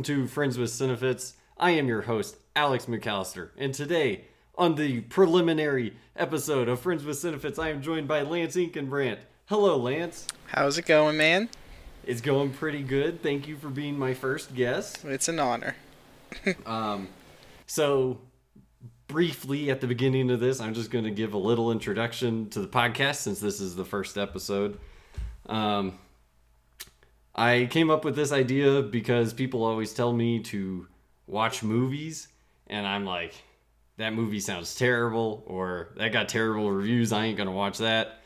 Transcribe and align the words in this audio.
welcome 0.00 0.16
to 0.16 0.26
Friends 0.26 0.56
with 0.56 0.70
Cinefits. 0.70 1.34
I 1.58 1.72
am 1.72 1.86
your 1.86 2.00
host, 2.00 2.38
Alex 2.56 2.86
McAllister, 2.86 3.50
and 3.58 3.74
today, 3.74 4.24
on 4.54 4.74
the 4.74 5.02
preliminary 5.02 5.94
episode 6.16 6.70
of 6.70 6.80
Friends 6.80 7.04
with 7.04 7.18
Cinefits, 7.18 7.62
I 7.62 7.68
am 7.68 7.82
joined 7.82 8.08
by 8.08 8.22
Lance 8.22 8.56
Inkenbrandt. 8.56 9.18
Hello, 9.44 9.76
Lance. 9.76 10.26
How's 10.46 10.78
it 10.78 10.86
going, 10.86 11.18
man? 11.18 11.50
It's 12.06 12.22
going 12.22 12.50
pretty 12.54 12.82
good. 12.82 13.22
Thank 13.22 13.46
you 13.46 13.58
for 13.58 13.68
being 13.68 13.98
my 13.98 14.14
first 14.14 14.54
guest. 14.54 15.04
It's 15.04 15.28
an 15.28 15.38
honor. 15.38 15.76
Um, 16.64 17.08
so, 17.66 18.22
briefly 19.06 19.70
at 19.70 19.82
the 19.82 19.86
beginning 19.86 20.30
of 20.30 20.40
this, 20.40 20.62
I'm 20.62 20.72
just 20.72 20.90
going 20.90 21.04
to 21.04 21.10
give 21.10 21.34
a 21.34 21.38
little 21.38 21.72
introduction 21.72 22.48
to 22.50 22.60
the 22.60 22.68
podcast 22.68 23.16
since 23.16 23.38
this 23.38 23.60
is 23.60 23.76
the 23.76 23.84
first 23.84 24.16
episode. 24.16 24.78
Um, 25.44 25.98
I 27.40 27.68
came 27.70 27.88
up 27.88 28.04
with 28.04 28.16
this 28.16 28.32
idea 28.32 28.82
because 28.82 29.32
people 29.32 29.64
always 29.64 29.94
tell 29.94 30.12
me 30.12 30.40
to 30.40 30.86
watch 31.26 31.62
movies, 31.62 32.28
and 32.66 32.86
I'm 32.86 33.06
like, 33.06 33.32
that 33.96 34.12
movie 34.12 34.40
sounds 34.40 34.74
terrible, 34.74 35.42
or 35.46 35.88
that 35.96 36.12
got 36.12 36.28
terrible 36.28 36.70
reviews. 36.70 37.14
I 37.14 37.24
ain't 37.24 37.38
to 37.38 37.50
watch 37.50 37.78
that. 37.78 38.20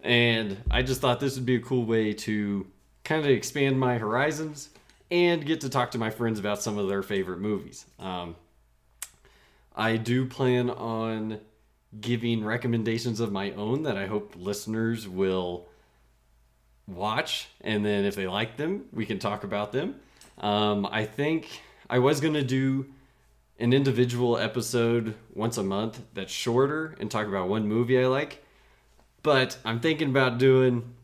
And 0.00 0.58
I 0.70 0.82
just 0.82 1.00
thought 1.00 1.20
this 1.20 1.36
would 1.36 1.46
be 1.46 1.54
a 1.54 1.60
cool 1.60 1.86
way 1.86 2.12
to 2.12 2.66
kind 3.02 3.24
of 3.24 3.30
expand 3.30 3.80
my 3.80 3.96
horizons 3.96 4.68
and 5.10 5.46
get 5.46 5.62
to 5.62 5.70
talk 5.70 5.92
to 5.92 5.98
my 5.98 6.10
friends 6.10 6.38
about 6.38 6.60
some 6.60 6.76
of 6.76 6.86
their 6.86 7.02
favorite 7.02 7.40
movies. 7.40 7.86
Um, 7.98 8.36
I 9.74 9.96
do 9.96 10.26
plan 10.26 10.68
on 10.68 11.40
giving 11.98 12.44
recommendations 12.44 13.20
of 13.20 13.32
my 13.32 13.52
own 13.52 13.84
that 13.84 13.96
I 13.96 14.06
hope 14.06 14.34
listeners 14.36 15.08
will 15.08 15.66
watch, 16.86 17.48
and 17.60 17.84
then 17.84 18.04
if 18.04 18.14
they 18.14 18.26
like 18.26 18.56
them, 18.56 18.84
we 18.92 19.06
can 19.06 19.18
talk 19.18 19.44
about 19.44 19.72
them. 19.72 19.96
Um, 20.38 20.86
I 20.90 21.04
think 21.04 21.48
I 21.88 21.98
was 21.98 22.20
to 22.34 22.42
do 22.42 22.86
an 23.58 23.72
individual 23.72 24.36
episode 24.36 25.14
once 25.32 25.56
a 25.56 25.62
month 25.62 26.00
that's 26.12 26.32
shorter 26.32 26.96
and 26.98 27.10
talk 27.10 27.26
about 27.26 27.48
one 27.48 27.68
movie 27.68 27.98
I 27.98 28.06
like, 28.06 28.44
but 29.22 29.56
I'm 29.64 29.80
thinking 29.80 30.10
about 30.10 30.38
doing 30.38 30.94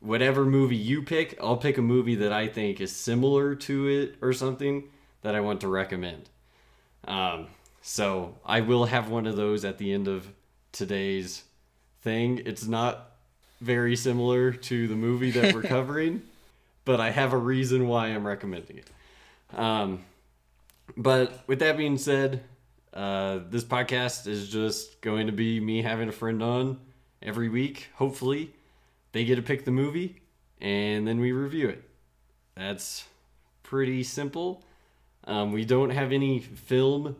whatever 0.00 0.44
movie 0.44 0.76
you 0.76 1.02
pick, 1.02 1.38
I'll 1.40 1.56
pick 1.56 1.78
a 1.78 1.82
movie 1.82 2.16
that 2.16 2.32
I 2.32 2.46
think 2.46 2.80
is 2.80 2.94
similar 2.94 3.54
to 3.54 3.88
it 3.88 4.16
or 4.20 4.32
something 4.32 4.84
that 5.22 5.34
I 5.34 5.40
want 5.40 5.62
to 5.62 5.68
recommend. 5.68 6.28
Um, 7.06 7.46
so 7.80 8.34
I 8.44 8.60
will 8.60 8.86
have 8.86 9.08
one 9.08 9.26
of 9.26 9.36
those 9.36 9.64
at 9.64 9.78
the 9.78 9.92
end 9.92 10.08
of 10.08 10.28
today's 10.72 11.44
thing. 12.02 12.42
It's 12.44 12.66
not 12.66 13.13
very 13.60 13.96
similar 13.96 14.52
to 14.52 14.88
the 14.88 14.96
movie 14.96 15.30
that 15.32 15.54
we're 15.54 15.62
covering, 15.76 16.22
but 16.84 17.00
I 17.00 17.10
have 17.10 17.32
a 17.32 17.38
reason 17.38 17.88
why 17.88 18.08
I'm 18.08 18.26
recommending 18.26 18.78
it. 18.78 19.58
Um, 19.58 20.04
but 20.96 21.46
with 21.46 21.60
that 21.60 21.76
being 21.76 21.98
said, 21.98 22.42
uh, 22.92 23.40
this 23.48 23.64
podcast 23.64 24.26
is 24.26 24.48
just 24.48 25.00
going 25.00 25.26
to 25.26 25.32
be 25.32 25.60
me 25.60 25.82
having 25.82 26.08
a 26.08 26.12
friend 26.12 26.42
on 26.42 26.78
every 27.22 27.48
week, 27.48 27.88
hopefully 27.94 28.52
they 29.12 29.24
get 29.24 29.36
to 29.36 29.42
pick 29.42 29.64
the 29.64 29.70
movie 29.70 30.20
and 30.60 31.06
then 31.06 31.20
we 31.20 31.32
review 31.32 31.68
it. 31.68 31.82
That's 32.54 33.04
pretty 33.62 34.02
simple. 34.02 34.62
Um, 35.24 35.52
we 35.52 35.64
don't 35.64 35.90
have 35.90 36.12
any 36.12 36.38
film 36.38 37.16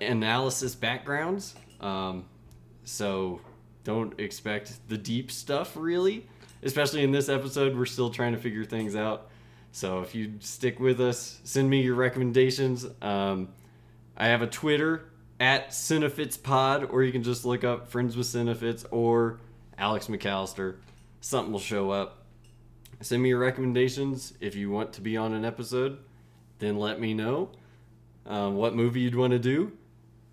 analysis 0.00 0.74
backgrounds, 0.74 1.54
um, 1.80 2.24
so 2.84 3.40
don't 3.84 4.18
expect 4.18 4.88
the 4.88 4.98
deep 4.98 5.30
stuff 5.30 5.76
really. 5.76 6.26
Especially 6.62 7.02
in 7.02 7.10
this 7.10 7.28
episode, 7.28 7.76
we're 7.76 7.86
still 7.86 8.10
trying 8.10 8.32
to 8.32 8.38
figure 8.38 8.64
things 8.64 8.94
out. 8.94 9.30
So 9.72 10.00
if 10.00 10.14
you 10.14 10.34
stick 10.40 10.78
with 10.78 11.00
us, 11.00 11.40
send 11.44 11.70
me 11.70 11.80
your 11.80 11.94
recommendations. 11.94 12.86
Um, 13.00 13.48
I 14.16 14.26
have 14.26 14.42
a 14.42 14.46
Twitter 14.46 15.06
at 15.38 15.70
CinefitsPod, 15.70 16.92
or 16.92 17.02
you 17.02 17.12
can 17.12 17.22
just 17.22 17.46
look 17.46 17.64
up 17.64 17.88
Friends 17.88 18.16
with 18.16 18.26
Cinefits 18.26 18.84
or 18.90 19.40
Alex 19.78 20.08
McAllister 20.08 20.76
something 21.20 21.52
will 21.52 21.60
show 21.60 21.90
up. 21.90 22.24
Send 23.00 23.22
me 23.22 23.30
your 23.30 23.38
recommendations 23.38 24.34
if 24.40 24.54
you 24.54 24.70
want 24.70 24.92
to 24.94 25.00
be 25.00 25.16
on 25.16 25.32
an 25.32 25.44
episode. 25.44 25.98
Then 26.58 26.78
let 26.78 27.00
me 27.00 27.14
know 27.14 27.50
um, 28.26 28.56
what 28.56 28.74
movie 28.74 29.00
you'd 29.00 29.14
want 29.14 29.32
to 29.32 29.38
do, 29.38 29.72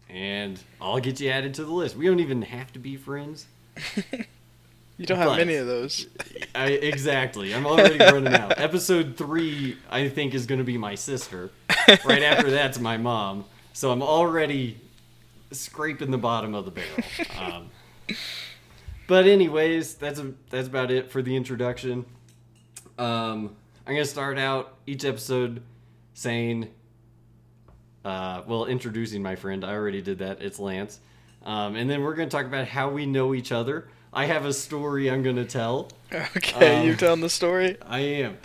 and 0.09 0.59
I'll 0.81 0.99
get 0.99 1.19
you 1.19 1.29
added 1.29 1.53
to 1.55 1.65
the 1.65 1.71
list. 1.71 1.95
We 1.95 2.05
don't 2.05 2.19
even 2.19 2.41
have 2.43 2.71
to 2.73 2.79
be 2.79 2.95
friends. 2.95 3.47
you 4.97 5.05
don't 5.05 5.17
have 5.17 5.37
many 5.37 5.55
of 5.55 5.67
those. 5.67 6.07
I, 6.55 6.67
exactly. 6.69 7.53
I'm 7.53 7.65
already 7.65 7.99
running 7.99 8.33
out. 8.33 8.59
Episode 8.59 9.17
three, 9.17 9.77
I 9.89 10.09
think, 10.09 10.33
is 10.33 10.45
going 10.45 10.59
to 10.59 10.65
be 10.65 10.77
my 10.77 10.95
sister. 10.95 11.51
Right 12.05 12.23
after 12.23 12.49
that's 12.49 12.79
my 12.79 12.97
mom. 12.97 13.45
So 13.73 13.91
I'm 13.91 14.01
already 14.01 14.79
scraping 15.51 16.11
the 16.11 16.17
bottom 16.17 16.55
of 16.55 16.65
the 16.65 16.71
barrel. 16.71 17.03
Um, 17.39 17.69
but 19.07 19.25
anyways, 19.25 19.95
that's 19.95 20.19
a, 20.19 20.33
that's 20.49 20.67
about 20.67 20.91
it 20.91 21.11
for 21.11 21.21
the 21.21 21.35
introduction. 21.35 22.05
Um, 22.97 23.55
I'm 23.85 23.93
gonna 23.93 24.05
start 24.05 24.37
out 24.37 24.73
each 24.85 25.05
episode 25.05 25.61
saying, 26.13 26.69
uh, 28.07 28.43
well, 28.47 28.65
introducing 28.65 29.21
my 29.21 29.35
friend. 29.35 29.65
I 29.65 29.73
already 29.73 30.01
did 30.01 30.19
that. 30.19 30.41
It's 30.41 30.59
Lance, 30.59 31.01
um, 31.43 31.75
and 31.75 31.89
then 31.89 32.03
we're 32.03 32.15
gonna 32.15 32.29
talk 32.29 32.45
about 32.45 32.65
how 32.65 32.89
we 32.89 33.05
know 33.05 33.33
each 33.33 33.51
other. 33.51 33.89
I 34.13 34.27
have 34.27 34.45
a 34.45 34.53
story 34.53 35.11
I'm 35.11 35.23
gonna 35.23 35.43
tell. 35.43 35.91
Okay, 36.13 36.79
um, 36.79 36.87
you 36.87 36.95
telling 36.95 37.19
the 37.19 37.29
story? 37.29 37.75
I 37.85 37.99
am. 37.99 38.37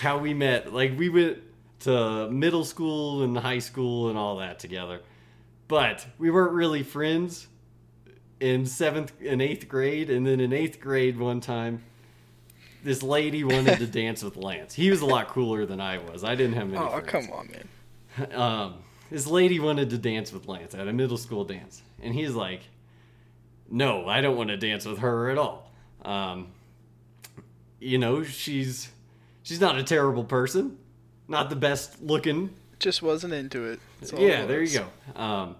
how 0.00 0.18
we 0.18 0.34
met. 0.34 0.74
Like 0.74 0.98
we 0.98 1.08
went 1.08 1.38
to 1.80 2.28
middle 2.28 2.66
school 2.66 3.22
and 3.22 3.38
high 3.38 3.60
school 3.60 4.10
and 4.10 4.18
all 4.18 4.36
that 4.36 4.58
together, 4.58 5.00
but 5.68 6.06
we 6.18 6.30
weren't 6.30 6.52
really 6.52 6.82
friends 6.82 7.48
in 8.40 8.66
seventh 8.66 9.14
and 9.24 9.40
eighth 9.40 9.68
grade, 9.68 10.10
and 10.10 10.26
then 10.26 10.38
in 10.38 10.52
eighth 10.52 10.80
grade 10.80 11.18
one 11.18 11.40
time, 11.40 11.82
this 12.84 13.02
lady 13.02 13.42
wanted 13.42 13.78
to 13.78 13.86
dance 14.02 14.22
with 14.22 14.36
Lance. 14.36 14.74
He 14.74 14.90
was 14.90 15.00
a 15.00 15.06
lot 15.06 15.28
cooler 15.28 15.64
than 15.64 15.80
I 15.80 15.96
was. 15.96 16.24
I 16.24 16.34
didn't 16.34 16.56
have 16.56 16.68
many. 16.68 16.84
Oh 16.84 17.00
friends. 17.00 17.08
come 17.08 17.30
on, 17.32 17.48
man. 17.50 18.32
Um, 18.34 18.74
this 19.10 19.26
lady 19.26 19.60
wanted 19.60 19.90
to 19.90 19.98
dance 19.98 20.32
with 20.32 20.48
Lance 20.48 20.74
at 20.74 20.88
a 20.88 20.92
middle 20.92 21.16
school 21.16 21.44
dance, 21.44 21.82
and 22.02 22.14
he's 22.14 22.34
like, 22.34 22.60
"No, 23.70 24.06
I 24.08 24.20
don't 24.20 24.36
want 24.36 24.50
to 24.50 24.56
dance 24.56 24.84
with 24.86 24.98
her 24.98 25.30
at 25.30 25.38
all." 25.38 25.70
Um, 26.02 26.48
you 27.80 27.98
know, 27.98 28.22
she's 28.22 28.90
she's 29.42 29.60
not 29.60 29.78
a 29.78 29.82
terrible 29.82 30.24
person, 30.24 30.78
not 31.26 31.50
the 31.50 31.56
best 31.56 32.02
looking. 32.02 32.50
Just 32.78 33.02
wasn't 33.02 33.32
into 33.32 33.64
it. 33.64 33.80
Yeah, 34.16 34.46
there 34.46 34.62
you 34.62 34.80
go. 34.80 35.20
Um, 35.20 35.56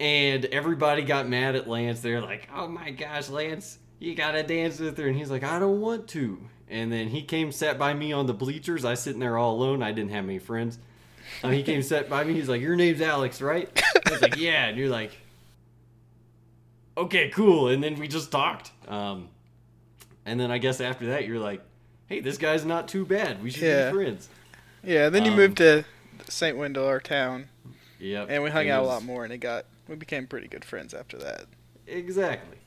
and 0.00 0.44
everybody 0.46 1.02
got 1.02 1.28
mad 1.28 1.54
at 1.54 1.68
Lance. 1.68 2.00
They're 2.00 2.20
like, 2.20 2.48
"Oh 2.54 2.66
my 2.66 2.90
gosh, 2.90 3.28
Lance, 3.28 3.78
you 3.98 4.14
gotta 4.14 4.42
dance 4.42 4.78
with 4.80 4.98
her," 4.98 5.06
and 5.06 5.16
he's 5.16 5.30
like, 5.30 5.44
"I 5.44 5.58
don't 5.58 5.80
want 5.80 6.08
to." 6.08 6.38
And 6.68 6.90
then 6.90 7.08
he 7.08 7.22
came 7.22 7.52
sat 7.52 7.78
by 7.78 7.94
me 7.94 8.12
on 8.12 8.26
the 8.26 8.34
bleachers. 8.34 8.84
I 8.84 8.94
sitting 8.94 9.20
there 9.20 9.36
all 9.36 9.54
alone. 9.54 9.82
I 9.82 9.92
didn't 9.92 10.10
have 10.10 10.24
any 10.24 10.38
friends. 10.38 10.78
And 11.42 11.52
he 11.52 11.62
came 11.62 11.82
sat 11.82 12.08
by 12.08 12.24
me. 12.24 12.34
He's 12.34 12.48
like, 12.48 12.60
"Your 12.60 12.76
name's 12.76 13.00
Alex, 13.00 13.40
right?" 13.42 13.68
I 14.06 14.10
was 14.10 14.22
like, 14.22 14.36
"Yeah." 14.36 14.66
And 14.66 14.78
you're 14.78 14.88
like, 14.88 15.12
"Okay, 16.96 17.30
cool." 17.30 17.68
And 17.68 17.82
then 17.82 17.98
we 17.98 18.08
just 18.08 18.30
talked. 18.30 18.70
Um, 18.88 19.28
and 20.26 20.38
then 20.38 20.50
I 20.50 20.58
guess 20.58 20.80
after 20.80 21.06
that, 21.06 21.26
you're 21.26 21.38
like, 21.38 21.60
"Hey, 22.06 22.20
this 22.20 22.38
guy's 22.38 22.64
not 22.64 22.88
too 22.88 23.04
bad. 23.04 23.42
We 23.42 23.50
should 23.50 23.62
yeah. 23.62 23.90
be 23.90 23.96
friends." 23.96 24.28
Yeah. 24.82 25.08
Then 25.08 25.24
you 25.24 25.32
um, 25.32 25.36
moved 25.36 25.56
to 25.58 25.84
St. 26.28 26.56
Wendel, 26.56 26.86
our 26.86 27.00
town. 27.00 27.48
Yep. 27.98 28.26
And 28.30 28.42
we 28.42 28.50
hung 28.50 28.68
out 28.68 28.82
was, 28.82 28.90
a 28.90 28.92
lot 28.94 29.04
more, 29.04 29.24
and 29.24 29.32
it 29.32 29.38
got 29.38 29.64
we 29.88 29.96
became 29.96 30.26
pretty 30.26 30.48
good 30.48 30.64
friends 30.64 30.94
after 30.94 31.18
that. 31.18 31.46
Exactly. 31.86 32.58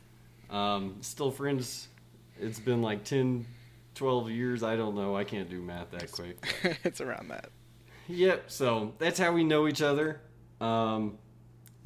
Um, 0.49 0.97
still 1.01 1.31
friends. 1.31 1.87
It's 2.39 2.59
been 2.59 2.81
like 2.81 3.03
10, 3.03 3.45
12 3.95 4.29
years. 4.29 4.63
I 4.63 4.75
don't 4.75 4.95
know. 4.95 5.15
I 5.15 5.23
can't 5.23 5.49
do 5.49 5.61
math 5.61 5.91
that 5.91 6.11
quick. 6.11 6.37
it's 6.83 7.01
around 7.01 7.29
that. 7.29 7.49
Yep. 8.07 8.45
So 8.47 8.93
that's 8.99 9.19
how 9.19 9.31
we 9.31 9.43
know 9.43 9.67
each 9.67 9.81
other. 9.81 10.21
Um, 10.59 11.17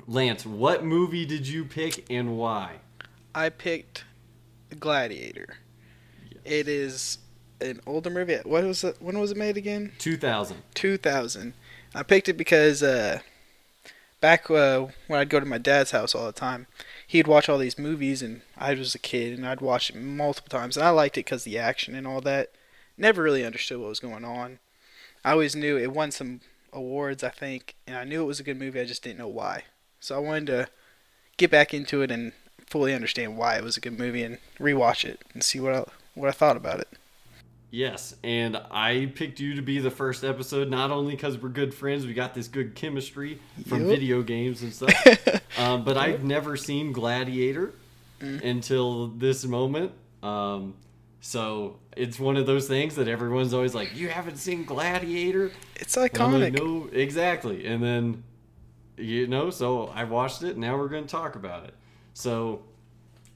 Lance, 0.08 0.46
what 0.46 0.84
movie 0.84 1.26
did 1.26 1.48
you 1.48 1.66
pick 1.66 2.10
and 2.10 2.38
why? 2.38 2.78
I 3.34 3.50
picked 3.50 4.04
Gladiator. 4.80 5.58
Yes. 6.30 6.40
It 6.46 6.68
is 6.68 7.18
an 7.60 7.80
older 7.86 8.10
movie. 8.10 8.38
What 8.44 8.64
was 8.64 8.84
it? 8.84 8.98
When 9.00 9.20
was 9.20 9.32
it 9.32 9.38
made 9.38 9.58
again? 9.58 9.94
2000. 10.00 10.58
2000. 10.74 11.54
I 11.94 12.04
picked 12.04 12.30
it 12.30 12.34
because 12.34 12.82
uh, 12.82 13.20
back 14.22 14.50
uh, 14.50 14.88
when 15.08 15.20
I'd 15.20 15.30
go 15.30 15.40
to 15.40 15.46
my 15.46 15.58
dad's 15.58 15.92
house 15.92 16.16
all 16.16 16.26
the 16.26 16.32
time, 16.32 16.68
he'd 17.06 17.28
watch 17.28 17.50
all 17.50 17.58
these 17.58 17.78
movies, 17.78 18.22
and 18.22 18.42
I 18.58 18.74
was 18.74 18.96
a 18.96 19.00
kid, 19.00 19.38
and 19.38 19.46
I'd 19.46 19.62
watch 19.62 19.90
it 19.90 19.96
multiple 19.96 20.50
times, 20.50 20.78
and 20.78 20.86
I 20.86 20.90
liked 20.90 21.18
it 21.18 21.26
because 21.26 21.44
the 21.44 21.58
action 21.58 21.96
and 21.96 22.08
all 22.08 22.22
that. 22.22 22.52
Never 22.98 23.24
really 23.24 23.46
understood 23.46 23.80
what 23.80 23.90
was 23.90 24.00
going 24.00 24.24
on. 24.24 24.60
I 25.24 25.32
always 25.32 25.56
knew 25.56 25.78
it 25.78 25.92
won 25.94 26.12
some 26.12 26.42
awards, 26.74 27.24
I 27.24 27.30
think, 27.30 27.76
and 27.86 27.96
I 27.96 28.04
knew 28.04 28.22
it 28.22 28.26
was 28.28 28.40
a 28.40 28.44
good 28.44 28.60
movie. 28.60 28.80
I 28.80 28.86
just 28.86 29.04
didn't 29.04 29.20
know 29.20 29.28
why. 29.28 29.64
So 30.00 30.16
I 30.16 30.20
wanted 30.20 30.48
to 30.48 30.68
get 31.38 31.52
back 31.52 31.74
into 31.74 32.02
it 32.02 32.12
and 32.12 32.32
fully 32.68 32.94
understand 32.94 33.38
why 33.38 33.56
it 33.58 33.64
was 33.64 33.78
a 33.78 33.82
good 33.82 33.98
movie 34.00 34.24
and 34.24 34.38
rewatch 34.60 35.04
it 35.06 35.22
and 35.34 35.44
see 35.44 35.60
what 35.60 35.74
I, 35.74 35.84
what 36.16 36.30
I 36.30 36.32
thought 36.32 36.58
about 36.58 36.80
it. 36.80 36.88
Yes, 37.74 38.16
and 38.24 38.58
I 38.70 39.12
picked 39.16 39.40
you 39.40 39.56
to 39.56 39.62
be 39.62 39.80
the 39.80 39.92
first 39.92 40.26
episode, 40.26 40.70
not 40.70 40.92
only 40.92 41.16
because 41.16 41.38
we're 41.38 41.50
good 41.50 41.74
friends, 41.74 42.06
we 42.06 42.14
got 42.14 42.34
this 42.34 42.50
good 42.50 42.76
chemistry 42.76 43.40
from 43.66 43.82
Yep. 43.82 43.88
video 43.90 44.22
games 44.24 44.62
and 44.62 44.74
stuff, 44.74 44.94
um, 45.58 45.86
but 45.86 45.96
I've 45.98 46.24
never 46.24 46.58
seen 46.58 46.92
Gladiator 46.92 47.74
Mm. 48.20 48.44
until 48.44 49.08
this 49.08 49.46
moment. 49.46 49.94
Um, 50.22 50.76
so 51.24 51.78
it's 51.96 52.20
one 52.20 52.36
of 52.36 52.48
those 52.48 52.68
things 52.68 52.96
that 52.96 53.08
everyone's 53.08 53.54
always 53.54 53.76
like, 53.76 53.96
"You 53.96 54.10
haven't 54.10 54.38
seen 54.38 54.66
Gladiator?" 54.66 55.52
It's 55.76 55.96
I'm 55.96 56.04
like, 56.04 56.14
iconic. 56.14 56.58
no, 56.58 56.90
exactly. 56.92 57.68
And 57.68 57.82
then, 57.82 58.24
you 58.98 59.28
know, 59.28 59.52
so 59.52 59.88
I 59.90 60.04
watched 60.04 60.42
it. 60.42 60.58
Now 60.58 60.78
we're 60.78 60.90
going 60.90 61.06
to 61.06 61.10
talk 61.10 61.36
about 61.36 61.66
it. 61.66 61.76
So, 62.16 62.64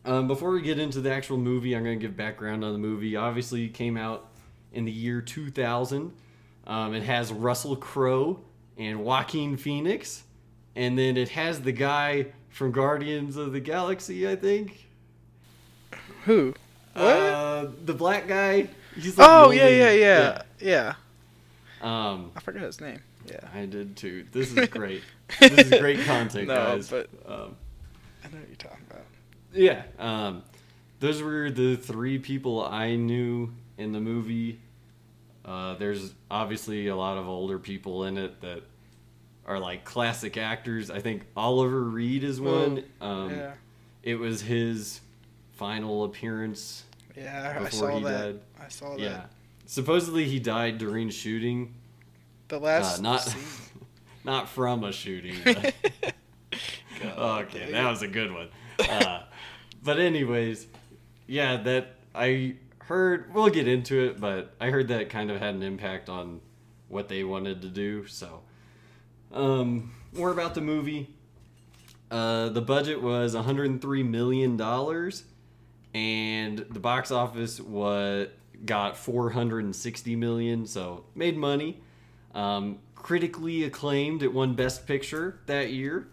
um, 0.04 0.28
before 0.28 0.50
we 0.50 0.62
get 0.62 0.80
into 0.80 1.00
the 1.00 1.14
actual 1.14 1.38
movie, 1.38 1.76
I'm 1.76 1.84
going 1.84 2.00
to 2.00 2.04
give 2.04 2.18
background 2.18 2.66
on 2.66 2.74
the 2.74 2.80
movie. 2.80 3.16
Obviously, 3.16 3.66
it 3.66 3.76
came 3.76 3.98
out 3.98 4.32
in 4.74 4.86
the 4.86 4.92
year 4.92 5.22
2000. 5.22 6.12
Um, 6.66 6.94
it 6.96 7.04
has 7.04 7.32
Russell 7.32 7.76
Crowe 7.76 8.40
and 8.78 9.04
Joaquin 9.06 9.58
Phoenix, 9.58 10.24
and 10.76 10.98
then 10.98 11.18
it 11.18 11.30
has 11.30 11.62
the 11.62 11.72
guy 11.72 12.28
from 12.50 12.72
Guardians 12.72 13.38
of 13.38 13.52
the 13.54 13.60
Galaxy, 13.60 14.28
I 14.28 14.36
think. 14.36 14.88
Who? 16.26 16.56
What? 16.96 17.04
Uh, 17.06 17.68
the 17.86 17.94
black 17.94 18.28
guy. 18.28 18.70
He's 18.96 19.18
like 19.18 19.28
oh 19.30 19.50
the 19.50 19.58
yeah, 19.58 19.68
yeah, 19.68 19.92
yeah, 19.92 20.42
yeah. 20.60 20.94
yeah. 21.82 22.10
Um, 22.10 22.32
I 22.36 22.40
forgot 22.40 22.64
his 22.64 22.80
name. 22.82 23.00
Yeah. 23.30 23.40
I 23.54 23.66
did 23.66 23.96
too. 23.98 24.26
This 24.32 24.52
is 24.56 24.68
great. 24.70 25.04
this 25.40 25.52
is 25.72 25.80
great 25.80 26.00
content, 26.06 26.48
No, 26.50 26.56
guys. 26.56 26.90
but- 26.90 27.10
um, 27.28 27.56
I 28.24 28.28
know 28.30 28.40
what 28.40 28.48
you're 28.48 28.56
talking 28.58 28.86
about. 28.90 29.04
yeah, 29.54 29.84
um, 30.00 30.44
those 31.00 31.22
were 31.22 31.52
the 31.52 31.76
three 31.76 32.18
people 32.18 32.64
I 32.66 32.96
knew 32.96 33.52
in 33.78 33.92
the 33.92 34.00
movie. 34.00 34.60
Uh, 35.44 35.76
there's 35.76 36.14
obviously 36.32 36.88
a 36.88 36.96
lot 36.96 37.18
of 37.20 37.28
older 37.28 37.60
people 37.60 38.06
in 38.06 38.18
it 38.18 38.42
that 38.42 38.64
are 39.46 39.60
like 39.60 39.84
classic 39.86 40.38
actors. 40.38 40.90
I 40.90 41.02
think 41.02 41.24
Oliver 41.38 41.84
Reed 41.84 42.24
is 42.24 42.42
one. 42.42 42.84
Um, 43.02 43.30
yeah. 43.30 43.52
It 44.02 44.16
was 44.16 44.42
his 44.42 45.02
final 45.56 46.04
appearance 46.06 46.84
Yeah, 47.16 47.60
I 47.66 47.70
saw 47.70 47.98
he 47.98 48.04
that. 48.04 48.12
died. 48.34 48.40
I 48.66 48.68
saw 48.70 48.92
that. 48.92 49.00
Yeah. 49.00 49.24
Supposedly 49.66 50.26
he 50.26 50.40
died 50.40 50.78
during 50.78 51.10
shooting. 51.10 51.74
The 52.50 52.60
last 52.60 53.00
Uh, 53.00 53.02
not 53.02 53.22
scene. 53.22 53.42
not 54.24 54.50
from 54.50 54.84
a 54.84 54.92
shooting. 54.92 55.36
But 55.44 55.74
God, 57.02 57.46
okay, 57.46 57.72
that 57.72 57.90
was 57.90 58.02
a 58.02 58.08
good 58.08 58.32
one. 58.32 58.50
Uh, 58.80 59.24
but 59.84 60.00
anyways, 60.00 60.68
yeah, 61.28 61.58
that 61.58 61.96
I 62.14 62.56
heard. 62.80 63.34
We'll 63.34 63.50
get 63.50 63.68
into 63.68 64.04
it, 64.06 64.20
but 64.20 64.54
I 64.62 64.70
heard 64.70 64.90
that 64.90 65.10
kind 65.10 65.32
of 65.32 65.40
had 65.40 65.56
an 65.56 65.64
impact 65.64 66.10
on 66.10 66.42
what 66.88 67.08
they 67.10 67.24
wanted 67.24 67.62
to 67.64 67.68
do. 67.70 68.06
So, 68.08 68.42
um, 69.34 69.94
more 70.14 70.32
about 70.32 70.54
the 70.56 70.62
movie. 70.62 71.10
Uh, 72.12 72.50
the 72.50 72.62
budget 72.62 73.02
was 73.02 73.34
103 73.36 74.04
million 74.04 74.56
dollars, 74.58 75.24
and 75.96 76.58
the 76.70 76.80
box 76.80 77.10
office 77.10 77.62
was 77.62 78.28
got 78.66 78.98
460 78.98 80.16
million. 80.18 80.66
So 80.66 81.06
made 81.16 81.38
money. 81.38 81.80
Um, 82.34 82.80
critically 82.96 83.64
acclaimed. 83.64 84.22
It 84.22 84.34
won 84.34 84.56
Best 84.56 84.86
Picture 84.86 85.40
that 85.46 85.72
year. 85.72 86.10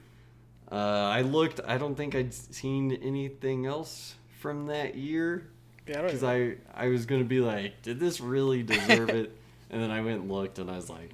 Uh, 0.71 0.77
I 0.77 1.23
looked. 1.23 1.61
I 1.67 1.79
don't 1.79 1.97
think 1.97 2.15
I'd 2.15 2.33
seen 2.33 2.93
anything 2.93 3.67
else 3.67 4.15
from 4.39 4.67
that 4.67 4.95
year 4.95 5.49
Yeah, 5.87 5.99
I 6.01 6.03
because 6.03 6.23
I 6.23 6.55
I 6.75 6.89
was 6.89 7.05
gonna 7.07 7.25
be 7.25 7.41
like, 7.41 7.83
did 7.83 7.99
this 7.99 8.21
really 8.21 8.63
deserve 8.75 9.11
it? 9.11 9.37
And 9.71 9.83
then 9.83 9.91
I 9.91 10.01
went 10.01 10.21
and 10.23 10.31
looked, 10.31 10.59
and 10.61 10.71
I 10.71 10.77
was 10.77 10.89
like, 10.89 11.11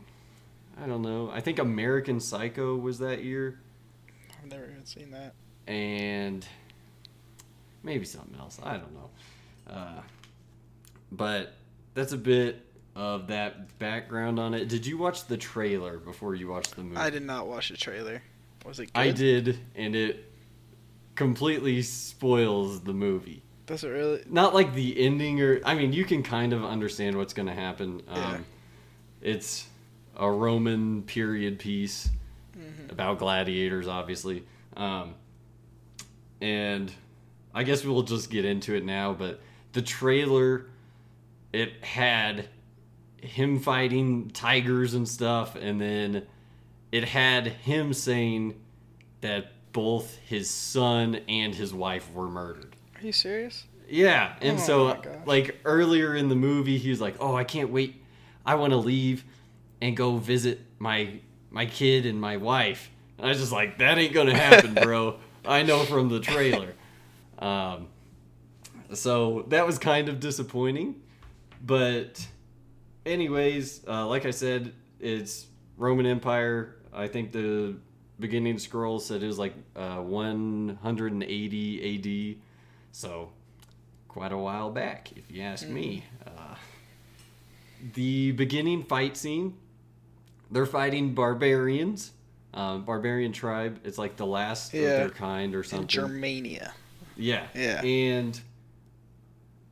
I 0.82 0.86
don't 0.86 1.02
know. 1.02 1.30
I 1.32 1.40
think 1.40 1.58
American 1.58 2.20
Psycho 2.20 2.76
was 2.76 2.98
that 2.98 3.24
year, 3.24 3.58
I've 4.42 4.50
never 4.50 4.64
even 4.64 4.84
seen 4.84 5.10
that. 5.12 5.32
and 5.66 6.46
maybe 7.82 8.04
something 8.04 8.38
else. 8.38 8.58
I 8.62 8.76
don't 8.76 8.92
know. 8.94 9.10
Uh, 9.72 10.00
but 11.12 11.54
that's 11.94 12.12
a 12.12 12.16
bit 12.18 12.64
of 12.94 13.28
that 13.28 13.78
background 13.78 14.38
on 14.38 14.54
it. 14.54 14.68
Did 14.68 14.86
you 14.86 14.98
watch 14.98 15.26
the 15.26 15.36
trailer 15.36 15.98
before 15.98 16.34
you 16.34 16.48
watched 16.48 16.74
the 16.76 16.82
movie? 16.82 16.96
I 16.96 17.10
did 17.10 17.22
not 17.22 17.46
watch 17.46 17.68
the 17.68 17.76
trailer. 17.76 18.22
Was 18.66 18.80
it 18.80 18.92
good? 18.92 19.00
I 19.00 19.10
did, 19.12 19.58
and 19.74 19.94
it 19.94 20.30
completely 21.14 21.82
spoils 21.82 22.80
the 22.80 22.92
movie. 22.92 23.42
Does 23.66 23.84
it 23.84 23.88
really? 23.88 24.22
Not 24.28 24.54
like 24.54 24.74
the 24.74 24.98
ending, 24.98 25.40
or 25.40 25.60
I 25.64 25.74
mean, 25.74 25.92
you 25.92 26.04
can 26.04 26.22
kind 26.22 26.52
of 26.52 26.64
understand 26.64 27.16
what's 27.16 27.34
going 27.34 27.48
to 27.48 27.54
happen. 27.54 28.02
Um, 28.08 28.16
Yeah. 28.16 28.38
It's 29.20 29.66
a 30.16 30.30
Roman 30.30 31.02
period 31.02 31.58
piece 31.58 32.08
Mhm. 32.56 32.90
about 32.92 33.18
gladiators, 33.18 33.86
obviously, 33.88 34.44
um, 34.76 35.14
and 36.40 36.92
I 37.54 37.62
guess 37.62 37.84
we'll 37.84 38.02
just 38.02 38.30
get 38.30 38.44
into 38.44 38.74
it 38.74 38.84
now. 38.84 39.12
But 39.12 39.40
the 39.72 39.82
trailer, 39.82 40.66
it 41.52 41.84
had 41.84 42.48
him 43.20 43.58
fighting 43.58 44.30
tigers 44.30 44.94
and 44.94 45.08
stuff, 45.08 45.56
and 45.56 45.80
then 45.80 46.26
it 46.92 47.04
had 47.04 47.46
him 47.46 47.92
saying 47.92 48.54
that 49.20 49.52
both 49.72 50.16
his 50.18 50.48
son 50.48 51.20
and 51.28 51.54
his 51.54 51.74
wife 51.74 52.10
were 52.12 52.28
murdered. 52.28 52.76
Are 52.96 53.06
you 53.06 53.12
serious? 53.12 53.64
Yeah, 53.88 54.34
and 54.42 54.58
Oh 54.58 54.62
so 54.62 55.02
like 55.24 55.58
earlier 55.64 56.14
in 56.14 56.28
the 56.28 56.34
movie, 56.34 56.78
he 56.78 56.90
was 56.90 57.00
like, 57.00 57.16
"Oh, 57.20 57.34
I 57.34 57.44
can't 57.44 57.70
wait. 57.70 58.02
I 58.44 58.54
want 58.56 58.72
to 58.72 58.76
leave 58.76 59.24
and 59.80 59.96
go 59.96 60.16
visit 60.16 60.60
my 60.78 61.20
my 61.50 61.66
kid 61.66 62.04
and 62.04 62.20
my 62.20 62.36
wife." 62.36 62.90
And 63.16 63.26
I 63.26 63.30
was 63.30 63.38
just 63.38 63.52
like, 63.52 63.78
"That 63.78 63.96
ain't 63.98 64.12
gonna 64.12 64.36
happen, 64.36 64.74
bro. 64.82 65.16
I 65.44 65.62
know 65.62 65.84
from 65.84 66.08
the 66.08 66.20
trailer." 66.20 66.74
Um, 67.38 67.88
so 68.92 69.44
that 69.48 69.66
was 69.66 69.78
kind 69.78 70.08
of 70.08 70.20
disappointing, 70.20 70.96
but 71.64 72.26
anyways, 73.04 73.84
uh, 73.86 74.06
like 74.06 74.26
I 74.26 74.30
said, 74.30 74.72
it's 75.00 75.46
Roman 75.76 76.06
Empire. 76.06 76.76
I 76.92 77.06
think 77.06 77.32
the 77.32 77.76
beginning 78.18 78.58
scroll 78.58 78.98
said 78.98 79.22
it 79.22 79.26
was 79.26 79.38
like 79.38 79.54
uh, 79.76 79.98
180 79.98 82.34
AD, 82.34 82.36
so 82.92 83.30
quite 84.08 84.32
a 84.32 84.38
while 84.38 84.70
back, 84.70 85.12
if 85.16 85.30
you 85.30 85.42
ask 85.42 85.68
me. 85.68 86.04
Uh, 86.26 86.54
the 87.94 88.32
beginning 88.32 88.82
fight 88.82 89.16
scene, 89.16 89.54
they're 90.50 90.66
fighting 90.66 91.14
barbarians, 91.14 92.10
um, 92.54 92.84
barbarian 92.84 93.32
tribe. 93.32 93.78
It's 93.84 93.98
like 93.98 94.16
the 94.16 94.26
last 94.26 94.74
of 94.74 94.80
their 94.80 95.10
kind 95.10 95.54
or 95.54 95.62
something. 95.62 95.84
In 95.84 95.88
something. 95.88 96.16
Germania. 96.16 96.72
Yeah. 97.18 97.46
Yeah. 97.54 97.82
And 97.82 98.40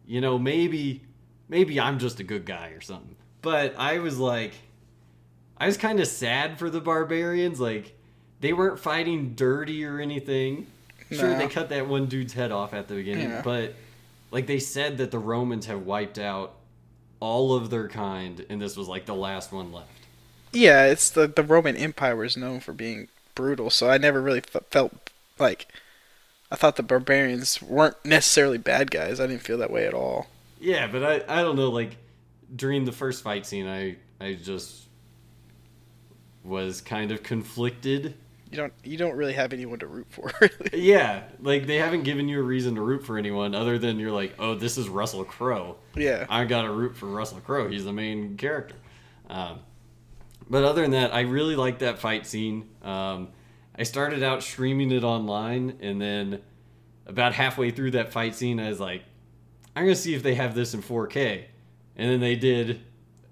you 0.06 0.20
know, 0.20 0.38
maybe 0.38 1.02
maybe 1.48 1.80
I'm 1.80 1.98
just 1.98 2.20
a 2.20 2.24
good 2.24 2.44
guy 2.44 2.68
or 2.68 2.80
something. 2.80 3.16
But 3.42 3.74
I 3.78 3.98
was 3.98 4.18
like 4.18 4.52
I 5.58 5.66
was 5.66 5.76
kind 5.76 6.00
of 6.00 6.06
sad 6.06 6.58
for 6.58 6.68
the 6.70 6.80
barbarians 6.80 7.60
like 7.60 7.96
they 8.40 8.52
weren't 8.52 8.78
fighting 8.78 9.34
dirty 9.34 9.84
or 9.84 9.98
anything. 10.00 10.66
Sure 11.10 11.36
they 11.38 11.48
cut 11.48 11.68
that 11.70 11.86
one 11.88 12.06
dude's 12.06 12.32
head 12.32 12.50
off 12.50 12.74
at 12.74 12.88
the 12.88 12.94
beginning, 12.96 13.30
Yeah. 13.30 13.42
but 13.42 13.74
like 14.32 14.46
they 14.48 14.58
said 14.58 14.98
that 14.98 15.12
the 15.12 15.18
Romans 15.20 15.66
have 15.66 15.82
wiped 15.86 16.18
out 16.18 16.54
all 17.20 17.54
of 17.54 17.70
their 17.70 17.88
kind 17.88 18.44
and 18.50 18.60
this 18.60 18.76
was 18.76 18.88
like 18.88 19.06
the 19.06 19.14
last 19.14 19.52
one 19.52 19.72
left. 19.72 19.88
Yeah, 20.52 20.86
it's 20.86 21.10
the 21.10 21.26
the 21.28 21.42
Roman 21.42 21.76
Empire 21.76 22.16
was 22.16 22.36
known 22.36 22.60
for 22.60 22.72
being 22.72 23.08
brutal, 23.34 23.70
so 23.70 23.88
I 23.88 23.98
never 23.98 24.20
really 24.20 24.42
f- 24.54 24.62
felt 24.70 25.10
like 25.38 25.68
I 26.50 26.56
thought 26.56 26.76
the 26.76 26.82
barbarians 26.82 27.60
weren't 27.60 27.96
necessarily 28.04 28.58
bad 28.58 28.90
guys. 28.90 29.18
I 29.20 29.26
didn't 29.26 29.42
feel 29.42 29.58
that 29.58 29.70
way 29.70 29.86
at 29.86 29.94
all. 29.94 30.28
Yeah, 30.60 30.86
but 30.86 31.02
I 31.02 31.40
I 31.40 31.42
don't 31.42 31.56
know 31.56 31.70
like 31.70 31.96
during 32.54 32.84
the 32.84 32.92
first 32.92 33.22
fight 33.22 33.44
scene 33.46 33.66
I 33.66 33.96
I 34.20 34.34
just 34.34 34.84
was 36.44 36.80
kind 36.80 37.10
of 37.10 37.22
conflicted. 37.22 38.14
You 38.50 38.56
don't 38.58 38.72
you 38.84 38.96
don't 38.96 39.16
really 39.16 39.32
have 39.32 39.52
anyone 39.52 39.80
to 39.80 39.86
root 39.86 40.06
for. 40.10 40.30
Really. 40.40 40.80
Yeah, 40.82 41.24
like 41.40 41.66
they 41.66 41.76
haven't 41.76 42.04
given 42.04 42.28
you 42.28 42.38
a 42.38 42.42
reason 42.42 42.76
to 42.76 42.80
root 42.80 43.04
for 43.04 43.18
anyone 43.18 43.54
other 43.54 43.78
than 43.78 43.98
you're 43.98 44.12
like, 44.12 44.34
"Oh, 44.38 44.54
this 44.54 44.78
is 44.78 44.88
Russell 44.88 45.24
Crowe. 45.24 45.76
Yeah. 45.96 46.26
I 46.28 46.44
got 46.44 46.62
to 46.62 46.70
root 46.70 46.96
for 46.96 47.06
Russell 47.06 47.40
Crowe. 47.40 47.68
He's 47.68 47.84
the 47.84 47.92
main 47.92 48.36
character." 48.36 48.76
Um, 49.28 49.58
but 50.48 50.62
other 50.62 50.82
than 50.82 50.92
that, 50.92 51.12
I 51.12 51.22
really 51.22 51.56
like 51.56 51.80
that 51.80 51.98
fight 51.98 52.24
scene. 52.26 52.68
Um, 52.82 53.28
I 53.78 53.82
started 53.82 54.22
out 54.22 54.42
streaming 54.42 54.90
it 54.90 55.04
online, 55.04 55.78
and 55.80 56.00
then 56.00 56.40
about 57.06 57.34
halfway 57.34 57.70
through 57.70 57.92
that 57.92 58.12
fight 58.12 58.34
scene, 58.34 58.58
I 58.58 58.68
was 58.68 58.80
like, 58.80 59.02
"I'm 59.74 59.84
gonna 59.84 59.94
see 59.96 60.14
if 60.14 60.22
they 60.22 60.34
have 60.34 60.54
this 60.54 60.72
in 60.74 60.82
4K," 60.82 61.44
and 61.96 62.10
then 62.10 62.20
they 62.20 62.36
did 62.36 62.80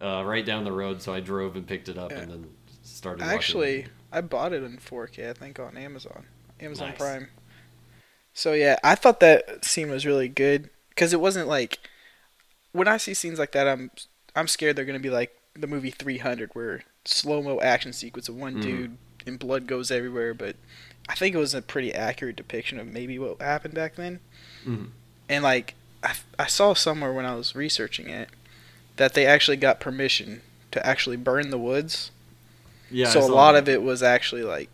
uh, 0.01 0.23
right 0.25 0.45
down 0.45 0.65
the 0.65 0.73
road. 0.73 1.01
So 1.01 1.15
I 1.15 1.21
drove 1.21 1.57
and 1.57 1.67
picked 1.67 1.89
it 1.89 1.97
up, 1.97 2.11
Yeah. 2.11 2.19
and 2.21 2.31
then 2.31 2.47
started. 2.83 3.23
Actually. 3.25 3.87
I 4.13 4.21
bought 4.21 4.53
it 4.53 4.63
in 4.63 4.77
4K. 4.79 5.29
I 5.31 5.33
think 5.33 5.59
on 5.59 5.77
Amazon, 5.77 6.27
Amazon 6.61 6.91
Nice. 6.91 6.99
Prime. 6.99 7.29
So 8.33 8.53
yeah, 8.53 8.79
I 8.85 8.95
thought 8.95 9.19
that 9.21 9.65
scene 9.65 9.91
was 9.91 10.05
really 10.07 10.29
good 10.29 10.71
because 10.91 11.13
it 11.13 11.21
wasn't 11.21 11.49
like 11.49 11.79
when 12.73 12.87
I 12.87 12.97
see 12.97 13.15
scenes 13.15 13.39
like 13.39 13.53
that, 13.53 13.67
I'm 13.67 13.91
I'm 14.37 14.47
scared 14.49 14.77
they're 14.77 14.85
gonna 14.85 14.99
be 15.01 15.11
like 15.11 15.33
the 15.55 15.67
movie 15.67 15.91
300, 15.91 16.51
where 16.53 16.83
slow 17.05 17.43
mo 17.43 17.61
action 17.61 17.93
sequence 17.93 18.29
of 18.29 18.37
one 18.37 18.57
Mhm. 18.57 18.63
dude 18.63 18.99
and 19.27 19.39
blood 19.39 19.67
goes 19.67 19.91
everywhere. 19.91 20.35
But 20.35 20.57
I 21.09 21.15
think 21.15 21.35
it 21.35 21.39
was 21.39 21.55
a 21.55 21.63
pretty 21.63 21.95
accurate 21.95 22.37
depiction 22.37 22.79
of 22.79 22.87
maybe 22.87 23.19
what 23.19 23.41
happened 23.41 23.75
back 23.75 23.97
then. 23.97 24.21
Mhm. 24.67 24.89
And 25.29 25.43
like 25.45 25.75
I, 26.03 26.15
I 26.39 26.47
saw 26.47 26.75
somewhere 26.75 27.13
when 27.13 27.27
I 27.27 27.35
was 27.35 27.55
researching 27.55 28.09
it 28.09 28.29
that 28.97 29.15
they 29.15 29.27
actually 29.27 29.57
got 29.57 29.81
permission 29.81 30.43
to 30.71 30.87
actually 30.87 31.17
burn 31.17 31.51
the 31.51 31.59
woods. 31.59 32.11
Yeah. 32.91 33.09
So 33.09 33.21
a 33.21 33.27
lot 33.27 33.53
that. 33.53 33.65
of 33.65 33.69
it 33.69 33.83
was 33.83 34.03
actually 34.03 34.43
like 34.43 34.69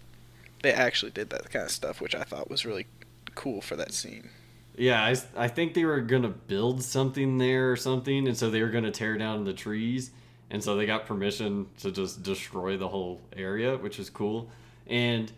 they 0.62 0.72
actually 0.72 1.12
did 1.12 1.30
that 1.30 1.50
kind 1.50 1.64
of 1.64 1.70
stuff, 1.70 2.00
which 2.00 2.14
I 2.14 2.22
thought 2.22 2.50
was 2.50 2.66
really 2.66 2.86
cool 3.34 3.60
for 3.60 3.76
that 3.76 3.92
scene. 3.92 4.30
Yeah, 4.76 5.02
I, 5.02 5.44
I 5.44 5.48
think 5.48 5.74
they 5.74 5.84
were 5.84 6.00
gonna 6.00 6.28
build 6.28 6.82
something 6.82 7.38
there 7.38 7.70
or 7.70 7.76
something, 7.76 8.26
and 8.26 8.36
so 8.36 8.50
they 8.50 8.62
were 8.62 8.68
gonna 8.70 8.90
tear 8.90 9.16
down 9.18 9.44
the 9.44 9.52
trees, 9.52 10.10
and 10.50 10.62
so 10.62 10.76
they 10.76 10.86
got 10.86 11.06
permission 11.06 11.66
to 11.78 11.90
just 11.90 12.22
destroy 12.22 12.76
the 12.76 12.88
whole 12.88 13.20
area, 13.36 13.76
which 13.76 13.98
is 13.98 14.10
cool. 14.10 14.48
And 14.86 15.30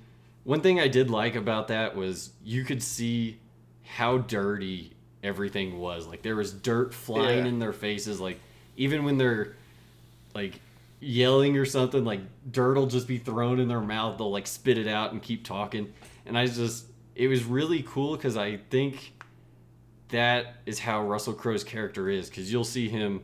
one 0.45 0.61
thing 0.61 0.81
I 0.81 0.89
did 0.89 1.11
like 1.11 1.35
about 1.37 1.69
that 1.69 1.95
was 1.95 2.31
you 2.45 2.65
could 2.65 2.83
see 2.83 3.39
how 3.85 4.19
dirty 4.19 4.93
everything 5.23 5.79
was. 5.79 6.07
Like 6.07 6.23
there 6.23 6.37
was 6.37 6.53
dirt 6.53 6.95
flying 6.95 7.41
Yeah. 7.45 7.51
in 7.51 7.59
their 7.59 7.73
faces. 7.73 8.21
Like 8.21 8.41
even 8.77 9.05
when 9.05 9.19
they're 9.19 9.55
like 10.35 10.61
yelling 11.01 11.57
or 11.59 11.65
something, 11.65 12.05
like 12.05 12.21
dirt 12.51 12.77
will 12.77 12.87
just 12.87 13.07
be 13.07 13.19
thrown 13.19 13.61
in 13.61 13.69
their 13.69 13.81
mouth. 13.81 14.19
They'll 14.19 14.31
like 14.33 14.47
spit 14.47 14.79
it 14.79 14.89
out 14.89 15.13
and 15.13 15.23
keep 15.23 15.45
talking. 15.45 15.93
And 16.27 16.39
I 16.39 16.47
just, 16.47 16.87
it 17.15 17.29
was 17.29 17.45
really 17.45 17.83
cool 17.87 18.17
because 18.17 18.37
I 18.37 18.57
think 18.71 19.13
that 20.09 20.55
is 20.67 20.79
how 20.79 21.03
Russell 21.07 21.35
Crowe's 21.35 21.65
character 21.65 22.09
is. 22.09 22.29
Because 22.29 22.51
you'll 22.51 22.65
see 22.65 22.89
him 22.89 23.21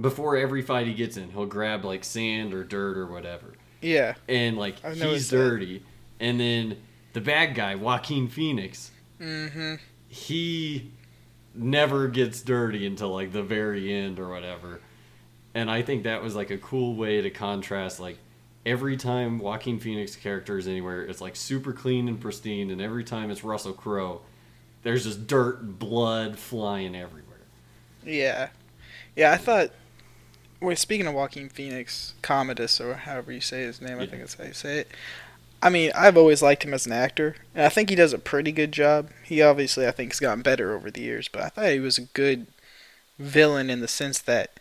before 0.00 0.36
every 0.36 0.62
fight 0.62 0.86
he 0.86 0.94
gets 0.94 1.16
in, 1.16 1.30
he'll 1.30 1.46
grab 1.46 1.84
like 1.84 2.04
sand 2.04 2.54
or 2.54 2.64
dirt 2.64 2.96
or 2.96 3.06
whatever, 3.06 3.54
Yeah. 3.80 4.14
and 4.28 4.56
like 4.56 4.84
he's 4.84 5.00
noticed 5.00 5.30
that. 5.30 5.36
dirty. 5.36 5.82
And 6.20 6.38
then 6.40 6.76
the 7.12 7.20
bad 7.20 7.54
guy, 7.54 7.74
Joaquin 7.74 8.28
Phoenix, 8.28 8.90
Mm-hmm. 9.20 9.74
he 10.08 10.90
never 11.54 12.08
gets 12.08 12.42
dirty 12.42 12.86
until 12.86 13.10
like 13.10 13.32
the 13.32 13.42
very 13.42 13.92
end 13.92 14.18
or 14.18 14.28
whatever. 14.28 14.80
And 15.54 15.70
I 15.70 15.82
think 15.82 16.04
that 16.04 16.22
was 16.22 16.34
like 16.34 16.50
a 16.50 16.58
cool 16.58 16.94
way 16.96 17.20
to 17.20 17.28
contrast 17.30 18.00
like 18.00 18.16
every 18.64 18.96
time 18.96 19.38
Joaquin 19.38 19.78
Phoenix 19.78 20.16
character 20.16 20.56
is 20.56 20.66
anywhere, 20.66 21.02
it's 21.04 21.20
like 21.20 21.36
super 21.36 21.72
clean 21.72 22.08
and 22.08 22.18
pristine, 22.20 22.70
and 22.70 22.80
every 22.80 23.04
time 23.04 23.30
it's 23.30 23.44
Russell 23.44 23.72
Crowe, 23.74 24.22
there's 24.82 25.04
just 25.04 25.26
dirt 25.26 25.60
and 25.60 25.78
blood 25.78 26.38
flying 26.38 26.96
everywhere. 26.96 27.26
Yeah. 28.04 28.48
Yeah, 29.14 29.32
I 29.32 29.36
thought. 29.36 29.70
Well, 30.62 30.76
speaking 30.76 31.06
of 31.08 31.14
Joaquin 31.14 31.48
Phoenix, 31.48 32.14
Commodus, 32.22 32.80
or 32.80 32.94
however 32.94 33.32
you 33.32 33.40
say 33.40 33.62
his 33.62 33.80
name, 33.80 33.98
I 33.98 34.06
think 34.06 34.20
that's 34.22 34.34
how 34.34 34.44
you 34.44 34.52
say 34.52 34.78
it. 34.78 34.88
I 35.60 35.68
mean, 35.70 35.90
I've 35.94 36.16
always 36.16 36.40
liked 36.42 36.64
him 36.64 36.72
as 36.74 36.86
an 36.86 36.92
actor, 36.92 37.36
and 37.54 37.64
I 37.66 37.68
think 37.68 37.90
he 37.90 37.96
does 37.96 38.12
a 38.12 38.18
pretty 38.18 38.52
good 38.52 38.72
job. 38.72 39.10
He 39.24 39.42
obviously, 39.42 39.86
I 39.86 39.90
think, 39.90 40.12
has 40.12 40.20
gotten 40.20 40.42
better 40.42 40.74
over 40.74 40.90
the 40.90 41.00
years, 41.00 41.28
but 41.28 41.42
I 41.42 41.48
thought 41.48 41.70
he 41.70 41.80
was 41.80 41.98
a 41.98 42.02
good 42.02 42.46
villain 43.18 43.70
in 43.70 43.80
the 43.80 43.88
sense 43.88 44.18
that 44.20 44.58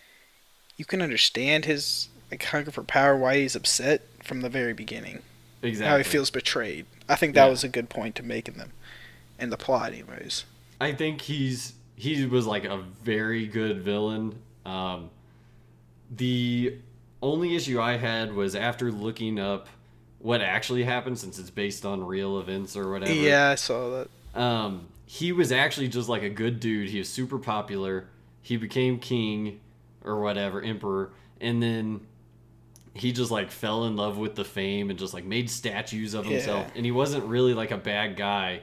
you 0.78 0.86
can 0.86 1.02
understand 1.02 1.66
his 1.66 2.08
like 2.32 2.44
hunger 2.46 2.72
for 2.72 2.84
power, 2.84 3.16
why 3.18 3.38
he's 3.38 3.56
upset 3.56 4.02
from 4.24 4.42
the 4.42 4.50
very 4.50 4.74
beginning, 4.74 5.22
Exactly. 5.62 5.90
how 5.90 5.98
he 5.98 6.04
feels 6.04 6.30
betrayed. 6.32 6.86
I 7.10 7.16
think 7.16 7.36
that 7.36 7.46
Yeah. 7.46 7.50
was 7.52 7.64
a 7.64 7.70
good 7.70 7.90
point 7.90 8.16
to 8.16 8.24
make 8.24 8.48
in 8.48 8.58
them, 8.58 8.72
in 9.40 9.50
the 9.50 9.58
plot, 9.58 9.92
anyways. 9.94 10.46
I 10.80 10.94
think 10.94 11.22
he's 11.22 11.74
he 11.96 12.26
was 12.26 12.48
like 12.48 12.64
a 12.66 12.78
very 13.04 13.46
good 13.46 13.82
villain. 13.82 14.36
Um, 14.66 15.10
the 16.16 16.78
only 17.22 17.56
issue 17.56 17.80
I 17.80 17.98
had 17.98 18.34
was 18.34 18.56
after 18.56 18.92
looking 18.92 19.40
up 19.40 19.68
what 20.20 20.42
actually 20.42 20.84
happened, 20.84 21.18
since 21.18 21.40
it's 21.40 21.50
based 21.50 21.86
on 21.86 22.04
real 22.04 22.40
events 22.40 22.76
or 22.76 22.92
whatever. 22.92 23.14
Yeah, 23.14 23.50
I 23.50 23.56
saw 23.56 23.90
that. 24.34 24.40
Um, 24.40 24.88
he 25.06 25.32
was 25.32 25.52
actually 25.52 25.88
just 25.88 26.10
like 26.10 26.24
a 26.24 26.30
good 26.30 26.60
dude. 26.60 26.90
He 26.90 27.00
was 27.00 27.10
super 27.10 27.40
popular. 27.40 28.08
He 28.42 28.58
became 28.58 29.00
king 29.00 29.60
or 30.04 30.20
whatever, 30.20 30.62
emperor, 30.62 31.12
and 31.40 31.62
then 31.62 32.02
he 32.94 33.12
just 33.12 33.32
like 33.32 33.52
fell 33.52 33.86
in 33.86 33.96
love 33.96 34.18
with 34.18 34.36
the 34.36 34.44
fame 34.44 34.90
and 34.90 35.00
just 35.00 35.14
like 35.14 35.24
made 35.24 35.50
statues 35.50 36.14
of 36.14 36.26
himself. 36.26 36.68
Yeah. 36.68 36.74
And 36.76 36.86
he 36.86 36.92
wasn't 36.92 37.24
really 37.26 37.54
like 37.54 37.72
a 37.72 37.78
bad 37.78 38.18
guy. 38.18 38.62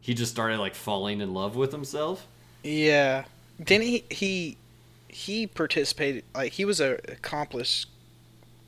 He 0.00 0.14
just 0.14 0.30
started 0.30 0.58
like 0.58 0.74
falling 0.74 1.20
in 1.20 1.32
love 1.32 1.56
with 1.56 1.72
himself. 1.72 2.26
Yeah. 2.62 3.24
Didn't 3.62 3.86
he 3.86 4.04
he 4.10 4.56
he 5.12 5.46
participated 5.46 6.24
like 6.34 6.52
he 6.52 6.64
was 6.64 6.80
a 6.80 6.94
accomplished 7.08 7.88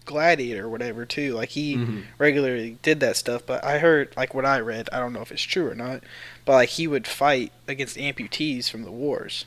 gladiator 0.05 0.65
or 0.65 0.69
whatever 0.69 1.07
too. 1.07 1.35
Like 1.35 1.51
he 1.51 1.77
Mhm. 1.77 2.05
regularly 2.19 2.79
did 2.83 2.99
that 3.01 3.17
stuff, 3.17 3.43
but 3.47 3.65
I 3.65 3.79
heard 3.79 4.13
like 4.17 4.35
what 4.35 4.45
I 4.45 4.59
read, 4.59 4.89
I 4.93 4.99
don't 4.99 5.13
know 5.13 5.23
if 5.23 5.31
it's 5.31 5.43
true 5.43 5.69
or 5.71 5.75
not, 5.75 6.03
but 6.45 6.53
like 6.53 6.69
he 6.71 6.87
would 6.89 7.07
fight 7.07 7.53
against 7.69 7.97
amputees 7.97 8.69
from 8.69 8.83
the 8.83 8.91
wars. 8.91 9.45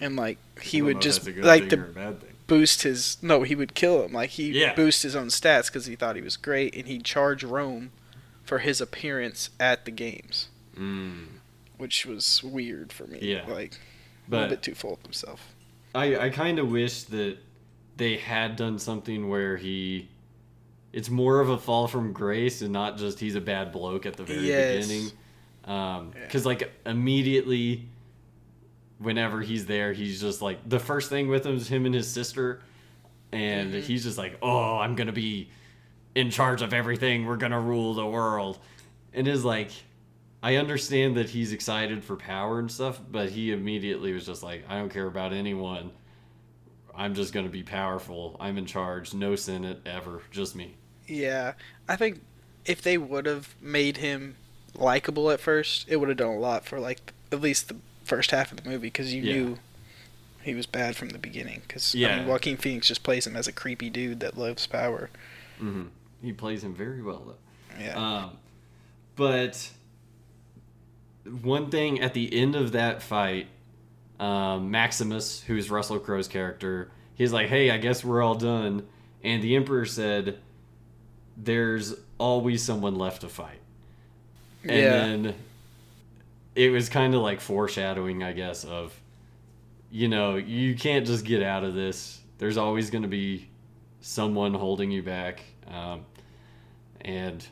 And 0.00 0.14
like 0.14 0.38
he 0.60 0.80
would 0.80 1.00
just 1.00 1.26
like 1.28 1.68
to 1.70 2.16
boost 2.46 2.82
his 2.82 3.16
no, 3.22 3.42
he 3.42 3.54
would 3.56 3.74
kill 3.74 4.04
him. 4.04 4.12
Like 4.12 4.30
he 4.30 4.50
Yeah. 4.50 4.74
boost 4.74 5.02
his 5.02 5.16
own 5.16 5.28
stats 5.28 5.72
cuz 5.72 5.86
he 5.86 5.96
thought 5.96 6.14
he 6.16 6.22
was 6.22 6.36
great 6.36 6.74
and 6.76 6.86
he'd 6.86 7.04
charge 7.04 7.42
Rome 7.42 7.90
for 8.44 8.58
his 8.60 8.80
appearance 8.80 9.50
at 9.58 9.84
the 9.84 9.90
games, 9.90 10.48
Mm. 10.78 11.26
which 11.78 12.06
was 12.06 12.42
weird 12.44 12.92
for 12.92 13.08
me. 13.08 13.18
Yeah. 13.22 13.44
Like 13.48 13.74
a 14.28 14.30
little 14.30 14.48
bit 14.48 14.62
too 14.62 14.74
full 14.76 14.94
of 14.94 15.02
himself. 15.02 15.48
I, 15.96 16.26
I 16.26 16.30
kind 16.30 16.58
of 16.58 16.70
wish 16.70 17.04
that 17.04 17.38
they 17.96 18.16
had 18.18 18.56
done 18.56 18.78
something 18.78 19.28
where 19.28 19.56
he 19.56 20.08
it's 20.92 21.10
more 21.10 21.40
of 21.40 21.48
a 21.48 21.58
fall 21.58 21.88
from 21.88 22.12
grace 22.12 22.62
and 22.62 22.72
not 22.72 22.96
just 22.98 23.18
he's 23.18 23.34
a 23.34 23.40
bad 23.40 23.72
bloke 23.72 24.06
at 24.06 24.16
the 24.16 24.24
very 24.24 24.46
Yes. 24.46 24.86
beginning 24.86 25.10
um 25.64 26.12
Yeah. 26.14 26.24
because 26.24 26.44
like 26.46 26.70
immediately 26.84 27.88
whenever 28.98 29.40
he's 29.40 29.66
there 29.66 29.92
he's 29.92 30.20
just 30.20 30.40
like 30.40 30.66
the 30.68 30.78
first 30.78 31.10
thing 31.10 31.28
with 31.28 31.44
him 31.44 31.56
is 31.56 31.68
him 31.68 31.84
and 31.86 31.94
his 31.94 32.08
sister 32.08 32.60
and 33.32 33.72
Mhm. 33.74 33.82
he's 33.82 34.04
just 34.04 34.16
like 34.18 34.38
oh 34.42 34.76
i'm 34.78 34.94
gonna 34.94 35.12
be 35.12 35.50
in 36.14 36.30
charge 36.30 36.62
of 36.62 36.72
everything 36.72 37.26
we're 37.26 37.36
gonna 37.36 37.60
rule 37.60 37.92
the 37.94 38.06
world 38.06 38.58
and 39.12 39.28
is 39.28 39.44
like 39.44 39.70
I 40.42 40.56
understand 40.56 41.16
that 41.16 41.30
he's 41.30 41.52
excited 41.52 42.04
for 42.04 42.16
power 42.16 42.58
and 42.58 42.70
stuff, 42.70 43.00
but 43.10 43.30
he 43.30 43.52
immediately 43.52 44.12
was 44.12 44.26
just 44.26 44.42
like, 44.42 44.64
I 44.68 44.78
don't 44.78 44.90
care 44.92 45.06
about 45.06 45.32
anyone. 45.32 45.90
I'm 46.94 47.14
just 47.14 47.32
going 47.32 47.46
to 47.46 47.52
be 47.52 47.62
powerful. 47.62 48.36
I'm 48.40 48.56
in 48.58 48.66
charge. 48.66 49.12
No 49.12 49.34
Senate 49.36 49.80
ever. 49.86 50.22
Just 50.30 50.54
me. 50.56 50.74
Yeah, 51.06 51.52
I 51.88 51.96
think 51.96 52.20
if 52.64 52.80
they 52.82 52.96
would 52.98 53.26
have 53.26 53.54
made 53.60 53.98
him 53.98 54.36
likable 54.74 55.30
at 55.30 55.40
first, 55.40 55.86
it 55.88 55.96
would 55.96 56.08
have 56.08 56.18
done 56.18 56.28
a 56.36 56.38
lot 56.38 56.64
for 56.64 56.78
like 56.80 57.12
at 57.32 57.40
least 57.40 57.68
the 57.68 57.76
first 58.04 58.30
half 58.30 58.52
of 58.52 58.62
the 58.62 58.68
movie 58.68 58.86
because 58.88 59.12
you 59.12 59.22
Yeah. 59.22 59.32
knew 59.34 59.58
he 60.42 60.54
was 60.54 60.66
bad 60.66 60.96
from 60.96 61.10
the 61.10 61.18
beginning. 61.18 61.62
Because 61.66 61.94
I 61.94 61.98
mean, 62.18 62.26
Joaquin 62.26 62.56
Phoenix 62.56 62.86
just 62.88 63.02
plays 63.02 63.26
him 63.26 63.36
as 63.36 63.46
a 63.48 63.52
creepy 63.52 63.90
dude 63.90 64.20
that 64.20 64.38
loves 64.38 64.66
power. 64.66 65.10
hmm 65.58 65.84
He 66.22 66.32
plays 66.32 66.62
him 66.62 66.74
very 66.74 67.02
well, 67.02 67.22
though. 67.26 67.82
Yeah, 67.82 67.96
Um, 67.96 68.38
but 69.16 69.70
one 71.42 71.70
thing 71.70 72.00
at 72.00 72.14
the 72.14 72.32
end 72.34 72.56
of 72.56 72.72
that 72.72 73.02
fight, 73.02 73.48
um, 74.18 74.70
Maximus, 74.70 75.42
who's 75.42 75.70
Russell 75.70 75.98
Crowe's 75.98 76.28
character, 76.28 76.90
he's 77.14 77.32
like, 77.32 77.48
"Hey, 77.48 77.70
I 77.70 77.78
guess 77.78 78.04
we're 78.04 78.22
all 78.22 78.34
done," 78.34 78.86
and 79.22 79.42
the 79.42 79.56
Emperor 79.56 79.84
said, 79.84 80.38
"There's 81.36 81.94
always 82.18 82.62
someone 82.62 82.96
left 82.96 83.22
to 83.22 83.28
fight." 83.28 83.60
And 84.62 84.72
yeah, 84.72 84.90
then 84.90 85.34
it 86.54 86.70
was 86.70 86.88
kind 86.88 87.14
of 87.14 87.20
like 87.20 87.40
foreshadowing, 87.40 88.22
I 88.22 88.32
guess, 88.32 88.64
of 88.64 88.98
you 89.90 90.08
know, 90.08 90.36
you 90.36 90.74
can't 90.74 91.06
just 91.06 91.24
get 91.24 91.42
out 91.42 91.64
of 91.64 91.74
this. 91.74 92.20
There's 92.38 92.56
always 92.56 92.90
going 92.90 93.02
to 93.02 93.08
be 93.08 93.48
someone 94.00 94.54
holding 94.54 94.90
you 94.90 95.02
back. 95.02 95.42
Um, 95.68 96.04
and 97.00 97.46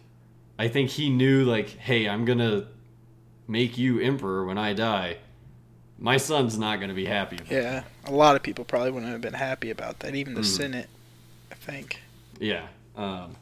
I 0.58 0.68
think 0.68 0.90
he 0.90 1.10
knew, 1.10 1.44
like, 1.44 1.68
hey, 1.68 2.08
I'm 2.08 2.24
going 2.24 2.38
to 2.38 2.66
make 3.46 3.76
you 3.78 4.00
emperor 4.00 4.44
when 4.44 4.58
I 4.58 4.72
die. 4.72 5.18
My 5.98 6.16
son's 6.16 6.58
not 6.58 6.76
going 6.78 6.88
to 6.88 6.94
be 6.94 7.04
happy. 7.06 7.38
Yeah. 7.50 7.84
A 8.06 8.12
lot 8.12 8.36
of 8.36 8.42
people 8.42 8.64
probably 8.64 8.90
wouldn't 8.90 9.12
have 9.12 9.20
been 9.20 9.32
happy 9.34 9.70
about 9.70 10.00
that. 10.00 10.14
Even 10.14 10.34
the 10.34 10.40
Mhm. 10.40 10.44
Senate, 10.44 10.88
I 11.50 11.54
think. 11.54 12.00
Yeah. 12.40 12.66
Um, 12.96 13.36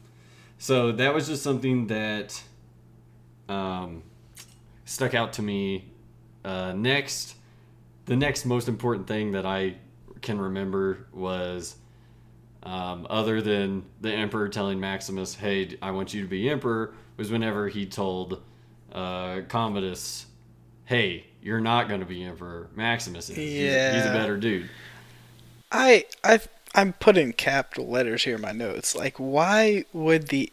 so 0.58 0.92
that 0.92 1.14
was 1.14 1.26
just 1.28 1.42
something 1.42 1.86
that 1.88 2.42
um, 3.48 4.02
stuck 4.84 5.14
out 5.14 5.32
to 5.34 5.42
me. 5.42 5.84
Uh, 6.44 6.72
next, 6.72 7.34
the 8.06 8.16
next 8.16 8.44
most 8.46 8.68
important 8.68 9.06
thing 9.06 9.32
that 9.32 9.44
I 9.44 9.76
can 10.20 10.38
remember 10.38 11.06
was, 11.12 11.76
um, 12.62 13.06
other 13.10 13.42
than 13.42 13.84
the 14.00 14.12
emperor 14.12 14.48
telling 14.48 14.78
Maximus, 14.80 15.34
"Hey, 15.34 15.76
I 15.82 15.90
want 15.90 16.14
you 16.14 16.22
to 16.22 16.28
be 16.28 16.48
emperor," 16.48 16.94
was 17.16 17.30
whenever 17.30 17.68
he 17.68 17.84
told 17.84 18.42
uh, 18.92 19.40
Commodus, 19.48 20.26
"Hey, 20.84 21.24
you're 21.42 21.60
not 21.60 21.88
going 21.88 22.00
to 22.00 22.06
be 22.06 22.22
emperor. 22.22 22.68
Maximus 22.74 23.30
is. 23.30 23.36
He's- 23.36 23.94
He's, 23.94 24.06
a 24.06 24.12
better 24.12 24.36
dude. 24.36 24.68
I 25.70 26.04
I 26.22 26.40
I'm 26.74 26.92
putting 26.94 27.32
capital 27.32 27.88
letters 27.88 28.24
here 28.24 28.36
in 28.36 28.40
my 28.40 28.52
notes. 28.52 28.94
Like, 28.94 29.16
why 29.16 29.84
would 29.92 30.28
the 30.28 30.52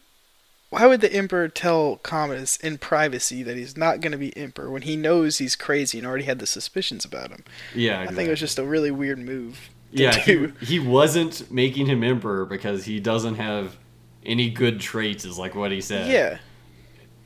why 0.69 0.85
would 0.85 1.01
the 1.01 1.11
emperor 1.11 1.47
tell 1.47 1.97
Commodus 1.97 2.57
in 2.57 2.77
privacy 2.77 3.41
that 3.43 3.57
he's 3.57 3.75
not 3.75 4.01
going 4.01 4.11
to 4.11 4.17
be 4.17 4.35
emperor 4.37 4.69
when 4.69 4.83
he 4.83 4.95
knows 4.95 5.39
he's 5.39 5.55
crazy 5.55 5.97
and 5.97 6.05
already 6.05 6.25
had 6.25 6.39
the 6.39 6.45
suspicions 6.45 7.03
about 7.05 7.31
him? 7.31 7.43
Yeah, 7.73 8.01
I 8.01 8.07
think 8.07 8.27
it 8.27 8.31
was 8.31 8.39
just 8.39 8.59
a 8.59 8.63
really 8.63 8.91
weird 8.91 9.19
move. 9.19 9.69
Yeah, 9.91 10.15
he, 10.15 10.47
he 10.61 10.79
wasn't 10.79 11.49
making 11.51 11.87
him 11.87 12.03
emperor 12.03 12.45
because 12.45 12.85
he 12.85 12.99
doesn't 12.99 13.35
have 13.35 13.77
any 14.23 14.49
good 14.51 14.79
traits, 14.79 15.25
is 15.25 15.39
like 15.39 15.55
what 15.55 15.71
he 15.71 15.81
said. 15.81 16.11
yeah, 16.11 16.37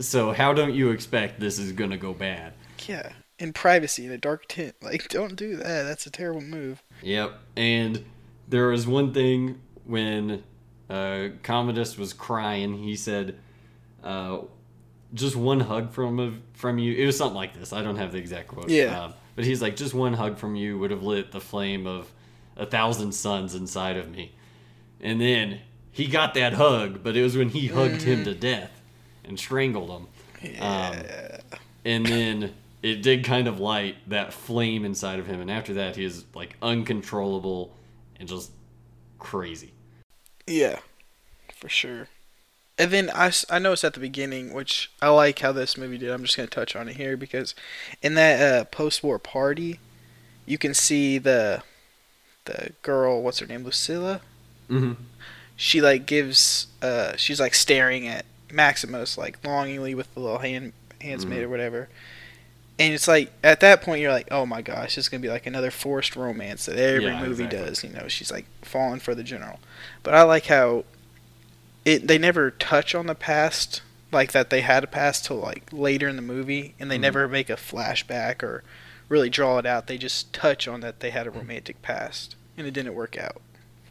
So 0.03 0.31
how 0.33 0.53
don't 0.53 0.73
you 0.73 0.91
expect 0.91 1.39
this 1.39 1.57
is 1.59 1.71
gonna 1.71 1.97
go 1.97 2.13
bad? 2.13 2.53
yeah. 2.87 3.13
In 3.39 3.51
privacy, 3.51 4.05
in 4.05 4.11
a 4.11 4.17
dark 4.17 4.45
tent. 4.47 4.75
Like, 4.81 5.09
don't 5.09 5.35
do 5.35 5.55
that. 5.57 5.83
That's 5.83 6.05
a 6.05 6.11
terrible 6.11 6.41
move. 6.41 6.83
Yep. 7.01 7.33
And 7.57 8.05
there 8.47 8.67
was 8.67 8.85
one 8.85 9.11
thing 9.13 9.59
when 9.85 10.43
uh, 10.89 11.29
Commodus 11.41 11.97
was 11.97 12.13
crying. 12.13 12.77
He 12.77 12.95
said, 12.95 13.39
uh, 14.03 14.39
"Just 15.13 15.35
one 15.35 15.61
hug 15.61 15.91
from 15.91 16.43
from 16.53 16.77
you." 16.77 16.93
It 16.93 17.05
was 17.05 17.17
something 17.17 17.35
like 17.35 17.57
this. 17.57 17.73
I 17.73 17.81
don't 17.81 17.95
have 17.95 18.11
the 18.11 18.19
exact 18.19 18.49
quote. 18.49 18.69
Yeah. 18.69 19.05
Um, 19.05 19.13
but 19.35 19.45
he's 19.45 19.61
like, 19.61 19.75
"Just 19.75 19.93
one 19.93 20.13
hug 20.13 20.37
from 20.37 20.55
you 20.55 20.77
would 20.77 20.91
have 20.91 21.01
lit 21.03 21.31
the 21.31 21.41
flame 21.41 21.87
of 21.87 22.11
a 22.55 22.65
thousand 22.65 23.13
suns 23.13 23.55
inside 23.55 23.97
of 23.97 24.11
me." 24.11 24.35
And 25.01 25.19
then 25.19 25.61
he 25.91 26.07
got 26.07 26.33
that 26.35 26.53
hug, 26.53 27.03
but 27.03 27.17
it 27.17 27.23
was 27.23 27.35
when 27.35 27.49
he 27.49 27.67
hugged 27.67 28.03
him 28.03 28.23
to 28.25 28.35
death 28.35 28.82
and 29.25 29.39
strangled 29.39 29.89
him. 29.89 30.07
Um, 30.61 30.95
and 31.85 32.05
then 32.05 32.53
it 32.81 33.01
did 33.01 33.23
kind 33.23 33.47
of 33.47 33.59
light 33.59 33.95
that 34.07 34.33
flame 34.33 34.83
inside 34.83 35.19
of 35.19 35.25
him 35.25 35.39
and 35.39 35.49
after 35.49 35.73
that 35.75 35.95
he 35.95 36.03
is 36.03 36.25
like 36.35 36.57
uncontrollable 36.61 37.73
and 38.19 38.27
just 38.27 38.51
crazy 39.19 39.71
Yeah, 40.45 40.79
for 41.55 41.69
sure. 41.69 42.09
And 42.77 42.91
then 42.91 43.09
I, 43.13 43.31
I 43.49 43.59
noticed 43.59 43.83
at 43.83 43.93
the 43.93 43.99
beginning, 43.99 44.51
which 44.53 44.91
I 45.01 45.09
like 45.09 45.39
how 45.39 45.51
this 45.51 45.77
movie 45.77 45.97
did. 45.97 46.09
I'm 46.09 46.23
just 46.23 46.35
going 46.35 46.49
to 46.49 46.53
touch 46.53 46.75
on 46.75 46.89
it 46.89 46.97
here 46.97 47.15
because 47.15 47.53
in 48.01 48.15
that 48.15 48.41
uh, 48.41 48.65
post-war 48.65 49.19
party, 49.19 49.79
you 50.45 50.57
can 50.57 50.73
see 50.73 51.17
the 51.19 51.63
the 52.45 52.71
girl, 52.81 53.21
what's 53.21 53.39
her 53.39 53.45
name, 53.45 53.63
Lucilla. 53.63 54.19
mm-hmm. 54.69 55.01
She 55.55 55.79
like 55.81 56.05
gives, 56.05 56.67
uh, 56.81 57.15
she's 57.15 57.39
like 57.39 57.53
staring 57.53 58.07
at 58.07 58.25
Maximus 58.53 59.17
like 59.17 59.43
longingly 59.45 59.95
with 59.95 60.13
the 60.13 60.19
little 60.19 60.39
hand 60.39 60.73
hands 61.01 61.25
made 61.25 61.39
Mhm. 61.41 61.43
or 61.45 61.49
whatever. 61.49 61.89
And 62.79 62.93
it's 62.93 63.07
like 63.07 63.31
at 63.43 63.59
that 63.59 63.81
point 63.81 64.01
you're 64.01 64.11
like, 64.11 64.27
oh 64.31 64.45
my 64.45 64.61
gosh, 64.61 64.97
it's 64.97 65.09
gonna 65.09 65.21
be 65.21 65.29
like 65.29 65.45
another 65.45 65.69
forced 65.71 66.15
romance 66.15 66.65
that 66.65 66.77
every 66.77 67.03
Yeah, 67.05 67.21
movie 67.21 67.43
exactly. 67.43 67.59
does. 67.69 67.83
You 67.83 67.89
know, 67.91 68.07
she's 68.07 68.31
like 68.31 68.45
falling 68.61 68.99
for 68.99 69.13
the 69.13 69.23
general. 69.23 69.59
But 70.01 70.15
I 70.15 70.23
like 70.23 70.45
how 70.47 70.85
it 71.85 72.07
they 72.07 72.17
never 72.17 72.49
touch 72.51 72.95
on 72.95 73.07
the 73.07 73.15
past 73.15 73.81
like 74.11 74.31
that 74.31 74.49
they 74.49 74.61
had 74.61 74.83
a 74.83 74.87
past 74.87 75.25
till 75.25 75.37
like 75.37 75.63
later 75.71 76.07
in 76.07 76.15
the 76.15 76.21
movie, 76.21 76.75
and 76.79 76.89
they 76.89 76.97
Mhm. 76.97 77.01
never 77.01 77.27
make 77.27 77.49
a 77.49 77.55
flashback 77.55 78.41
or 78.43 78.63
really 79.09 79.29
draw 79.29 79.57
it 79.57 79.65
out. 79.65 79.87
They 79.87 79.97
just 79.97 80.31
touch 80.33 80.67
on 80.67 80.79
that 80.81 80.99
they 80.99 81.09
had 81.09 81.27
a 81.27 81.31
romantic 81.31 81.81
past, 81.81 82.35
and 82.57 82.65
it 82.67 82.71
didn't 82.71 82.93
work 82.93 83.17
out. 83.17 83.41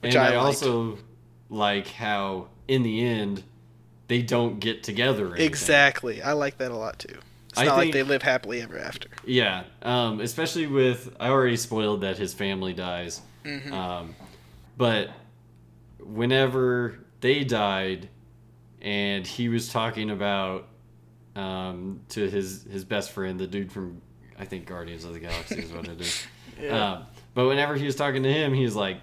Which 0.01 0.15
and 0.15 0.25
I 0.25 0.33
i, 0.33 0.37
also 0.37 0.99
like 1.51 1.89
how 1.89 2.49
in 2.69 2.83
the 2.85 3.05
end 3.05 3.43
they 4.13 4.21
don't 4.23 4.61
get 4.61 4.83
together. 4.83 5.35
Exactly, 5.37 6.21
I 6.23 6.33
like 6.33 6.59
that 6.59 6.71
a 6.71 6.77
lot 6.77 6.99
too. 6.99 7.17
It's 7.49 7.59
I 7.59 7.65
not 7.65 7.77
like 7.79 7.93
they 7.93 8.03
live 8.03 8.23
happily 8.23 8.61
ever 8.63 8.79
after. 8.79 9.09
yeah 9.27 9.65
um, 9.83 10.21
especially 10.21 10.67
with 10.67 11.15
i 11.21 11.29
already 11.29 11.57
spoiled 11.57 12.01
that 12.03 12.17
his 12.19 12.33
family 12.35 12.73
dies 12.73 13.21
Mhm. 13.45 13.73
um, 13.73 14.15
but 14.77 15.11
whenever 15.99 16.99
they 17.21 17.45
died 17.45 18.09
and 18.81 19.27
he 19.27 19.49
was 19.49 19.69
talking 19.71 20.11
about 20.11 20.69
um, 21.37 22.01
to 22.11 22.29
his 22.29 22.65
his 22.71 22.85
best 22.85 23.11
friend 23.13 23.39
the 23.39 23.47
dude 23.47 23.71
from 23.73 24.01
i 24.39 24.45
think 24.45 24.67
guardians 24.67 25.05
of 25.05 25.13
the 25.13 25.21
galaxy 25.21 25.61
is 25.61 25.73
what 25.73 25.89
it 25.89 26.01
is 26.01 26.27
Yeah. 26.61 26.93
um, 26.93 27.07
but 27.35 27.47
whenever 27.47 27.75
he 27.77 27.87
was 27.87 27.97
talking 27.97 28.23
to 28.25 28.33
him 28.33 28.53
he's 28.55 28.75
like 28.75 28.99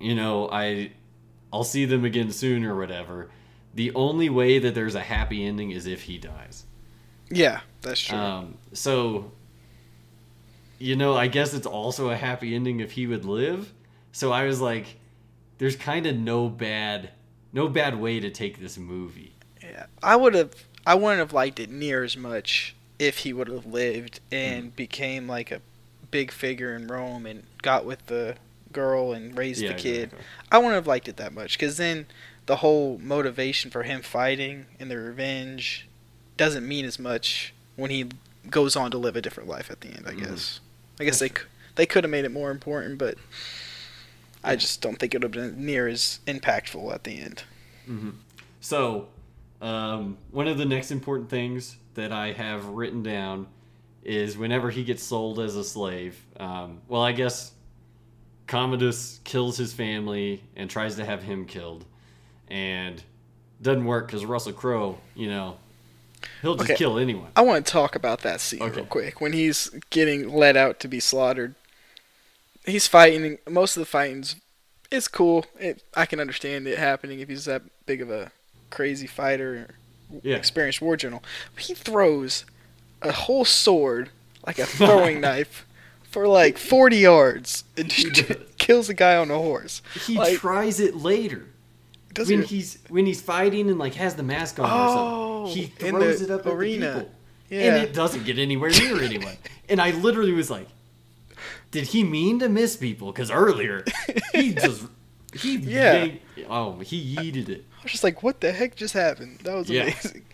you 0.00 0.14
know 0.14 0.48
i 0.50 0.92
i'll 1.52 1.64
see 1.64 1.84
them 1.84 2.04
again 2.04 2.30
soon 2.30 2.64
or 2.64 2.76
whatever 2.76 3.30
the 3.74 3.92
only 3.94 4.28
way 4.28 4.58
that 4.58 4.74
there's 4.74 4.94
a 4.94 5.00
happy 5.00 5.44
ending 5.44 5.70
is 5.70 5.86
if 5.86 6.02
he 6.02 6.18
dies 6.18 6.64
yeah, 7.30 7.60
that's 7.82 8.00
true. 8.00 8.18
um, 8.18 8.58
so, 8.72 9.32
you 10.78 10.96
know, 10.96 11.14
I 11.14 11.26
guess 11.26 11.54
it's 11.54 11.66
also 11.66 12.10
a 12.10 12.16
happy 12.16 12.54
ending 12.54 12.80
if 12.80 12.92
he 12.92 13.06
would 13.06 13.24
live. 13.24 13.72
So 14.12 14.30
I 14.32 14.44
was 14.44 14.60
like, 14.60 14.98
there's 15.58 15.76
kind 15.76 16.06
of 16.06 16.16
no 16.16 16.48
bad, 16.48 17.10
no 17.52 17.68
bad 17.68 17.98
way 17.98 18.20
to 18.20 18.30
take 18.30 18.60
this 18.60 18.76
movie. 18.76 19.32
Yeah, 19.62 19.86
I 20.02 20.16
would 20.16 20.34
have. 20.34 20.52
I 20.86 20.94
wouldn't 20.94 21.18
have 21.20 21.32
liked 21.32 21.58
it 21.58 21.70
near 21.70 22.04
as 22.04 22.16
much 22.16 22.76
if 22.98 23.18
he 23.18 23.32
would 23.32 23.48
have 23.48 23.64
lived 23.66 24.20
and 24.30 24.70
Mm. 24.72 24.76
became 24.76 25.26
like 25.26 25.50
a 25.50 25.62
big 26.10 26.30
figure 26.30 26.74
in 26.76 26.86
Rome 26.86 27.24
and 27.24 27.44
got 27.62 27.86
with 27.86 28.06
the 28.06 28.36
girl 28.70 29.12
and 29.12 29.36
raised 29.36 29.62
Yeah, 29.62 29.68
the 29.68 29.74
kid. 29.74 30.04
exactly. 30.04 30.24
I 30.52 30.58
wouldn't 30.58 30.74
have 30.74 30.86
liked 30.86 31.08
it 31.08 31.16
that 31.16 31.32
much 31.32 31.58
because 31.58 31.78
then 31.78 32.06
the 32.46 32.56
whole 32.56 32.98
motivation 32.98 33.70
for 33.70 33.82
him 33.84 34.02
fighting 34.02 34.66
and 34.78 34.90
the 34.90 34.98
revenge 34.98 35.88
doesn't 36.36 36.66
mean 36.66 36.84
as 36.84 36.98
much 36.98 37.54
when 37.76 37.90
he 37.90 38.06
goes 38.50 38.76
on 38.76 38.90
to 38.90 38.98
live 38.98 39.16
a 39.16 39.22
different 39.22 39.48
life 39.48 39.70
at 39.70 39.80
the 39.80 39.88
end. 39.88 40.04
I 40.06 40.12
Mhm. 40.12 40.18
guess. 40.28 40.60
I 41.00 41.04
guess 41.04 41.18
they 41.18 41.30
they 41.76 41.86
could 41.86 42.04
have 42.04 42.10
made 42.10 42.24
it 42.24 42.30
more 42.30 42.50
important, 42.50 42.98
but 42.98 43.16
I 44.44 44.56
just 44.56 44.80
don't 44.80 44.98
think 44.98 45.14
it 45.14 45.22
would 45.22 45.34
have 45.34 45.54
been 45.56 45.64
near 45.66 45.88
as 45.88 46.20
impactful 46.26 46.92
at 46.94 47.04
the 47.04 47.18
end. 47.20 47.42
hmm 47.86 48.10
So, 48.60 49.08
um, 49.60 50.16
one 50.30 50.46
of 50.46 50.56
the 50.58 50.64
next 50.66 50.90
important 50.90 51.30
things 51.30 51.76
that 51.94 52.12
I 52.12 52.32
have 52.32 52.64
written 52.66 53.02
down 53.02 53.46
is 54.04 54.36
whenever 54.36 54.70
he 54.70 54.84
gets 54.84 55.02
sold 55.02 55.40
as 55.40 55.56
a 55.56 55.64
slave. 55.64 56.22
Um, 56.38 56.80
well, 56.88 57.02
I 57.02 57.12
guess 57.12 57.52
Commodus 58.46 59.20
kills 59.24 59.56
his 59.56 59.72
family 59.72 60.42
and 60.56 60.68
tries 60.68 60.96
to 60.96 61.04
have 61.04 61.22
him 61.22 61.46
killed, 61.46 61.84
and 62.48 63.02
doesn't 63.62 63.84
work 63.84 64.06
because 64.06 64.24
Russell 64.24 64.52
Crowe, 64.52 64.98
you 65.14 65.28
know, 65.28 65.56
he'll 66.42 66.54
just 66.54 66.70
Okay. 66.70 66.76
kill 66.78 66.98
anyone. 66.98 67.30
I 67.36 67.42
want 67.42 67.64
to 67.66 67.72
talk 67.72 67.94
about 67.96 68.20
that 68.22 68.40
scene 68.40 68.62
Okay. 68.62 68.76
real 68.76 68.84
quick. 68.86 69.20
When 69.20 69.32
he's 69.32 69.70
getting 69.90 70.28
let 70.32 70.56
out 70.56 70.80
to 70.80 70.88
be 70.88 71.00
slaughtered, 71.00 71.54
he's 72.66 72.86
fighting. 72.86 73.38
Most 73.48 73.76
of 73.76 73.80
the 73.80 73.86
fighting's 73.86 74.36
it's 74.90 75.08
cool. 75.08 75.44
It, 75.58 75.82
I 75.94 76.06
can 76.06 76.20
understand 76.20 76.68
it 76.68 76.78
happening 76.78 77.18
if 77.20 77.28
he's 77.28 77.46
that 77.46 77.62
big 77.86 78.00
of 78.00 78.10
a 78.10 78.30
crazy 78.70 79.06
fighter, 79.08 79.68
or 80.10 80.18
Yeah. 80.22 80.36
experienced 80.36 80.80
war 80.80 80.96
general. 80.96 81.22
But 81.54 81.64
he 81.64 81.74
throws 81.74 82.44
a 83.02 83.10
whole 83.12 83.44
sword 83.44 84.10
like 84.46 84.58
a 84.58 84.66
throwing 84.78 85.20
knife 85.20 85.66
for 86.10 86.28
like 86.28 86.58
40 86.58 86.98
yards 86.98 87.64
and 87.76 87.90
kills 88.58 88.88
a 88.88 88.94
guy 88.94 89.16
on 89.16 89.30
a 89.32 89.38
horse. 89.38 89.82
He 90.06 90.16
Like- 90.16 90.38
tries 90.38 90.78
it 90.78 90.94
later. 90.96 91.46
Does 92.14 92.28
when 92.30 92.42
he? 92.42 92.56
he's 92.56 92.78
when 92.88 93.06
he's 93.06 93.20
fighting 93.20 93.68
and 93.68 93.78
like 93.78 93.94
has 93.94 94.14
the 94.14 94.22
mask 94.22 94.58
on 94.58 94.64
or 94.66 94.70
Oh, 94.72 95.46
something, 95.46 95.62
he 95.62 95.66
throws 95.68 96.22
it 96.22 96.30
up 96.30 96.46
arena. 96.46 96.86
at 96.86 96.92
the 96.94 97.00
people, 97.00 97.14
Yeah. 97.50 97.60
and 97.74 97.84
it 97.84 97.92
doesn't 97.92 98.24
get 98.24 98.38
anywhere 98.38 98.70
near 98.70 99.02
anyone. 99.02 99.36
And 99.68 99.80
I 99.80 99.90
literally 99.92 100.32
was 100.32 100.50
like, 100.50 100.68
"Did 101.70 101.84
he 101.88 102.04
mean 102.04 102.38
to 102.40 102.48
miss 102.48 102.76
people?" 102.76 103.12
Because 103.12 103.30
earlier 103.30 103.84
he 104.32 104.54
just 104.64 104.86
he 105.34 105.56
Yeah. 105.56 106.04
yanked- 106.04 106.22
oh 106.48 106.78
he 106.80 107.16
yeeted 107.16 107.48
it. 107.48 107.64
I 107.80 107.82
was 107.82 107.92
just 107.92 108.04
like, 108.04 108.22
what 108.22 108.40
the 108.40 108.52
heck 108.52 108.76
just 108.76 108.94
happened? 108.94 109.40
That 109.40 109.54
was 109.56 109.68
Yeah. 109.68 109.82
amazing. 109.82 110.24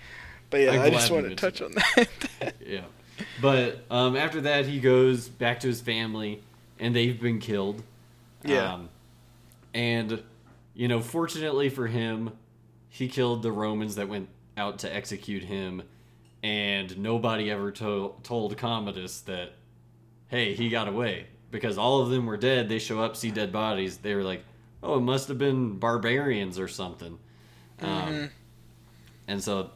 But 0.51 0.61
yeah, 0.61 0.71
I'm 0.73 0.81
I 0.83 0.91
just 0.91 1.11
want 1.11 1.29
to 1.29 1.35
touch 1.37 1.61
on 1.63 1.73
that. 1.73 2.09
Yeah, 2.67 2.83
but 3.43 3.85
um, 3.91 4.17
after 4.17 4.41
that 4.43 4.67
he 4.67 4.79
goes 4.81 5.29
back 5.29 5.61
to 5.61 5.67
his 5.69 5.81
family, 5.81 6.43
and 6.79 6.95
they've 6.95 7.21
been 7.21 7.39
killed. 7.41 7.83
Yeah. 8.45 8.75
Um, 8.75 8.89
and 9.75 10.23
you 10.81 10.89
know, 10.89 10.99
fortunately 11.03 11.69
for 11.69 11.87
him, 11.89 12.31
he 12.89 13.07
killed 13.07 13.43
the 13.43 13.53
Romans 13.53 13.97
that 13.97 14.09
went 14.09 14.31
out 14.57 14.79
to 14.79 14.91
execute 14.97 15.43
him, 15.43 15.83
and 16.43 16.97
nobody 16.97 17.51
ever 17.51 17.71
to- 17.73 18.15
told 18.23 18.57
Commodus 18.57 19.21
that, 19.21 19.53
hey, 20.29 20.55
he 20.55 20.71
got 20.71 20.89
away 20.89 21.27
because 21.51 21.77
all 21.77 22.01
of 22.01 22.09
them 22.09 22.25
were 22.25 22.39
dead. 22.39 22.71
They 22.71 22.79
show 22.79 22.99
up, 22.99 23.15
see 23.15 23.31
dead 23.31 23.53
bodies. 23.53 23.99
They 23.99 24.15
were 24.15 24.23
like, 24.23 24.43
oh, 24.83 24.97
it 24.97 25.03
must 25.03 25.29
have 25.29 25.37
been 25.37 25.79
barbarians 25.79 26.59
or 26.59 26.67
something. 26.67 27.19
Um, 27.83 27.89
Mhm. 28.09 28.31
and 29.29 29.43
so, 29.45 29.73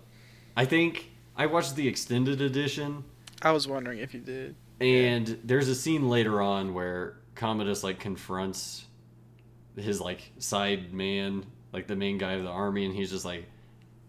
I 0.57 0.65
think 0.65 1.11
I 1.37 1.45
watched 1.45 1.77
the 1.77 1.87
extended 1.87 2.41
edition. 2.41 3.05
I 3.43 3.53
was 3.53 3.69
wondering 3.69 3.99
if 3.99 4.15
you 4.15 4.21
did. 4.21 4.55
And 4.81 5.39
there's 5.45 5.69
a 5.69 5.75
scene 5.75 6.09
later 6.09 6.41
on 6.41 6.73
where 6.73 7.19
Commodus 7.35 7.85
like 7.85 8.01
confronts 8.01 8.87
his 9.77 10.01
like 10.01 10.33
side 10.39 10.93
man, 10.93 11.45
like 11.73 11.87
the 11.87 11.97
main 11.97 12.19
guy 12.19 12.33
of 12.33 12.43
the 12.45 12.51
army, 12.51 12.85
and 12.85 12.95
he's 12.95 13.11
just 13.11 13.25
like, 13.25 13.45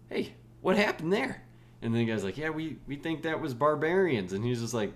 "Hey, 0.08 0.32
what 0.60 0.76
happened 0.76 1.12
there?" 1.12 1.42
And 1.82 1.94
then 1.94 2.06
the 2.06 2.12
guy's 2.12 2.24
like, 2.24 2.38
"Yeah, 2.38 2.50
we 2.50 2.76
we 2.86 2.96
think 2.96 3.22
that 3.22 3.40
was 3.40 3.54
barbarians," 3.54 4.32
and 4.32 4.44
he's 4.44 4.60
just 4.60 4.74
like, 4.74 4.92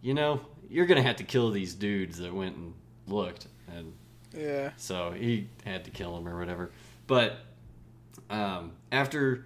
you 0.00 0.14
know, 0.14 0.40
you're 0.68 0.86
gonna 0.86 1.02
have 1.02 1.16
to 1.16 1.24
kill 1.24 1.50
these 1.50 1.74
dudes 1.74 2.18
that 2.18 2.32
went 2.34 2.56
and 2.56 2.74
looked, 3.06 3.46
and 3.68 3.92
Yeah. 4.36 4.72
so 4.76 5.10
he 5.12 5.48
had 5.64 5.84
to 5.84 5.90
kill 5.90 6.16
him 6.16 6.26
or 6.28 6.38
whatever. 6.38 6.70
But 7.06 7.36
um, 8.30 8.72
after 8.90 9.44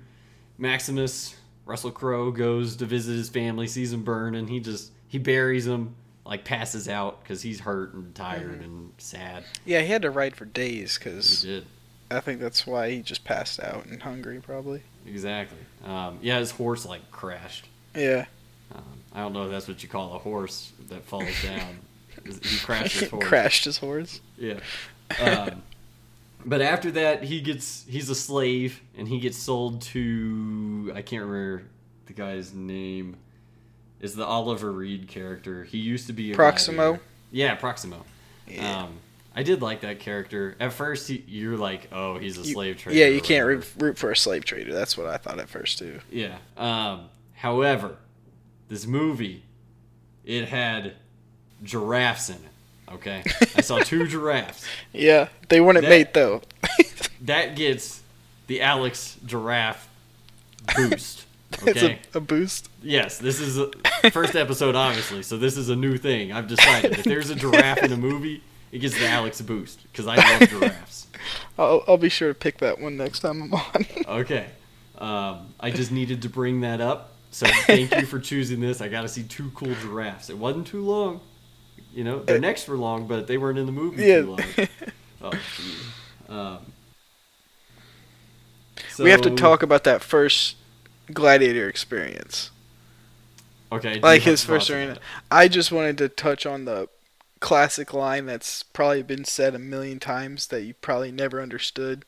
Maximus, 0.59 1.37
Russell 1.64 1.90
Crowe 1.90 2.31
goes 2.31 2.77
to 2.77 2.87
visit 2.87 3.12
his 3.12 3.29
family, 3.29 3.66
sees 3.66 3.92
him 3.92 4.03
burn, 4.05 4.35
and 4.35 4.49
he 4.49 4.61
just 4.61 4.92
he 5.09 5.18
buries 5.18 5.66
him, 5.66 5.94
like 6.28 6.44
passes 6.44 6.88
out 6.88 7.22
because 7.22 7.42
he's 7.42 7.60
hurt 7.60 7.94
and 7.94 8.14
tired 8.14 8.60
and 8.62 8.92
sad. 8.98 9.44
Yeah, 9.64 9.80
he 9.82 9.88
had 9.88 10.02
to 10.02 10.10
ride 10.10 10.34
for 10.36 10.44
days 10.44 10.98
because 10.98 11.42
He 11.42 11.48
did 11.48 11.66
I 12.10 12.20
think 12.20 12.40
that's 12.40 12.66
why 12.66 12.90
he 12.90 13.00
just 13.02 13.24
passed 13.24 13.58
out 13.60 13.86
and 13.86 14.00
hungry, 14.00 14.40
probably. 14.40 14.82
exactly. 15.06 15.58
Um, 15.84 16.18
yeah, 16.22 16.38
his 16.38 16.52
horse 16.52 16.86
like 16.86 17.10
crashed. 17.10 17.66
Yeah. 17.96 18.26
Um, 18.74 18.82
I 19.12 19.20
don't 19.22 19.32
know 19.32 19.44
if 19.44 19.50
that's 19.50 19.66
what 19.66 19.82
you 19.82 19.88
call 19.88 20.14
a 20.14 20.18
horse 20.18 20.72
that 20.88 21.02
falls 21.04 21.28
down. 21.42 21.78
he 22.24 22.58
crashed 22.58 23.00
his 23.00 23.10
horse. 23.10 23.24
Crashed 23.26 23.64
his 23.64 23.78
horse. 23.78 24.20
Yeah. 24.38 24.60
Um, 25.22 25.62
but 26.44 26.60
after 26.60 26.90
that, 26.92 27.22
he 27.22 27.40
gets 27.40 27.84
he's 27.88 28.10
a 28.10 28.14
slave 28.16 28.80
and 28.98 29.06
he 29.06 29.20
gets 29.20 29.36
sold 29.38 29.82
to 29.82 30.90
I 30.96 31.02
can't 31.02 31.24
remember 31.24 31.62
the 32.06 32.12
guy's 32.12 32.52
name. 32.52 33.16
Is 34.00 34.14
the 34.14 34.24
Oliver 34.26 34.70
Reed 34.72 35.09
character? 35.09 35.64
He 35.64 35.78
used 35.78 36.06
to 36.09 36.12
be 36.12 36.32
a 36.32 36.35
Proximo? 36.35 37.00
Yeah, 37.32 37.54
Proximo. 37.54 38.04
Yeah. 38.46 38.82
Um, 38.85 38.98
I 39.35 39.42
did 39.42 39.61
like 39.62 39.80
that 39.82 40.00
character. 40.00 40.56
At 40.61 40.72
first, 40.72 41.09
he, 41.09 41.22
you're 41.26 41.56
like, 41.56 41.88
oh, 41.92 42.18
he's 42.18 42.38
a 42.38 42.42
You- 42.42 42.52
slave 42.54 42.78
trader. 42.78 42.98
yeah, 42.98 43.06
you 43.06 43.20
can't 43.20 43.46
root, 43.46 43.66
root 43.78 43.98
for 43.98 44.11
a 44.11 44.16
slave 44.16 44.44
trader. 44.44 44.72
That's 44.72 44.96
what 44.96 45.06
I 45.06 45.16
thought 45.18 45.38
at 45.38 45.48
first 45.48 45.78
too. 45.78 46.00
Yeah. 46.11 46.37
Um, 46.56 47.09
however, 47.35 47.96
this 48.68 48.87
movie, 48.87 49.42
it 50.24 50.48
had 50.48 50.94
giraffes 51.62 52.28
in 52.30 52.37
it. 52.37 52.40
Okay, 52.92 53.24
I 53.56 53.61
saw 53.62 53.80
two 53.80 54.06
giraffes. 54.09 54.64
Yeah, 54.92 55.28
they 55.48 55.61
wouldn't 55.61 55.82
That- 55.85 55.90
mate 55.90 56.14
though. 56.14 56.42
That 57.22 57.56
gets 57.56 58.02
the 58.46 58.61
Alex 58.62 59.16
giraffe 59.26 59.88
boost. 60.76 61.24
it's 61.66 61.83
Okay. 61.83 61.99
a, 62.14 62.19
a 62.19 62.21
boost. 62.21 62.69
yes, 62.83 63.19
this 63.19 63.40
is 63.40 63.59
a 63.59 64.11
first 64.11 64.35
episode, 64.37 64.75
obviously. 64.75 65.23
So 65.23 65.37
this 65.37 65.57
is 65.57 65.69
a 65.69 65.77
new 65.77 65.97
thing. 65.97 66.33
I've 66.33 66.49
decided 66.49 66.92
if 66.92 67.05
there's 67.05 67.31
a 67.31 67.35
giraffe 67.35 67.83
in 67.83 67.92
a 67.92 67.97
movie, 67.97 68.42
it 68.73 68.79
gets 68.79 68.99
the 68.99 69.07
Alex 69.07 69.40
a 69.40 69.45
boost 69.45 69.83
because 69.90 70.07
I 70.07 70.16
love 70.16 70.49
giraffes. 70.49 71.07
I'll, 71.59 71.83
I'll 71.88 71.97
be 71.97 72.09
sure 72.09 72.29
to 72.29 72.35
pick 72.35 72.59
that 72.59 72.81
one 72.81 72.97
next 72.97 73.21
time 73.21 73.42
I'm 73.42 73.55
on. 73.55 73.87
Okay. 74.21 74.47
Um, 74.99 75.55
I 75.61 75.71
just 75.71 75.92
needed 75.92 76.23
to 76.23 76.29
bring 76.29 76.61
that 76.62 76.81
up. 76.81 77.12
So 77.31 77.47
thank 77.66 77.95
you 77.95 78.07
for 78.07 78.19
choosing 78.19 78.61
this. 78.61 78.81
I 78.81 78.88
got 78.88 79.03
to 79.03 79.09
see 79.09 79.23
two 79.23 79.51
cool 79.55 79.75
giraffes. 79.75 80.31
It 80.31 80.38
wasn't 80.38 80.66
too 80.66 80.83
long. 80.83 81.21
You 81.92 82.05
know, 82.05 82.21
their 82.21 82.38
necks 82.38 82.66
were 82.66 82.77
long, 82.77 83.07
but 83.07 83.27
they 83.27 83.37
weren't 83.37 83.59
in 83.59 83.66
the 83.66 83.73
movie 83.73 84.05
yeah. 84.05 84.21
too 84.21 84.37
long. 84.37 84.69
Oh. 85.23 85.33
Um, 86.29 86.59
we 88.99 89.11
have 89.11 89.23
to 89.23 89.31
talk 89.31 89.62
about 89.62 89.85
that 89.85 90.03
first 90.03 90.57
gladiator 91.12 91.69
experience. 91.69 92.51
Okay. 93.73 93.99
Like 94.01 94.23
his 94.23 94.45
first 94.45 94.71
arena. 94.71 94.99
I 95.31 95.49
just 95.49 95.73
wanted 95.73 95.99
to 95.99 96.09
touch 96.09 96.47
on 96.47 96.64
the 96.64 96.88
classic 97.40 97.92
line 97.92 98.27
that's 98.27 98.62
probably 98.62 99.03
been 99.03 99.25
said 99.25 99.55
a 99.55 99.59
million 99.59 99.99
times 99.99 100.47
that 100.49 100.62
you 100.62 100.75
probably 100.75 101.11
never 101.12 101.42
understood. 101.42 102.05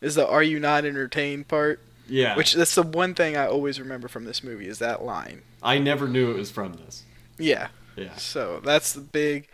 Is 0.00 0.14
the 0.14 0.26
"Are 0.28 0.42
you 0.42 0.60
not 0.60 0.84
entertained?" 0.84 1.48
part, 1.48 1.80
Yeah. 2.06 2.36
which 2.36 2.52
that's 2.52 2.74
the 2.74 2.82
one 2.82 3.14
thing 3.14 3.36
I 3.36 3.46
always 3.46 3.80
remember 3.80 4.08
from 4.08 4.24
this 4.24 4.44
movie 4.44 4.68
is 4.68 4.78
that 4.78 5.02
line. 5.02 5.42
I 5.62 5.78
never 5.78 6.06
knew 6.06 6.30
it 6.30 6.36
was 6.36 6.50
from 6.50 6.74
this. 6.74 7.04
Yeah, 7.38 7.68
Yeah. 7.96 8.14
so 8.16 8.60
that's 8.62 8.92
the 8.92 9.00
big, 9.00 9.48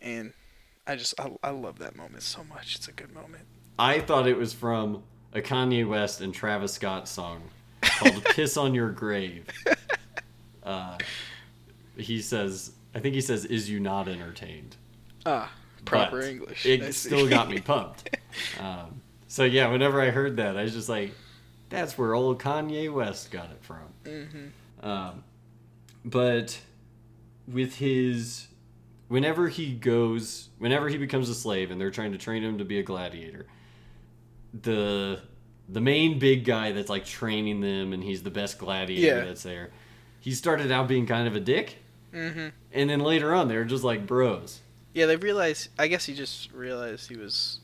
and 0.00 0.32
I 0.86 0.96
just 0.96 1.14
I, 1.20 1.30
I 1.42 1.50
love 1.50 1.78
that 1.78 1.94
moment 1.96 2.24
so 2.24 2.42
much. 2.44 2.74
It's 2.74 2.88
a 2.88 2.92
good 2.92 3.14
moment. 3.14 3.44
I 3.78 4.00
thought 4.00 4.26
it 4.26 4.36
was 4.36 4.52
from 4.52 5.04
a 5.32 5.40
Kanye 5.40 5.86
West 5.86 6.20
and 6.20 6.34
Travis 6.34 6.72
Scott 6.72 7.08
song 7.08 7.42
called 7.96 8.24
"Piss 8.24 8.56
on 8.56 8.74
Your 8.74 8.90
Grave." 8.90 9.46
Uh, 10.62 10.98
he 11.96 12.20
says, 12.20 12.72
I 12.94 13.00
think 13.00 13.14
he 13.14 13.20
says, 13.20 13.44
"Is 13.44 13.70
you 13.70 13.80
not 13.80 14.08
entertained?" 14.08 14.76
Ah, 15.24 15.52
proper 15.84 16.20
But 16.20 16.28
English. 16.28 16.66
It 16.66 16.94
still 16.94 17.28
got 17.28 17.48
me 17.48 17.60
pumped. 17.60 18.16
Um, 18.60 19.00
so 19.28 19.44
yeah, 19.44 19.68
whenever 19.68 20.00
I 20.00 20.10
heard 20.10 20.36
that, 20.36 20.56
I 20.56 20.62
was 20.62 20.72
just 20.72 20.88
like, 20.88 21.12
"That's 21.70 21.96
where 21.96 22.14
old 22.14 22.40
Kanye 22.40 22.92
West 22.92 23.30
got 23.30 23.50
it 23.50 23.62
from." 23.62 23.86
hmm 24.04 24.86
Um, 24.86 25.24
but 26.04 26.58
with 27.48 27.76
his, 27.76 28.48
whenever 29.08 29.48
he 29.48 29.72
goes, 29.72 30.48
whenever 30.58 30.88
he 30.88 30.98
becomes 30.98 31.28
a 31.28 31.34
slave, 31.34 31.70
and 31.70 31.80
they're 31.80 31.90
trying 31.90 32.12
to 32.12 32.18
train 32.18 32.42
him 32.42 32.58
to 32.58 32.64
be 32.64 32.78
a 32.78 32.82
gladiator, 32.82 33.46
the 34.62 35.20
the 35.68 35.80
main 35.80 36.18
big 36.18 36.44
guy 36.44 36.72
that's 36.72 36.88
like 36.88 37.04
training 37.04 37.60
them, 37.60 37.92
and 37.92 38.02
he's 38.02 38.22
the 38.22 38.30
best 38.30 38.58
gladiator 38.58 39.18
Yeah. 39.18 39.24
that's 39.24 39.42
there. 39.42 39.70
He 40.20 40.32
started 40.32 40.70
out 40.72 40.88
being 40.88 41.06
kind 41.06 41.26
of 41.28 41.34
a 41.36 41.40
dick, 41.40 41.76
hmm 42.12 42.48
and 42.72 42.90
then 42.90 43.00
later 43.00 43.34
on, 43.34 43.48
they 43.48 43.56
were 43.56 43.64
just 43.64 43.84
like 43.84 44.06
bros. 44.06 44.60
Yeah, 44.92 45.06
they 45.06 45.16
realized. 45.16 45.68
I 45.78 45.86
guess 45.88 46.06
he 46.06 46.14
just 46.14 46.50
realized 46.52 47.08
he 47.10 47.16
was 47.16 47.60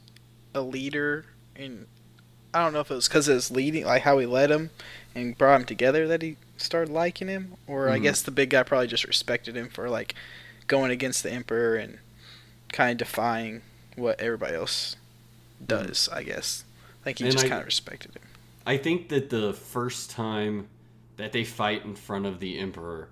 a 0.54 0.60
leader, 0.62 1.26
and 1.56 1.86
I 2.54 2.62
don't 2.62 2.72
know 2.72 2.80
if 2.80 2.90
it 2.90 2.94
was 2.94 3.08
because 3.08 3.28
of 3.28 3.34
his 3.34 3.50
leading, 3.50 3.84
like 3.84 4.02
how 4.02 4.18
he 4.18 4.26
led 4.26 4.50
him 4.50 4.70
and 5.14 5.36
brought 5.36 5.60
him 5.60 5.66
together, 5.66 6.06
that 6.08 6.22
he 6.22 6.36
started 6.56 6.92
liking 6.92 7.28
him, 7.28 7.54
or 7.66 7.88
I 7.88 7.98
Mhm. 7.98 8.02
guess 8.02 8.22
the 8.22 8.30
big 8.30 8.50
guy 8.50 8.62
probably 8.62 8.86
just 8.86 9.04
respected 9.04 9.56
him 9.56 9.68
for 9.68 9.88
like 9.90 10.14
going 10.66 10.90
against 10.90 11.22
the 11.22 11.32
emperor 11.32 11.76
and 11.76 11.98
kind 12.72 13.00
of 13.00 13.06
defying 13.08 13.62
what 13.96 14.20
everybody 14.20 14.54
else 14.54 14.96
does. 15.66 16.08
I 16.12 16.22
guess. 16.22 16.64
I 17.02 17.04
think 17.04 17.18
he 17.18 17.24
And 17.24 17.32
just 17.32 17.46
kind 17.46 17.60
of 17.60 17.66
respected 17.66 18.14
him. 18.14 18.22
I 18.64 18.76
think 18.76 19.08
that 19.08 19.28
the 19.28 19.52
first 19.52 20.10
time 20.10 20.68
that 21.16 21.32
they 21.32 21.44
fight 21.44 21.84
in 21.84 21.94
front 21.96 22.26
of 22.26 22.38
the 22.38 22.58
emperor, 22.58 23.08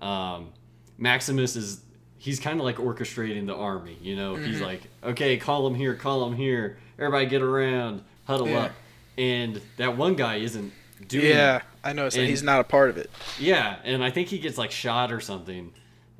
um, 0.00 0.50
Maximus 0.98 1.56
is 1.56 1.80
he's 2.18 2.38
kind 2.38 2.60
of 2.60 2.64
like 2.64 2.76
orchestrating 2.76 3.46
the 3.46 3.54
army. 3.56 3.98
You 4.00 4.14
know, 4.14 4.36
he's 4.36 4.58
Mhm. 4.60 4.62
like, 4.62 4.82
okay, 5.02 5.36
call 5.36 5.66
him 5.66 5.74
here, 5.74 5.94
call 5.94 6.24
him 6.28 6.36
here, 6.36 6.78
everybody 6.98 7.26
get 7.26 7.42
around, 7.42 8.02
huddle 8.26 8.48
Yeah. 8.48 8.58
up, 8.60 8.72
and 9.18 9.60
that 9.76 9.96
one 9.96 10.14
guy 10.14 10.36
isn't 10.36 10.72
doing. 11.08 11.26
Yeah, 11.26 11.62
I 11.82 11.92
know. 11.92 12.04
And- 12.04 12.14
he's 12.14 12.44
not 12.44 12.60
a 12.60 12.64
part 12.64 12.90
of 12.90 12.96
it. 12.96 13.10
yeah, 13.40 13.76
and 13.82 14.04
I 14.04 14.10
think 14.10 14.28
he 14.28 14.38
gets 14.38 14.56
like 14.56 14.70
shot 14.70 15.12
or 15.12 15.20
something 15.20 15.72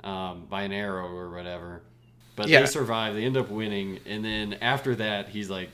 um, 0.03 0.45
by 0.49 0.63
an 0.63 0.73
arrow 0.73 1.07
or 1.07 1.29
whatever. 1.31 1.81
But 2.35 2.49
Yeah. 2.49 2.59
they 2.59 2.65
survive. 2.65 3.13
They 3.15 3.23
end 3.23 3.37
up 3.37 3.47
winning, 3.49 3.99
and 4.05 4.25
then 4.25 4.55
after 4.55 4.95
that, 4.95 5.29
he's 5.29 5.49
like, 5.49 5.69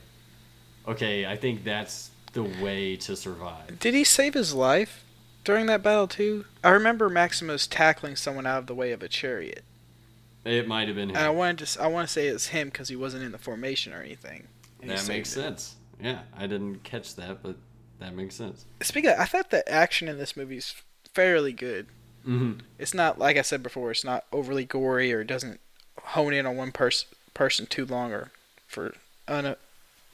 okay, 0.90 1.26
I 1.26 1.36
think 1.36 1.64
that's 1.64 2.10
the 2.32 2.42
way 2.44 2.96
to 2.96 3.16
survive. 3.16 3.78
Did 3.78 3.94
he 3.94 4.04
save 4.04 4.34
his 4.34 4.54
life 4.54 5.04
during 5.44 5.66
that 5.66 5.82
battle 5.82 6.06
too? 6.06 6.44
I 6.62 6.70
remember 6.70 7.08
Maximus 7.08 7.66
tackling 7.66 8.16
someone 8.16 8.46
out 8.46 8.58
of 8.58 8.66
the 8.66 8.74
way 8.74 8.92
of 8.92 9.02
a 9.02 9.08
chariot. 9.08 9.64
It 10.44 10.66
might 10.68 10.88
have 10.88 10.96
been 10.96 11.10
him. 11.10 11.16
And 11.16 11.24
I 11.26 11.30
wanted 11.30 11.58
to, 11.58 11.64
s- 11.64 11.78
I 11.78 11.86
want 11.86 12.08
to 12.08 12.12
say 12.12 12.26
it's 12.28 12.48
him 12.48 12.68
because 12.68 12.88
he 12.88 12.96
wasn't 12.96 13.24
in 13.24 13.32
the 13.32 13.38
formation 13.38 13.92
or 13.92 14.00
anything. 14.02 14.46
That 14.82 14.98
saved 14.98 15.08
makes 15.08 15.30
it. 15.36 15.40
sense. 15.42 15.76
Yeah, 16.02 16.20
I 16.36 16.46
didn't 16.46 16.82
catch 16.82 17.14
that, 17.16 17.42
but 17.42 17.56
that 17.98 18.14
makes 18.14 18.34
sense. 18.36 18.64
Speaking, 18.80 19.10
of, 19.10 19.18
I 19.20 19.26
thought 19.26 19.50
the 19.50 19.68
action 19.70 20.08
in 20.08 20.16
this 20.16 20.36
movie 20.36 20.56
is 20.56 20.74
fairly 21.12 21.52
good. 21.52 21.86
Mm-hmm. 22.26 22.60
It's 22.78 22.94
not 22.94 23.18
like 23.18 23.36
I 23.36 23.42
said 23.42 23.62
before. 23.62 23.90
It's 23.90 24.04
not 24.04 24.24
overly 24.32 24.64
gory 24.64 25.12
or 25.12 25.24
doesn't 25.24 25.60
hone 26.02 26.32
in 26.32 26.46
on 26.46 26.56
one 26.56 26.72
person 26.72 27.08
person 27.34 27.66
too 27.66 27.84
long 27.86 28.12
or 28.12 28.32
for 28.66 28.94
un, 29.28 29.54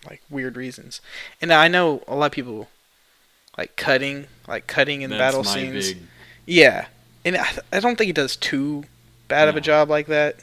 like 0.06 0.22
weird 0.30 0.56
reasons. 0.56 1.00
And 1.40 1.52
I 1.52 1.68
know 1.68 2.02
a 2.06 2.14
lot 2.14 2.26
of 2.26 2.32
people 2.32 2.68
like 3.58 3.76
cutting, 3.76 4.26
like 4.46 4.66
cutting 4.66 5.02
in 5.02 5.10
That's 5.10 5.18
battle 5.18 5.42
my 5.42 5.54
scenes. 5.54 5.92
big. 5.92 6.02
Yeah, 6.46 6.86
and 7.24 7.36
I, 7.36 7.48
I 7.72 7.80
don't 7.80 7.96
think 7.96 8.06
he 8.06 8.12
does 8.12 8.36
too 8.36 8.84
bad 9.28 9.48
of 9.48 9.56
a 9.56 9.60
job 9.60 9.88
like 9.90 10.06
that. 10.06 10.36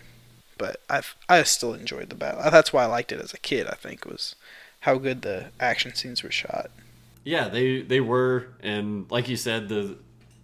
But 0.58 0.78
I 0.90 1.02
I 1.28 1.44
still 1.44 1.74
enjoyed 1.74 2.10
the 2.10 2.16
battle. 2.16 2.50
That's 2.52 2.72
why 2.72 2.84
I 2.84 2.88
liked 2.88 3.12
it 3.12 3.20
as 3.20 3.34
a 3.34 3.40
kid. 3.40 3.68
I 3.68 3.76
think 3.76 4.06
was 4.06 4.36
how 4.82 4.98
good 4.98 5.22
the 5.22 5.48
action 5.60 5.96
scenes 5.96 6.24
were 6.24 6.32
shot. 6.32 6.70
Yeah, 7.24 7.48
they 7.48 7.82
they 7.82 8.02
were, 8.02 8.48
and 8.62 9.10
like 9.10 9.30
you 9.30 9.38
said, 9.38 9.70
the 9.70 9.98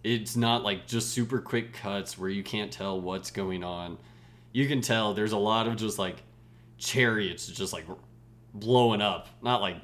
it's 0.04 0.36
not 0.36 0.64
like 0.64 0.88
just 0.88 1.10
super 1.10 1.40
quick 1.40 1.74
cuts 1.74 2.18
where 2.18 2.30
you 2.30 2.44
can't 2.44 2.72
tell 2.72 3.00
what's 3.00 3.32
going 3.32 3.64
on. 3.64 3.98
You 4.54 4.68
can 4.68 4.82
tell 4.82 5.14
there's 5.14 5.34
a 5.34 5.38
lot 5.38 5.68
of 5.68 5.76
just 5.76 6.00
like 6.00 6.18
chariots 6.78 7.48
just 7.48 7.74
like 7.74 7.86
blowing 8.54 9.02
up, 9.02 9.28
not 9.42 9.62
like 9.62 9.78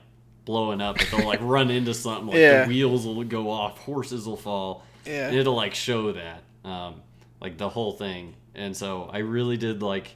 blowing 0.45 0.81
up, 0.81 0.97
but 0.97 1.07
they'll 1.11 1.25
like 1.27 1.39
run 1.43 1.69
into 1.71 1.93
something. 1.93 2.27
Like 2.27 2.37
Yeah. 2.37 2.63
the 2.63 2.69
wheels 2.69 3.05
will 3.05 3.23
go 3.23 3.49
off, 3.49 3.77
horses 3.79 4.27
will 4.27 4.37
fall. 4.37 4.83
Yeah. 5.05 5.27
and 5.27 5.37
it'll 5.37 5.53
like 5.55 5.75
show 5.75 6.11
that 6.13 6.41
um, 6.63 6.95
like 7.39 7.57
the 7.59 7.69
whole 7.69 7.91
thing 7.91 8.33
and 8.55 8.75
so 8.75 9.07
i 9.13 9.19
really 9.19 9.55
did 9.55 9.83
like 9.83 10.15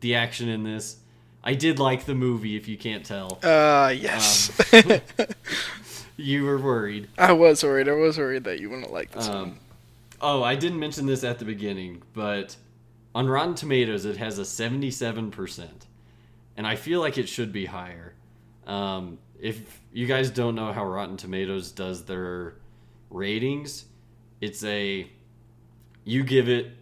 the 0.00 0.14
action 0.14 0.48
in 0.48 0.62
this 0.62 0.96
i 1.44 1.52
did 1.52 1.78
like 1.78 2.06
the 2.06 2.14
movie 2.14 2.56
if 2.56 2.66
you 2.66 2.78
can't 2.78 3.04
tell 3.04 3.38
Uh 3.42 3.92
yes. 3.94 4.50
Um, 4.72 5.00
you 6.16 6.44
were 6.44 6.56
worried 6.56 7.08
I 7.18 7.32
was 7.32 7.62
worried. 7.62 7.86
I 7.86 7.92
was 7.92 8.16
worried 8.16 8.44
that 8.44 8.60
you 8.60 8.70
wouldn't 8.70 8.90
like 8.92 9.10
this 9.10 9.28
one. 9.28 9.36
um, 9.36 9.58
oh 10.22 10.42
i 10.42 10.54
didn't 10.54 10.78
mention 10.78 11.04
this 11.04 11.22
at 11.22 11.38
the 11.38 11.44
beginning 11.44 12.00
but 12.14 12.56
on 13.14 13.28
Rotten 13.28 13.54
Tomatoes, 13.56 14.04
it 14.06 14.16
has 14.18 14.38
a 14.38 14.42
77%. 14.42 15.68
And 16.60 16.66
I 16.66 16.76
feel 16.76 17.00
like 17.00 17.16
it 17.16 17.26
should 17.26 17.52
be 17.52 17.64
higher. 17.64 18.12
Um, 18.66 19.16
if 19.40 19.80
you 19.94 20.06
guys 20.06 20.28
don't 20.28 20.54
know 20.54 20.74
how 20.74 20.84
Rotten 20.84 21.16
Tomatoes 21.16 21.72
does 21.72 22.04
their 22.04 22.56
ratings, 23.08 23.86
it's 24.42 24.62
a 24.64 25.10
you 26.04 26.22
give 26.22 26.50
it, 26.50 26.72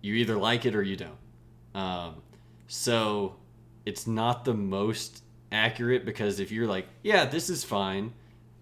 you 0.00 0.14
either 0.14 0.34
like 0.34 0.66
it 0.66 0.74
or 0.74 0.82
you 0.82 0.96
don't. 0.96 1.80
Um, 1.80 2.22
so 2.66 3.36
it's 3.86 4.08
not 4.08 4.44
the 4.44 4.52
most 4.52 5.22
accurate 5.52 6.04
because 6.04 6.40
if 6.40 6.50
you're 6.50 6.66
like, 6.66 6.88
yeah, 7.04 7.24
this 7.24 7.48
is 7.48 7.62
fine, 7.62 8.14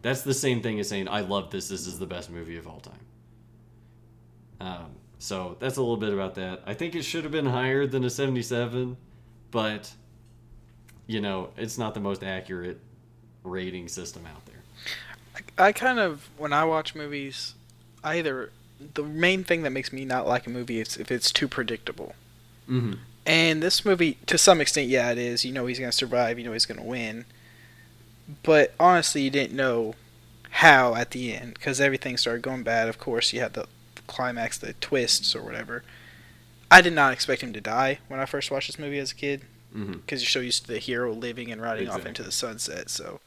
that's 0.03 0.21
the 0.21 0.35
same 0.35 0.61
thing 0.61 0.79
as 0.81 0.87
saying, 0.87 1.09
I 1.09 1.23
love 1.23 1.49
this, 1.49 1.69
this 1.69 1.87
is 1.87 1.99
the 1.99 2.05
best 2.05 2.29
movie 2.29 2.59
of 2.59 2.69
all 2.69 2.81
time. 2.81 3.07
Um, 4.61 4.91
so 5.19 5.57
that's 5.61 5.79
a 5.79 5.81
little 5.81 5.97
bit 5.97 6.13
about 6.13 6.35
that. 6.35 6.63
I 6.67 6.75
think 6.75 6.95
it 6.95 7.05
should 7.05 7.23
have 7.23 7.33
been 7.33 7.47
higher 7.47 7.87
than 7.87 8.05
a 8.05 8.11
77, 8.11 8.99
but 9.51 9.95
you 11.13 11.21
know, 11.21 11.51
it's 11.57 11.77
not 11.77 11.95
the 11.95 12.01
most 12.01 12.25
accurate 12.25 12.81
rating 13.45 13.89
system 13.89 14.25
out 14.27 14.45
there. 14.47 14.63
I, 15.59 15.69
I 15.69 15.73
kind 15.73 15.99
of 15.99 16.31
when 16.39 16.53
I 16.53 16.65
watch 16.65 16.95
movies, 16.95 17.55
I 18.03 18.19
either 18.19 18.51
the 18.95 19.03
main 19.03 19.45
thing 19.45 19.63
that 19.63 19.71
makes 19.71 19.93
me 19.93 20.05
not 20.05 20.27
like 20.27 20.47
a 20.47 20.51
movie 20.51 20.81
is 20.81 20.97
if 20.97 21.13
it's 21.13 21.31
too 21.31 21.49
predictable. 21.49 22.15
Mm-hmm. 22.69 22.95
And 23.25 23.63
this 23.63 23.85
movie, 23.85 24.19
to 24.27 24.37
some 24.37 24.61
extent, 24.61 24.89
yeah, 24.89 25.13
it 25.13 25.19
is. 25.19 25.45
You 25.45 25.53
know 25.53 25.67
he's 25.67 25.79
gonna 25.79 25.93
survive. 25.93 26.39
You 26.39 26.47
know 26.47 26.55
he's 26.55 26.67
gonna 26.67 26.83
win. 26.83 27.27
But 28.43 28.73
honestly, 28.81 29.23
you 29.23 29.31
didn't 29.31 29.55
know 29.55 29.95
how 30.49 30.95
at 30.95 31.11
the 31.11 31.35
end 31.35 31.55
because 31.55 31.81
everything 31.81 32.17
started 32.17 32.43
going 32.43 32.63
bad. 32.63 32.89
Of 32.89 32.99
course, 32.99 33.33
you 33.33 33.41
had 33.41 33.53
the 33.53 33.67
climax, 34.07 34.57
the 34.57 34.73
twists 34.75 35.37
or 35.37 35.43
whatever. 35.43 35.85
I 36.71 36.81
did 36.81 36.95
not 36.95 37.13
expect 37.13 37.43
him 37.43 37.53
to 37.53 37.61
die 37.61 37.99
when 38.09 38.19
I 38.19 38.25
first 38.25 38.51
watched 38.51 38.69
this 38.69 38.79
movie 38.79 38.99
as 38.99 39.13
a 39.13 39.15
kid 39.15 39.43
because 39.73 39.87
Mm-hmm. 39.89 39.99
you're 40.11 40.19
so 40.21 40.41
used 40.41 40.67
to 40.67 40.73
the 40.73 40.79
hero 40.79 41.13
living 41.13 41.51
and 41.51 41.61
riding 41.63 41.89
off 41.89 42.05
into 42.05 42.23
the 42.23 42.33
sunset. 42.33 42.91
So, 42.91 43.21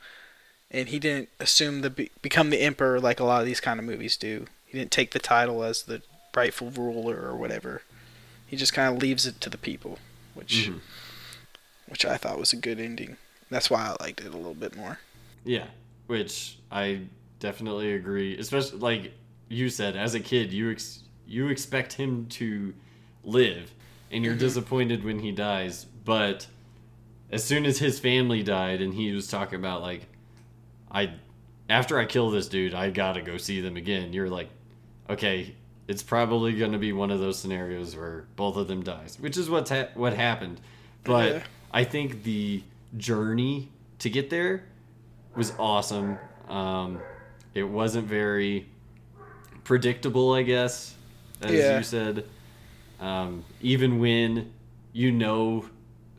and 0.70 0.90
he 0.90 1.00
didn't 1.00 1.30
assume 1.40 1.82
the 1.82 1.90
be- 1.90 2.12
become 2.22 2.50
the 2.52 2.62
emperor 2.62 3.00
like 3.00 3.20
a 3.20 3.24
lot 3.24 3.42
of 3.42 3.48
these 3.48 3.60
kind 3.60 3.80
of 3.80 3.86
movies 3.86 4.16
do. 4.18 4.46
He 4.68 4.78
didn't 4.78 4.92
take 4.92 5.12
the 5.12 5.20
title 5.20 5.64
as 5.64 5.84
the 5.84 6.02
rightful 6.36 6.70
ruler 6.72 7.16
or 7.22 7.36
whatever. 7.36 7.82
He 8.46 8.58
just 8.58 8.74
kind 8.74 8.94
of 8.96 9.02
leaves 9.02 9.26
it 9.26 9.42
to 9.42 9.50
the 9.50 9.58
people, 9.58 9.98
which 10.34 10.70
Mhm. 10.70 10.80
which 11.88 12.06
I 12.06 12.18
thought 12.18 12.40
was 12.40 12.54
a 12.54 12.58
good 12.58 12.80
ending. 12.80 13.18
That's 13.50 13.70
why 13.70 13.86
I 13.88 14.04
liked 14.04 14.22
it 14.22 14.34
a 14.34 14.38
little 14.38 14.54
bit 14.56 14.76
more. 14.76 15.00
Yeah, 15.44 15.68
which 16.08 16.58
I 16.72 17.02
definitely 17.40 17.94
agree. 17.94 18.38
Especially 18.38 18.80
like 18.80 19.14
you 19.50 19.70
said, 19.70 19.96
as 19.96 20.14
a 20.16 20.20
kid, 20.20 20.52
you 20.52 20.72
ex- 20.72 21.00
you 21.28 21.48
expect 21.50 21.94
him 21.94 22.26
to 22.28 22.74
live, 23.24 23.72
and 24.12 24.24
you're 24.24 24.36
Mhm. 24.36 24.40
disappointed 24.40 25.04
when 25.04 25.20
he 25.20 25.32
dies. 25.32 25.86
But 26.06 26.48
as 27.32 27.44
soon 27.44 27.66
as 27.66 27.80
his 27.80 28.00
family 28.00 28.44
died, 28.44 28.82
and 28.82 28.94
he 28.94 29.12
was 29.12 29.28
talking 29.28 29.60
about 29.60 29.82
like, 29.82 30.04
I 30.92 31.14
after 31.68 31.98
I 32.00 32.06
kill 32.06 32.30
this 32.30 32.48
dude, 32.48 32.74
I 32.76 32.92
gotta 32.92 33.22
go 33.22 33.38
see 33.38 33.60
them 33.60 33.76
again. 33.76 34.14
You're 34.14 34.30
like, 34.30 34.50
okay, 35.10 35.56
it's 35.88 36.04
probably 36.04 36.54
gonna 36.54 36.78
be 36.78 36.94
one 36.94 37.10
of 37.12 37.20
those 37.20 37.40
scenarios 37.40 37.96
where 37.96 38.26
both 38.36 38.56
of 38.56 38.68
them 38.68 38.84
dies, 38.84 39.18
which 39.20 39.36
is 39.36 39.50
what's 39.50 39.72
ha- 39.72 39.90
what 39.96 40.14
happened. 40.14 40.62
But 41.04 41.32
Yeah. 41.34 41.44
I 41.74 41.84
think 41.84 42.24
the 42.24 42.62
journey 42.98 43.70
to 44.00 44.10
get 44.10 44.30
there 44.30 44.64
was 45.36 45.52
awesome. 45.60 46.18
Um, 46.48 47.00
it 47.56 47.64
wasn't 47.64 48.08
very 48.08 48.68
predictable, 49.64 50.34
I 50.34 50.44
guess, 50.44 50.94
as 51.42 51.52
Yeah. 51.52 51.78
you 51.78 51.84
said. 51.84 52.26
Um, 53.00 53.44
even 53.62 54.00
when 54.00 54.52
you 54.94 55.12
know 55.12 55.66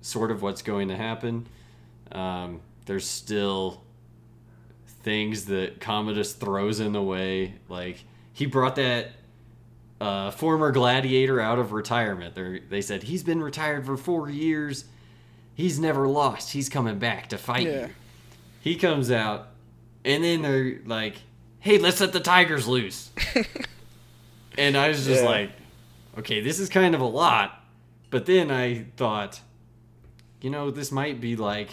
sort 0.07 0.31
of 0.31 0.41
what's 0.41 0.63
going 0.63 0.87
to 0.89 0.97
happen, 0.97 1.47
um, 2.13 2.61
there's 2.87 3.07
still 3.07 3.83
things 5.03 5.47
that 5.47 5.81
Commodus 5.81 6.33
throws 6.33 6.79
in 6.81 6.93
the 6.93 7.03
way. 7.03 7.55
Like 7.69 8.05
he 8.33 8.47
brought 8.47 8.77
that 8.77 9.09
uh, 10.01 10.31
former 10.31 10.71
gladiator 10.73 11.41
out 11.41 11.59
of 11.59 11.73
retirement. 11.73 12.35
They 12.35 12.61
they 12.69 12.81
said 12.81 13.03
he's 13.05 13.23
been 13.25 13.43
retired 13.43 13.85
for 13.87 13.97
four 13.97 14.31
years. 14.31 14.85
He's 15.55 15.79
never 15.79 16.07
lost. 16.07 16.53
He's 16.53 16.69
coming 16.69 16.99
back 16.99 17.29
to 17.31 17.39
fight 17.39 17.67
Yeah. 17.67 17.87
you. 17.87 17.93
He 18.61 18.77
comes 18.77 19.11
out, 19.11 19.49
and 20.05 20.23
then 20.23 20.43
they're 20.43 20.81
like, 20.85 21.15
"Hey, 21.61 21.79
let's 21.79 22.01
let 22.01 22.13
the 22.13 22.21
tigers 22.21 22.67
loose." 22.69 23.11
and 24.59 24.77
I 24.77 24.89
was 24.89 25.05
just 25.07 25.23
Yeah. 25.23 25.29
like, 25.29 25.51
"Okay, 26.19 26.41
this 26.41 26.59
is 26.61 26.69
kind 26.69 26.95
of 26.95 27.01
a 27.01 27.07
lot." 27.07 27.63
But 28.11 28.27
then 28.27 28.51
I 28.51 28.87
thought, 28.97 29.41
you 30.41 30.51
know, 30.51 30.71
this 30.71 30.91
might 30.93 31.21
be 31.21 31.37
like 31.37 31.71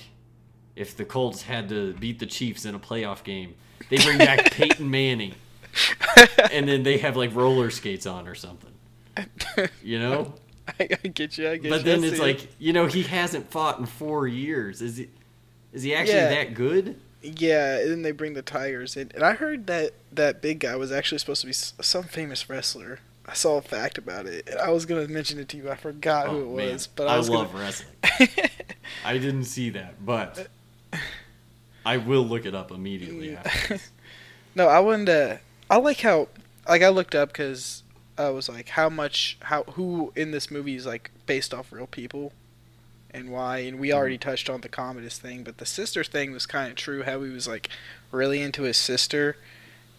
if 0.76 0.96
the 0.98 1.06
Colts 1.06 1.44
had 1.44 1.70
to 1.70 1.94
beat 1.94 2.20
the 2.20 2.26
Chiefs 2.26 2.66
in 2.66 2.76
a 2.76 2.80
playoff 2.80 3.24
game. 3.24 3.56
They 3.90 3.98
bring 3.98 4.18
back 4.18 4.52
Peyton 4.52 4.90
Manning, 4.90 5.36
and 6.52 6.68
then 6.68 6.84
they 6.84 6.98
have 7.00 7.16
like 7.18 7.36
roller 7.36 7.70
skates 7.70 8.06
on 8.06 8.28
or 8.28 8.36
something. 8.36 8.72
You 9.84 10.00
know? 10.00 10.34
I, 10.80 10.88
I 11.04 11.08
get 11.10 11.38
you. 11.38 11.50
I 11.50 11.58
get 11.58 11.66
you. 11.66 11.70
But 11.70 11.84
then 11.84 12.04
I 12.04 12.08
it's 12.08 12.20
like, 12.20 12.48
you 12.58 12.72
know, 12.72 12.86
he 12.88 13.04
hasn't 13.04 13.52
fought 13.52 13.80
in 13.80 13.86
four 13.86 14.28
years. 14.28 14.82
Is 14.82 14.98
he? 14.98 15.10
Is 15.74 15.84
he 15.84 15.94
actually 15.94 16.16
Yeah. 16.16 16.30
that 16.30 16.54
good? 16.54 17.00
yeah, 17.22 17.80
and 17.80 17.90
then 17.90 18.02
they 18.02 18.12
bring 18.12 18.34
the 18.34 18.42
tigers 18.42 18.98
in, 18.98 19.10
and 19.16 19.24
I 19.24 19.34
heard 19.34 19.68
that 19.68 19.92
that 20.12 20.42
big 20.42 20.60
guy 20.60 20.76
was 20.76 20.92
actually 20.92 21.20
supposed 21.20 21.42
to 21.42 21.48
be 21.48 21.54
some 21.54 22.04
famous 22.04 22.50
wrestler. 22.50 23.00
I 23.26 23.34
saw 23.34 23.58
a 23.58 23.62
fact 23.62 23.98
about 23.98 24.26
it, 24.26 24.50
and 24.50 24.60
I 24.60 24.70
was 24.72 24.86
gonna 24.86 25.08
mention 25.08 25.40
it 25.40 25.48
to 25.50 25.58
you. 25.58 25.70
I 25.72 25.76
forgot 25.76 26.28
who 26.28 26.40
it 26.40 26.46
Oh, 26.46 26.56
man. 26.58 26.74
was, 26.74 26.88
but 26.88 27.08
I, 27.08 27.16
I 27.16 27.18
was 27.18 27.30
love 27.30 27.52
gonna... 27.52 27.64
wrestling. 27.64 28.30
I 29.06 29.14
didn't 29.18 29.46
see 29.46 29.70
that, 29.72 30.06
but 30.06 30.48
I 31.86 31.98
will 31.98 32.24
look 32.24 32.46
it 32.46 32.54
up 32.56 32.72
immediately 32.72 33.36
after. 33.36 33.80
no, 34.56 34.68
I 34.68 34.80
wouldn't. 34.80 35.10
Uh, 35.10 35.38
I 35.70 35.78
like 35.78 36.02
how 36.02 36.28
like 36.68 36.82
I 36.82 36.90
looked 36.90 37.16
up 37.16 37.30
because 37.30 37.84
I 38.18 38.30
was 38.30 38.50
like, 38.50 38.70
how 38.70 38.90
much 38.90 39.38
how 39.44 39.64
who 39.64 40.12
in 40.16 40.32
this 40.32 40.52
movie 40.52 40.76
is 40.76 40.86
like 40.86 41.12
based 41.26 41.54
off 41.54 41.72
real 41.72 41.88
people, 41.88 42.34
and 43.12 43.32
why. 43.32 43.60
And 43.60 43.80
we 43.80 43.94
already 43.94 44.18
touched 44.18 44.50
on 44.50 44.62
the 44.62 44.70
Commodus 44.70 45.18
thing, 45.18 45.44
but 45.44 45.58
the 45.58 45.66
sister 45.66 46.04
thing 46.04 46.32
was 46.32 46.46
kind 46.46 46.70
of 46.70 46.76
true. 46.76 47.04
How 47.04 47.22
he 47.24 47.32
was 47.32 47.48
like 47.48 47.70
really 48.12 48.42
into 48.42 48.64
his 48.64 48.78
sister, 48.78 49.38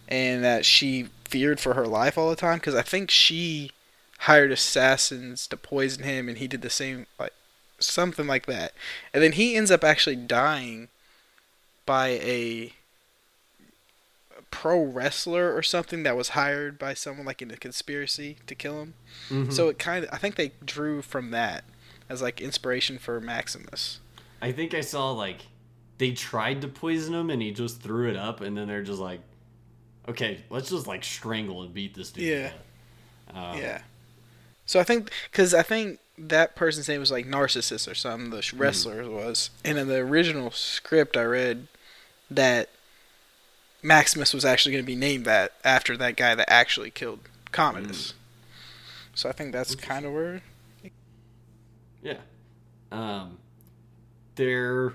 and 0.07 0.43
that 0.43 0.63
she 0.65 1.09
feared 1.27 1.59
for 1.59 1.73
her 1.73 1.87
life 1.87 2.17
all 2.17 2.29
the 2.29 2.35
time. 2.35 2.59
Because 2.59 2.75
I 2.75 2.81
think 2.81 3.11
she 3.11 3.71
hired 4.19 4.51
assassins 4.51 5.47
to 5.47 5.57
poison 5.57 6.03
him, 6.03 6.29
and 6.29 6.37
he 6.37 6.47
did 6.47 6.61
the 6.61 6.69
same 6.69 7.05
like 7.19 7.33
something 7.79 8.27
like 8.27 8.45
that. 8.45 8.73
And 9.13 9.21
then 9.21 9.33
he 9.33 9.55
ends 9.55 9.71
up 9.71 9.83
actually 9.83 10.15
dying 10.15 10.87
by 11.85 12.07
a 12.07 12.73
pro 14.51 14.81
wrestler 14.81 15.53
or 15.53 15.61
something 15.61 16.03
that 16.03 16.15
was 16.15 16.29
hired 16.29 16.79
by 16.79 16.93
someone 16.93 17.25
like 17.25 17.41
in 17.41 17.51
a 17.51 17.57
conspiracy 17.57 18.37
to 18.47 18.55
kill 18.55 18.81
him. 18.81 18.93
Mhm. 19.29 19.51
So 19.53 19.67
it 19.67 19.77
kind 19.77 20.05
of 20.05 20.13
I 20.13 20.17
think 20.17 20.35
they 20.35 20.51
drew 20.63 21.01
from 21.01 21.31
that 21.31 21.65
as 22.09 22.21
like 22.21 22.39
inspiration 22.39 22.97
for 22.97 23.19
Maximus. 23.19 23.99
I 24.41 24.51
think 24.53 24.73
I 24.73 24.81
saw 24.81 25.11
like 25.11 25.41
they 25.97 26.11
tried 26.11 26.61
to 26.61 26.67
poison 26.67 27.13
him 27.13 27.29
and 27.29 27.41
he 27.41 27.51
just 27.51 27.81
threw 27.81 28.09
it 28.09 28.15
up, 28.15 28.39
and 28.41 28.57
then 28.57 28.67
they're 28.67 28.83
just 28.83 28.99
like, 28.99 29.21
okay, 30.07 30.43
let's 30.49 30.69
just 30.69 30.87
like 30.87 31.03
strangle 31.03 31.63
and 31.63 31.73
beat 31.73 31.95
this 31.95 32.11
dude. 32.11 32.25
Yeah. 32.25 32.51
Um, 33.33 33.57
yeah. 33.57 33.81
So 34.65 34.79
I 34.79 34.83
think 34.83 35.11
because 35.31 35.53
I 35.53 35.61
think 35.61 35.99
that 36.17 36.55
person's 36.55 36.87
name 36.87 36.99
was 36.99 37.11
like 37.11 37.25
Narcissus 37.25 37.87
or 37.87 37.95
something. 37.95 38.29
The 38.29 38.41
sh- 38.41 38.53
wrestler 38.53 39.09
was, 39.09 39.49
and 39.63 39.77
in 39.77 39.87
the 39.87 39.97
original 39.97 40.51
script 40.51 41.17
I 41.17 41.23
read 41.23 41.67
that 42.31 42.69
Maximus 43.83 44.33
was 44.33 44.45
actually 44.45 44.71
going 44.73 44.83
to 44.83 44.87
be 44.87 44.95
named 44.95 45.25
that 45.25 45.53
after 45.63 45.95
that 45.97 46.15
guy 46.15 46.33
that 46.35 46.49
actually 46.49 46.89
killed 46.91 47.19
Commodus. 47.51 48.13
So 49.13 49.29
I 49.29 49.31
think 49.31 49.51
that's 49.51 49.75
kind 49.75 50.05
of 50.05 50.13
where. 50.13 50.41
Yeah. 52.01 52.17
Um, 52.91 53.37
there 54.35 54.93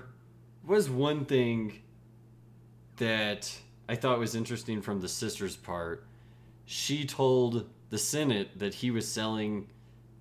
was 0.65 0.89
one 0.89 1.25
thing 1.25 1.79
that 2.97 3.57
I 3.89 3.95
thought 3.95 4.19
was 4.19 4.35
interesting 4.35 4.81
from 4.81 5.01
the 5.01 5.07
sister's 5.09 5.55
part. 5.55 6.05
She 6.65 7.05
told 7.05 7.69
the 7.89 7.97
Senate 7.97 8.57
that 8.59 8.73
he 8.73 8.91
was 8.91 9.07
selling 9.07 9.67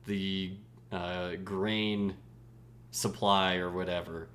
the 0.07 0.53
uh, 0.91 1.37
grain 1.45 2.17
supply 2.91 3.57
or 3.57 3.71
whatever, 3.71 4.29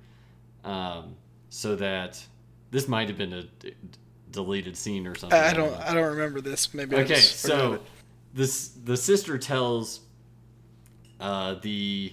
um, 0.64 1.16
so 1.50 1.76
that 1.76 2.24
this 2.70 2.88
might 2.88 3.08
have 3.08 3.18
been 3.18 3.32
a 3.34 3.42
d- 3.42 3.74
deleted 4.30 4.76
scene 4.76 5.06
or 5.06 5.14
something. 5.14 5.38
I 5.38 5.52
don't. 5.52 5.74
I 5.74 5.92
don't 5.92 6.06
remember 6.08 6.40
this. 6.40 6.72
Maybe. 6.72 6.96
Okay, 6.96 7.16
so 7.16 7.80
this 8.32 8.68
the 8.68 8.96
sister 8.96 9.36
tells 9.36 10.00
uh, 11.20 11.56
the 11.60 12.12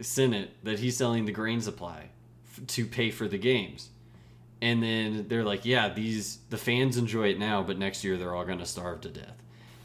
Senate 0.00 0.50
that 0.62 0.78
he's 0.78 0.96
selling 0.96 1.24
the 1.24 1.32
grain 1.32 1.60
supply 1.60 2.10
f- 2.56 2.66
to 2.68 2.86
pay 2.86 3.10
for 3.10 3.26
the 3.26 3.38
games, 3.38 3.88
and 4.62 4.82
then 4.82 5.26
they're 5.28 5.44
like, 5.44 5.64
"Yeah, 5.64 5.88
these 5.88 6.38
the 6.50 6.56
fans 6.58 6.96
enjoy 6.96 7.28
it 7.28 7.38
now, 7.38 7.62
but 7.62 7.78
next 7.78 8.04
year 8.04 8.16
they're 8.16 8.34
all 8.34 8.44
going 8.44 8.58
to 8.58 8.66
starve 8.66 9.00
to 9.02 9.08
death." 9.08 9.36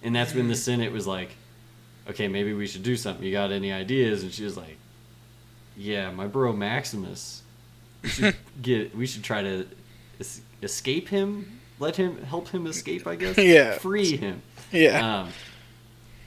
And 0.03 0.15
that's 0.15 0.33
when 0.33 0.47
the 0.47 0.55
Senate 0.55 0.91
was 0.91 1.05
like, 1.05 1.29
okay, 2.09 2.27
maybe 2.27 2.53
we 2.53 2.67
should 2.67 2.83
do 2.83 2.95
something. 2.95 3.23
You 3.23 3.31
got 3.31 3.51
any 3.51 3.71
ideas? 3.71 4.23
And 4.23 4.31
she 4.31 4.43
was 4.43 4.57
like, 4.57 4.77
yeah, 5.77 6.11
my 6.11 6.27
bro 6.27 6.53
Maximus. 6.53 7.43
We 8.03 8.09
should 8.09 8.35
get. 8.61 8.95
We 8.95 9.05
should 9.05 9.23
try 9.23 9.41
to 9.43 9.67
es- 10.19 10.41
escape 10.61 11.09
him. 11.09 11.59
Let 11.79 11.95
him 11.95 12.21
help 12.23 12.49
him 12.49 12.67
escape. 12.67 13.07
I 13.07 13.15
guess. 13.15 13.37
Yeah. 13.37 13.77
Free 13.77 14.17
him. 14.17 14.41
Yeah. 14.71 15.21
Um, 15.21 15.29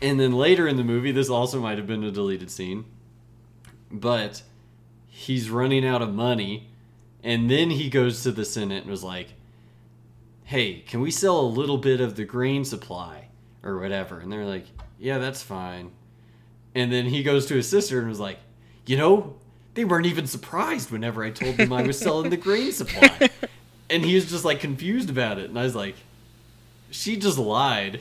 and 0.02 0.20
then 0.20 0.33
later 0.33 0.68
in 0.68 0.76
the 0.76 0.85
movie, 0.85 1.12
this 1.12 1.28
also 1.28 1.61
might 1.61 1.78
have 1.78 1.87
been 1.87 2.04
a 2.04 2.11
deleted 2.11 2.50
scene, 2.50 2.85
but 3.90 4.42
he's 5.09 5.48
running 5.48 5.87
out 5.87 6.02
of 6.02 6.12
money, 6.12 6.68
and 7.25 7.51
then 7.51 7.71
he 7.71 7.91
goes 7.91 8.23
to 8.23 8.31
the 8.31 8.45
Senate 8.45 8.83
and 8.83 8.91
was 8.91 9.03
like, 9.03 9.35
"Hey, 10.45 10.81
can 10.87 11.01
we 11.01 11.11
sell 11.11 11.41
a 11.41 11.49
little 11.49 11.79
bit 11.79 12.01
of 12.01 12.15
the 12.17 12.25
grain 12.25 12.65
supply 12.65 13.29
or 13.63 13.81
whatever?" 13.81 14.21
And 14.21 14.31
they're 14.31 14.45
like, 14.45 14.67
"Yeah, 14.99 15.19
that's 15.19 15.43
fine." 15.43 15.91
And 16.75 16.93
then 16.93 17.07
he 17.07 17.23
goes 17.23 17.47
to 17.47 17.55
his 17.55 17.69
sister 17.69 17.99
and 17.99 18.09
was 18.09 18.21
like, 18.21 18.39
"You 18.87 18.97
know, 18.97 19.35
they 19.75 19.85
weren't 19.85 20.07
even 20.07 20.27
surprised 20.27 20.91
whenever 20.91 21.25
I 21.25 21.31
told 21.31 21.57
them 21.57 21.73
I 21.73 21.83
was 21.83 21.99
selling 22.07 22.31
the 22.31 22.37
grain 22.37 22.71
supply." 22.73 23.31
And 23.91 24.05
he 24.05 24.15
was 24.15 24.31
just 24.31 24.45
like 24.45 24.61
confused 24.61 25.11
about 25.11 25.39
it, 25.39 25.49
and 25.51 25.59
I 25.59 25.63
was 25.65 25.75
like, 25.75 25.97
"She 26.91 27.17
just 27.17 27.39
lied." 27.39 28.01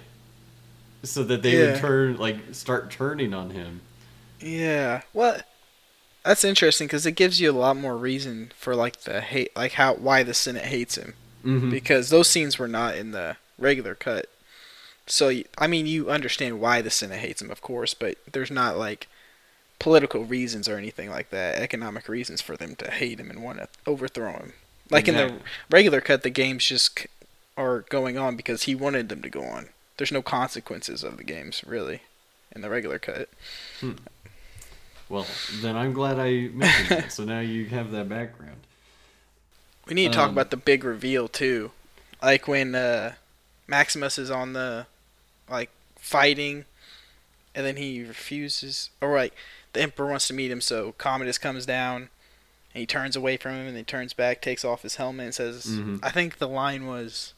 so 1.05 1.21
that 1.21 1.41
they 1.43 1.57
Yeah. 1.57 1.71
would 1.73 1.81
turn 1.81 2.15
like 2.17 2.37
start 2.53 2.89
turning 2.89 3.33
on 3.33 3.49
him. 3.49 3.81
Yeah. 4.39 5.01
Well, 5.13 5.37
that's 6.23 6.43
interesting 6.43 6.87
because 6.87 7.05
it 7.05 7.13
gives 7.13 7.39
you 7.39 7.51
a 7.51 7.53
lot 7.53 7.75
more 7.77 7.97
reason 7.97 8.51
for 8.57 8.75
like 8.75 9.01
the 9.01 9.21
hate, 9.21 9.55
like 9.55 9.73
how 9.73 9.93
why 9.95 10.23
the 10.23 10.33
Senate 10.33 10.65
hates 10.65 10.95
him 10.97 11.13
Mm-hmm. 11.43 11.71
because 11.71 12.09
those 12.09 12.29
scenes 12.29 12.57
were 12.57 12.69
not 12.69 12.95
in 12.95 13.11
the 13.11 13.35
regular 13.59 13.95
cut. 13.95 14.27
So 15.07 15.29
I 15.57 15.67
mean, 15.67 15.85
you 15.87 16.09
understand 16.09 16.61
why 16.61 16.81
the 16.81 16.89
Senate 16.89 17.19
hates 17.19 17.41
him, 17.41 17.51
of 17.51 17.59
course, 17.61 17.93
but 17.93 18.15
there's 18.31 18.49
not 18.51 18.77
like 18.77 19.07
political 19.77 20.23
reasons 20.23 20.69
or 20.69 20.77
anything 20.77 21.09
like 21.09 21.29
that, 21.31 21.55
economic 21.61 22.07
reasons 22.07 22.41
for 22.41 22.55
them 22.55 22.75
to 22.77 22.89
hate 22.89 23.19
him 23.19 23.29
and 23.29 23.43
want 23.43 23.57
to 23.57 23.67
overthrow 23.85 24.31
him. 24.31 24.53
Like 24.89 25.09
in 25.09 25.15
the 25.15 25.33
regular 25.69 25.99
cut, 25.99 26.23
the 26.23 26.29
games 26.29 26.65
just 26.65 26.97
c- 26.99 27.07
are 27.57 27.81
going 27.89 28.17
on 28.17 28.37
because 28.37 28.63
he 28.63 28.73
wanted 28.75 29.09
them 29.09 29.21
to 29.21 29.29
go 29.29 29.43
on. 29.43 29.67
There's 29.97 30.11
no 30.13 30.21
consequences 30.21 31.03
of 31.03 31.17
the 31.17 31.23
games 31.25 31.61
really 31.67 32.03
in 32.55 32.61
the 32.61 32.69
regular 32.69 32.99
cut. 32.99 33.27
Well, 35.13 35.27
then 35.61 35.75
I'm 35.77 35.93
glad 35.93 36.19
I 36.19 36.49
mentioned 36.53 36.89
that. 36.89 37.11
So 37.11 37.23
now 37.23 37.39
you 37.39 37.65
have 37.67 37.91
that 37.91 38.09
background. 38.09 38.57
We 39.85 39.93
need 39.93 40.11
to 40.11 40.17
talk 40.17 40.29
Um, 40.29 40.33
about 40.33 40.49
the 40.49 40.57
big 40.57 40.83
reveal 40.83 41.27
too, 41.27 41.71
like 42.21 42.47
when 42.47 42.73
uh, 42.73 43.13
Maximus 43.67 44.17
is 44.17 44.31
on 44.31 44.53
the 44.53 44.87
like 45.49 45.69
fighting, 45.97 46.65
and 47.53 47.65
then 47.65 47.75
he 47.75 48.03
refuses, 48.03 48.89
or 49.01 49.13
like 49.15 49.33
the 49.73 49.81
Emperor 49.81 50.07
wants 50.09 50.27
to 50.29 50.33
meet 50.33 50.49
him, 50.49 50.61
so 50.61 50.93
Commodus 50.97 51.37
comes 51.37 51.65
down, 51.65 52.09
and 52.73 52.79
he 52.79 52.85
turns 52.85 53.15
away 53.15 53.37
from 53.37 53.51
him, 53.53 53.67
and 53.67 53.77
he 53.77 53.83
turns 53.83 54.13
back, 54.13 54.41
takes 54.41 54.63
off 54.65 54.81
his 54.83 54.95
helmet, 54.95 55.25
and 55.25 55.35
says, 55.35 55.65
Mhm. 55.67 55.99
"I 56.01 56.09
think 56.11 56.37
the 56.39 56.47
line 56.47 56.87
was, 56.87 57.33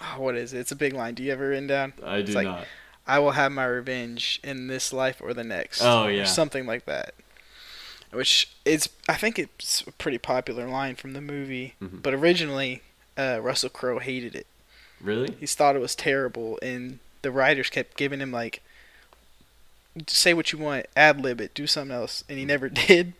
oh, 0.00 0.14
what 0.20 0.34
is 0.36 0.54
it? 0.54 0.60
It's 0.60 0.72
a 0.72 0.76
big 0.76 0.92
line. 0.94 1.14
Do 1.14 1.22
you 1.24 1.32
ever 1.32 1.48
written 1.48 1.66
down? 1.66 1.92
I 2.02 2.22
do 2.22 2.32
like- 2.32 2.46
not. 2.46 2.66
I 3.06 3.18
will 3.18 3.32
have 3.32 3.52
my 3.52 3.64
revenge 3.66 4.40
in 4.42 4.66
this 4.66 4.92
life 4.92 5.20
or 5.22 5.32
the 5.32 5.44
next. 5.44 5.80
Oh, 5.82 6.04
or 6.04 6.10
yeah. 6.10 6.24
something 6.24 6.66
like 6.66 6.86
that. 6.86 7.14
Which 8.12 8.48
is, 8.64 8.88
I 9.08 9.14
think 9.14 9.38
it's 9.38 9.82
a 9.86 9.92
pretty 9.92 10.18
popular 10.18 10.68
line 10.68 10.96
from 10.96 11.12
the 11.12 11.20
movie. 11.20 11.74
Mhm. 11.82 12.02
But 12.02 12.14
originally, 12.14 12.82
uh, 13.16 13.40
Russell 13.42 13.68
Crowe 13.70 13.98
hated 13.98 14.34
it. 14.34 14.46
Really? 15.00 15.34
He 15.38 15.46
thought 15.46 15.76
it 15.76 15.80
was 15.80 15.94
terrible, 15.94 16.58
and 16.62 16.98
the 17.22 17.30
writers 17.30 17.68
kept 17.70 17.96
giving 17.96 18.20
him 18.20 18.32
like, 18.32 18.62
say 20.06 20.34
what 20.34 20.52
you 20.52 20.58
want, 20.58 20.86
ad 20.96 21.20
lib 21.20 21.40
it, 21.40 21.54
do 21.54 21.66
something 21.66 21.94
else, 21.94 22.24
and 22.28 22.38
he 22.38 22.44
never 22.44 22.68
did. 22.86 23.12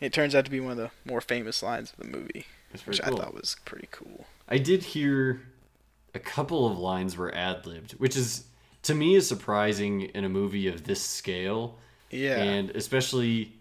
It 0.00 0.12
turns 0.12 0.34
out 0.34 0.44
to 0.44 0.50
be 0.50 0.60
one 0.60 0.72
of 0.72 0.78
the 0.78 0.90
more 1.04 1.20
famous 1.20 1.62
lines 1.62 1.92
of 1.92 1.98
the 1.98 2.16
movie, 2.16 2.46
That's 2.70 2.86
which 2.86 3.02
cool. 3.02 3.16
I 3.20 3.24
thought 3.24 3.34
was 3.34 3.56
pretty 3.64 3.88
cool. 3.90 4.26
I 4.48 4.58
did 4.58 4.82
hear 4.84 5.42
a 6.14 6.18
couple 6.20 6.66
of 6.70 6.78
lines 6.78 7.16
were 7.16 7.34
ad 7.34 7.66
libbed, 7.66 7.92
which 7.92 8.16
is 8.16 8.44
to 8.82 8.94
me 8.94 9.14
is 9.14 9.26
surprising 9.28 10.02
in 10.02 10.24
a 10.24 10.28
movie 10.28 10.68
of 10.68 10.84
this 10.84 11.02
scale, 11.02 11.78
Yeah, 12.10 12.36
and 12.42 12.70
especially 12.70 13.52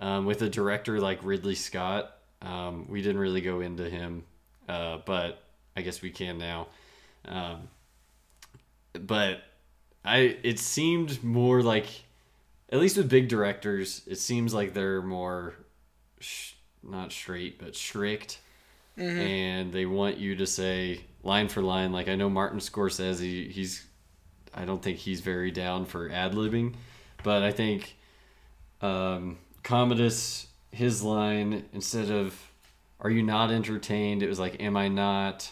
um, 0.00 0.26
with 0.26 0.42
a 0.42 0.48
director 0.48 1.00
like 1.00 1.20
Ridley 1.22 1.54
Scott. 1.54 2.10
Um, 2.42 2.86
we 2.88 3.00
didn't 3.00 3.18
really 3.20 3.40
go 3.40 3.60
into 3.60 3.88
him, 3.88 4.24
uh, 4.68 4.98
but 5.06 5.42
I 5.76 5.82
guess 5.82 6.02
we 6.02 6.10
can 6.10 6.36
now. 6.38 6.66
Um, 7.26 7.68
but 8.92 9.42
I 10.04 10.36
it 10.42 10.58
seemed 10.58 11.22
more 11.24 11.62
like, 11.62 11.86
at 12.70 12.78
least 12.80 12.96
with 12.96 13.08
big 13.08 13.28
directors, 13.28 14.02
it 14.06 14.16
seems 14.18 14.52
like 14.52 14.74
they're 14.74 15.02
more 15.02 15.54
sh- 16.20 16.52
not 16.82 17.12
straight 17.12 17.58
but 17.58 17.74
strict 17.74 18.38
Mhm. 18.98 19.18
and 19.18 19.72
they 19.72 19.86
want 19.86 20.18
you 20.18 20.36
to 20.36 20.46
say 20.46 21.00
line 21.22 21.48
for 21.48 21.62
line. 21.62 21.92
Like 21.92 22.08
I 22.08 22.14
know 22.14 22.28
Martin 22.30 22.60
Scorsese, 22.60 23.50
he's 23.50 23.84
I 24.54 24.64
don't 24.64 24.82
think 24.82 24.98
he's 24.98 25.20
very 25.20 25.50
down 25.50 25.84
for 25.84 26.10
ad 26.10 26.32
libbing, 26.32 26.74
but 27.22 27.42
I 27.42 27.50
think 27.52 27.96
um, 28.80 29.38
Commodus 29.62 30.46
his 30.70 31.02
line 31.02 31.64
instead 31.72 32.10
of 32.10 32.50
"Are 33.00 33.10
you 33.10 33.22
not 33.22 33.50
entertained?" 33.50 34.22
it 34.22 34.28
was 34.28 34.38
like 34.38 34.60
"Am 34.60 34.76
I 34.76 34.88
not 34.88 35.50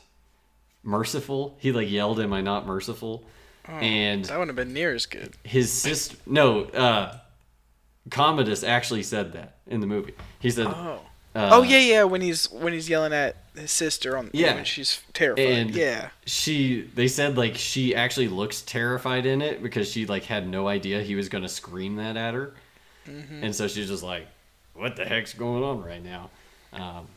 merciful?" 0.82 1.56
He 1.58 1.72
like 1.72 1.90
yelled, 1.90 2.20
"Am 2.20 2.32
I 2.32 2.40
not 2.40 2.66
merciful?" 2.66 3.24
and 3.66 4.24
that 4.24 4.38
wouldn't 4.38 4.56
have 4.56 4.66
been 4.66 4.74
near 4.74 4.92
as 4.92 5.06
good. 5.06 5.34
his 5.44 5.70
sister 5.70 6.16
no 6.26 6.64
uh 6.64 7.16
Commodus 8.10 8.64
actually 8.64 9.04
said 9.04 9.32
that 9.34 9.58
in 9.66 9.80
the 9.80 9.86
movie. 9.86 10.14
He 10.40 10.50
said, 10.50 10.66
Oh. 10.66 11.00
Uh, 11.34 11.48
oh 11.52 11.62
yeah, 11.62 11.78
yeah. 11.78 12.04
When 12.04 12.20
he's 12.20 12.50
when 12.50 12.72
he's 12.72 12.88
yelling 12.88 13.12
at 13.12 13.36
his 13.54 13.70
sister 13.70 14.16
on 14.16 14.30
Yeah. 14.32 14.54
when 14.54 14.64
she's 14.64 15.00
terrified. 15.12 15.44
And- 15.44 15.70
yeah, 15.74 16.10
she 16.26 16.82
they 16.94 17.08
said 17.08 17.36
like 17.36 17.56
she 17.56 17.94
actually 17.94 18.28
looks 18.28 18.62
terrified 18.62 19.26
in 19.26 19.42
it 19.42 19.62
because 19.62 19.90
she 19.90 20.06
like 20.06 20.24
had 20.24 20.46
no 20.48 20.68
idea 20.68 21.02
he 21.02 21.14
was 21.14 21.28
gonna 21.28 21.48
scream 21.48 21.96
that 21.96 22.16
at 22.16 22.34
her 22.34 22.54
Mm-hmm. 23.08 23.42
and 23.42 23.52
so 23.54 23.66
she's 23.66 23.88
just 23.88 24.04
like 24.04 24.28
what 24.74 24.94
the 24.94 25.04
heck's 25.04 25.34
going 25.34 25.64
on 25.64 25.82
right 25.82 26.02
now 26.04 26.30
um, 26.72 27.08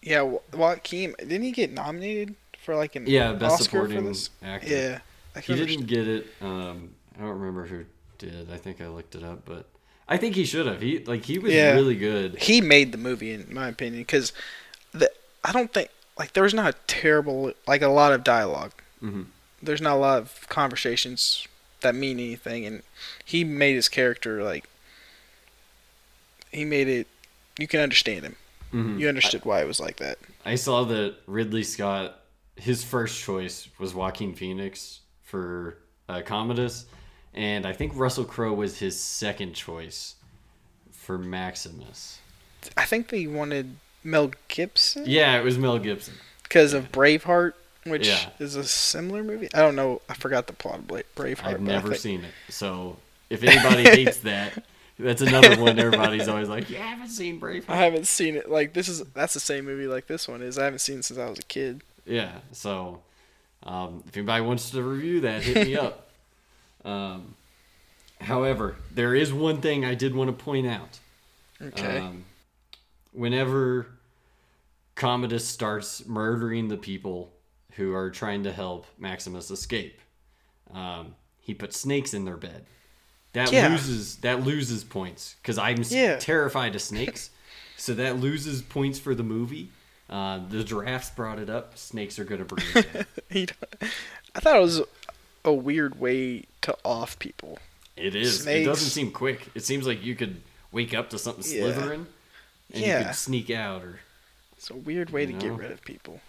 yeah. 0.00 0.22
Joaquin 0.52 1.12
didn't 1.18 1.42
he 1.42 1.50
get 1.50 1.72
nominated 1.72 2.36
for 2.58 2.76
like 2.76 2.94
an 2.94 3.06
yeah 3.08 3.32
best 3.32 3.54
Oscar 3.62 3.64
supporting 3.88 4.14
actor 4.44 4.66
Yeah, 4.68 4.98
I 5.34 5.40
he 5.40 5.54
didn't 5.56 5.86
get 5.86 6.06
it 6.06 6.26
um, 6.40 6.90
i 7.18 7.22
don't 7.22 7.30
remember 7.40 7.66
who 7.66 7.84
did 8.18 8.48
i 8.52 8.56
think 8.56 8.80
i 8.80 8.86
looked 8.86 9.16
it 9.16 9.24
up 9.24 9.44
but 9.44 9.66
i 10.08 10.16
think 10.16 10.34
he 10.34 10.44
should 10.44 10.66
have 10.66 10.80
he 10.82 10.98
like 11.04 11.24
he 11.24 11.38
was 11.38 11.52
Yeah. 11.52 11.72
really 11.72 11.96
good 11.96 12.36
He 12.38 12.60
made 12.60 12.92
the 12.92 12.98
movie 12.98 13.32
in 13.32 13.46
my 13.52 13.68
opinion 13.68 14.02
because 14.02 14.32
the 14.92 15.10
I 15.42 15.52
don't 15.52 15.72
think 15.72 15.88
like 16.18 16.32
there 16.32 16.42
was 16.42 16.54
not 16.54 16.74
a 16.74 16.78
terrible 16.86 17.52
like 17.66 17.82
a 17.82 17.88
lot 17.88 18.12
of 18.12 18.22
dialogue. 18.24 18.72
Mhm. 19.02 19.26
There's 19.62 19.80
not 19.80 19.94
a 19.94 20.02
lot 20.08 20.18
of 20.18 20.46
conversations 20.48 21.46
that 21.80 21.94
mean 21.94 22.18
anything, 22.18 22.64
and 22.66 22.82
he 23.24 23.44
made 23.44 23.74
his 23.74 23.88
character 23.88 24.42
like 24.42 24.64
he 26.50 26.64
made 26.64 26.88
it. 26.88 27.06
You 27.58 27.66
can 27.68 27.80
understand 27.80 28.24
him. 28.24 28.36
Mhm. 28.72 28.98
You 28.98 29.08
understood 29.08 29.44
why 29.44 29.60
it 29.62 29.66
was 29.66 29.80
like 29.80 29.96
that. 29.96 30.18
I 30.44 30.56
saw 30.56 30.84
that 30.84 31.16
Ridley 31.26 31.62
Scott, 31.64 32.20
his 32.56 32.84
first 32.84 33.20
choice 33.20 33.68
was 33.78 33.94
Joaquin 33.94 34.34
Phoenix 34.34 35.00
for 35.22 35.78
uh, 36.08 36.20
Commodus, 36.24 36.86
and 37.34 37.66
I 37.66 37.72
think 37.72 37.92
Russell 37.96 38.24
Crowe 38.24 38.52
was 38.52 38.78
his 38.78 39.00
second 39.00 39.54
choice 39.54 40.14
for 40.92 41.18
Maximus. 41.18 42.18
I 42.76 42.84
think 42.84 43.08
they 43.08 43.26
wanted 43.26 43.76
Mel 44.02 44.30
Gibson 44.48 45.04
Yeah, 45.06 45.38
it 45.38 45.44
was 45.44 45.58
Mel 45.58 45.78
Gibson. 45.78 46.14
because 46.42 46.72
of 46.72 46.90
Braveheart, 46.92 47.52
which 47.84 48.06
Yeah. 48.08 48.30
is 48.38 48.56
a 48.56 48.64
similar 48.64 49.22
movie. 49.22 49.48
I 49.54 49.58
don't 49.60 49.76
know. 49.76 50.00
I 50.08 50.14
forgot 50.14 50.46
the 50.46 50.52
plot 50.54 50.76
of 50.80 50.86
Braveheart. 51.14 51.44
I've 51.44 51.60
never 51.60 51.88
think- 51.90 52.00
seen 52.00 52.24
it, 52.24 52.32
so 52.48 52.96
if 53.30 53.42
anybody 53.42 53.82
hates 53.84 54.18
that, 54.18 54.64
that's 54.98 55.20
another 55.22 55.60
one. 55.60 55.78
Everybody's 55.78 56.28
always 56.28 56.48
like, 56.48 56.70
"You 56.70 56.76
haven't 56.76 57.08
seen 57.08 57.40
Braveheart." 57.40 57.68
I 57.68 57.76
haven't 57.76 58.06
seen 58.06 58.36
it. 58.36 58.48
Like 58.50 58.72
this 58.74 58.88
is 58.88 59.02
that's 59.12 59.34
the 59.34 59.40
same 59.40 59.64
movie 59.64 59.86
like 59.88 60.06
this 60.06 60.28
one 60.28 60.40
is. 60.40 60.56
I 60.58 60.64
haven't 60.64 60.78
seen 60.78 61.00
it 61.00 61.04
since 61.04 61.18
I 61.18 61.28
was 61.28 61.38
a 61.40 61.42
kid. 61.44 61.82
Yeah, 62.06 62.32
so 62.52 63.02
um, 63.64 64.04
if 64.06 64.16
anybody 64.16 64.44
wants 64.44 64.70
to 64.70 64.82
review 64.82 65.20
that, 65.22 65.42
hit 65.42 65.66
me 65.66 65.76
up. 65.86 66.03
Um, 66.84 67.34
however, 68.20 68.76
there 68.92 69.14
is 69.14 69.32
one 69.32 69.60
thing 69.60 69.84
I 69.84 69.94
did 69.94 70.14
want 70.14 70.36
to 70.36 70.44
point 70.44 70.66
out. 70.66 70.98
Okay. 71.62 71.98
Um, 71.98 72.24
whenever 73.12 73.86
Commodus 74.94 75.46
starts 75.46 76.06
murdering 76.06 76.68
the 76.68 76.76
people 76.76 77.32
who 77.72 77.94
are 77.94 78.10
trying 78.10 78.44
to 78.44 78.52
help 78.52 78.86
Maximus 78.98 79.50
escape, 79.50 80.00
um, 80.72 81.14
he 81.40 81.54
puts 81.54 81.78
snakes 81.78 82.14
in 82.14 82.24
their 82.24 82.36
bed. 82.36 82.64
That 83.32 83.52
Yeah. 83.52 83.68
loses 83.68 84.16
that 84.18 84.44
loses 84.44 84.84
points 84.84 85.34
because 85.42 85.58
I'm 85.58 85.82
Yeah. 85.88 86.16
terrified 86.18 86.74
of 86.76 86.82
snakes, 86.92 87.30
so 87.76 87.92
that 87.94 88.18
loses 88.20 88.62
points 88.62 88.98
for 88.98 89.14
the 89.14 89.24
movie. 89.24 89.70
Uh, 90.08 90.38
the 90.48 90.62
giraffes 90.62 91.10
brought 91.10 91.38
it 91.40 91.50
up. 91.50 91.76
Snakes 91.76 92.18
are 92.18 92.24
gonna 92.24 92.44
bring 92.44 92.64
it 92.74 93.06
I 94.36 94.40
thought 94.40 94.56
it 94.56 94.60
was 94.60 94.82
a 95.44 95.52
weird 95.52 96.00
way 96.00 96.44
to 96.62 96.76
off 96.84 97.18
people. 97.18 97.58
It 97.96 98.14
is. 98.14 98.46
It 98.46 98.64
doesn't 98.64 98.90
seem 98.90 99.12
quick. 99.12 99.48
It 99.54 99.64
seems 99.64 99.86
like 99.86 100.02
you 100.02 100.14
could 100.16 100.40
wake 100.72 100.94
up 100.94 101.10
to 101.10 101.18
something 101.18 101.44
Yeah. 101.44 101.60
slithering, 101.72 102.06
and 102.72 102.80
you 102.82 102.86
Yeah. 102.88 103.04
could 103.04 103.14
sneak 103.16 103.50
out, 103.50 103.82
or 103.84 104.00
It's 104.56 104.70
a 104.70 104.74
weird 104.74 105.10
way 105.10 105.26
to 105.26 105.32
You 105.32 105.38
get 105.38 105.52
rid 105.52 105.70
of 105.70 105.82
people. 105.84 106.20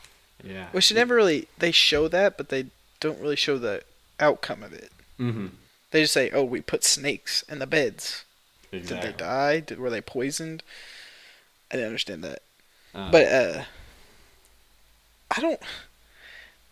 yeah. 0.44 0.68
Which 0.72 0.90
they 0.90 0.96
never 0.96 1.16
really 1.16 1.48
they 1.58 1.72
show 1.72 2.08
that, 2.10 2.38
but 2.38 2.50
they 2.50 2.68
don't 3.00 3.20
really 3.20 3.36
show 3.38 3.58
the 3.58 3.84
outcome 4.20 4.62
of 4.64 4.74
it. 4.74 4.92
Mm-hmm. 5.20 5.48
They 5.92 6.02
just 6.02 6.14
say, 6.14 6.30
"Oh, 6.32 6.44
we 6.44 6.62
put 6.62 6.84
snakes 6.84 7.44
in 7.44 7.60
the 7.60 7.68
beds. 7.68 8.26
Exactly. 8.72 9.08
Did 9.12 9.14
they 9.14 9.18
die? 9.18 9.60
Did, 9.62 9.80
were 9.80 9.90
they 9.90 10.02
poisoned?" 10.02 10.62
I 11.72 11.76
didn't 11.78 11.88
understand 11.88 12.24
that. 12.26 12.42
Uh, 12.94 13.12
But 13.12 13.28
uh 13.28 13.64
I 15.32 15.42
don't 15.42 15.62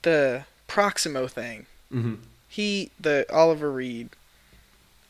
the 0.04 0.46
Proximo 0.68 1.28
thing. 1.28 1.66
mhm. 1.91 2.18
He 2.54 2.91
the 2.99 3.26
Oliver 3.34 3.72
Reed 3.72 4.10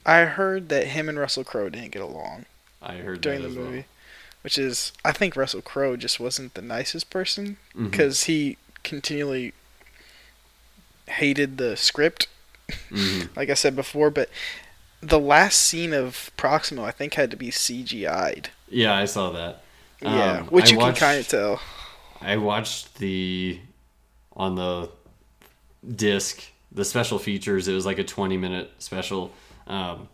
I 0.05 0.19
heard 0.25 0.69
that 0.69 0.87
him 0.87 1.09
and 1.09 1.19
Russell 1.19 1.43
Crowe 1.43 1.67
didn't 1.69 1.91
get 1.91 2.01
along 2.01 2.45
I 2.81 2.95
heard 2.97 3.19
during 3.21 3.41
that 3.41 3.47
the 3.49 3.51
as 3.53 3.57
well. 3.57 3.65
movie, 3.67 3.85
which 4.43 4.57
is 4.57 4.91
I 5.03 5.11
think 5.11 5.35
Russell 5.35 5.61
Crowe 5.61 5.97
just 5.97 6.19
wasn't 6.21 6.53
the 6.53 6.61
nicest 6.61 7.09
person 7.09 7.57
because 7.77 8.23
he 8.25 8.57
continually 8.83 9.53
hated 11.07 11.57
the 11.57 11.75
script, 11.75 12.27
Mhm. 12.89 13.29
like 13.35 13.49
I 13.49 13.53
said 13.55 13.75
before. 13.75 14.09
But 14.09 14.29
the 15.01 15.19
last 15.19 15.59
scene 15.59 15.93
of 15.93 16.31
Proximo, 16.37 16.83
I 16.85 16.91
think, 16.91 17.15
had 17.15 17.29
to 17.31 17.37
be 17.37 17.49
CGI'd. 17.51 18.49
Yeah, 18.69 18.95
I 18.95 19.05
saw 19.05 19.31
that. 19.31 19.63
yeah, 20.01 20.39
Um, 20.39 20.47
which 20.47 20.67
I 20.69 20.71
you 20.71 20.77
watched- 20.77 20.99
can 20.99 21.07
kind 21.09 21.19
of 21.19 21.27
tell. 21.27 21.61
I 22.21 22.37
watched 22.37 22.95
the 22.99 23.59
on 24.35 24.55
the 24.55 24.89
disc 25.95 26.41
the 26.73 26.85
special 26.85 27.19
features. 27.19 27.67
It 27.67 27.73
was 27.73 27.85
like 27.85 27.99
a 27.99 28.03
twenty 28.03 28.37
minute 28.37 28.71
special, 28.79 29.31
um, 29.67 30.09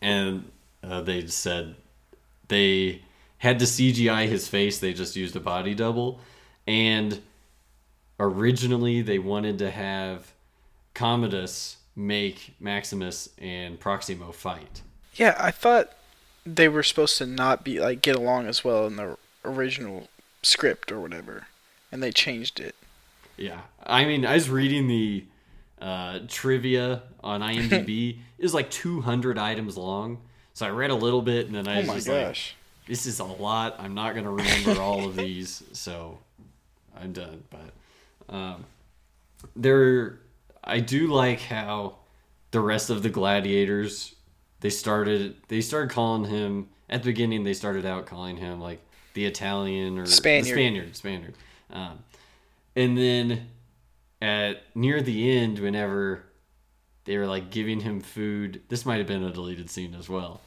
and 0.00 0.50
uh, 0.82 1.00
they 1.02 1.26
said 1.26 1.76
they 2.48 3.02
had 3.38 3.58
to 3.60 3.64
CGI 3.64 4.28
his 4.28 4.48
face. 4.48 4.78
They 4.78 4.92
just 4.92 5.16
used 5.16 5.36
a 5.36 5.40
body 5.40 5.74
double, 5.74 6.20
and 6.66 7.20
originally 8.18 9.02
they 9.02 9.18
wanted 9.18 9.58
to 9.58 9.70
have 9.70 10.32
Commodus 10.94 11.76
make 11.94 12.54
Maximus 12.60 13.28
and 13.38 13.78
Proximo 13.78 14.32
fight. 14.32 14.82
Yeah, 15.14 15.36
I 15.38 15.50
thought 15.50 15.92
they 16.46 16.68
were 16.68 16.82
supposed 16.82 17.18
to 17.18 17.26
not 17.26 17.64
be 17.64 17.80
like 17.80 18.02
get 18.02 18.16
along 18.16 18.46
as 18.46 18.64
well 18.64 18.86
in 18.86 18.96
the 18.96 19.16
original 19.44 20.08
script 20.42 20.90
or 20.92 21.00
whatever, 21.00 21.48
and 21.90 22.02
they 22.02 22.12
changed 22.12 22.60
it. 22.60 22.74
Yeah, 23.36 23.60
I 23.84 24.04
mean, 24.04 24.24
I 24.24 24.34
was 24.34 24.50
reading 24.50 24.88
the 24.88 25.24
uh, 25.80 26.20
trivia 26.28 27.02
on 27.22 27.40
IMDb. 27.40 28.18
it 28.38 28.42
was 28.42 28.54
like 28.60 28.70
200 28.70 29.38
items 29.38 29.76
long, 29.76 30.18
so 30.54 30.66
I 30.66 30.70
read 30.70 30.90
a 30.90 30.94
little 30.94 31.22
bit, 31.22 31.46
and 31.46 31.54
then 31.54 31.68
I 31.68 31.82
oh 31.82 31.92
was 31.92 32.04
just 32.04 32.06
gosh! 32.08 32.54
like, 32.82 32.88
"This 32.88 33.06
is 33.06 33.20
a 33.20 33.24
lot. 33.24 33.76
I'm 33.78 33.94
not 33.94 34.14
gonna 34.14 34.30
remember 34.30 34.80
all 34.80 35.06
of 35.06 35.16
these, 35.16 35.62
so 35.72 36.18
I'm 37.00 37.12
done." 37.12 37.44
But 37.50 38.34
um, 38.34 38.64
there, 39.54 40.18
I 40.64 40.80
do 40.80 41.08
like 41.08 41.40
how 41.40 41.96
the 42.50 42.60
rest 42.60 42.90
of 42.90 43.02
the 43.02 43.10
gladiators 43.10 44.14
they 44.60 44.70
started 44.70 45.36
they 45.48 45.60
started 45.60 45.90
calling 45.90 46.24
him 46.24 46.68
at 46.90 47.02
the 47.02 47.10
beginning. 47.10 47.44
They 47.44 47.54
started 47.54 47.86
out 47.86 48.06
calling 48.06 48.36
him 48.36 48.60
like 48.60 48.80
the 49.14 49.26
Italian 49.26 49.98
or 49.98 50.04
the 50.04 50.10
Spaniard. 50.10 50.46
Spaniard, 50.46 50.96
Spaniard. 50.96 51.34
Um, 51.70 51.98
and 52.74 52.96
then 52.96 53.48
at 54.20 54.62
near 54.74 55.00
the 55.02 55.30
end, 55.38 55.58
whenever 55.58 56.24
they 57.04 57.16
were 57.16 57.26
like 57.26 57.50
giving 57.50 57.80
him 57.80 58.00
food, 58.00 58.62
this 58.68 58.84
might 58.84 58.98
have 58.98 59.06
been 59.06 59.22
a 59.24 59.32
deleted 59.32 59.70
scene 59.70 59.94
as 59.94 60.08
well. 60.08 60.40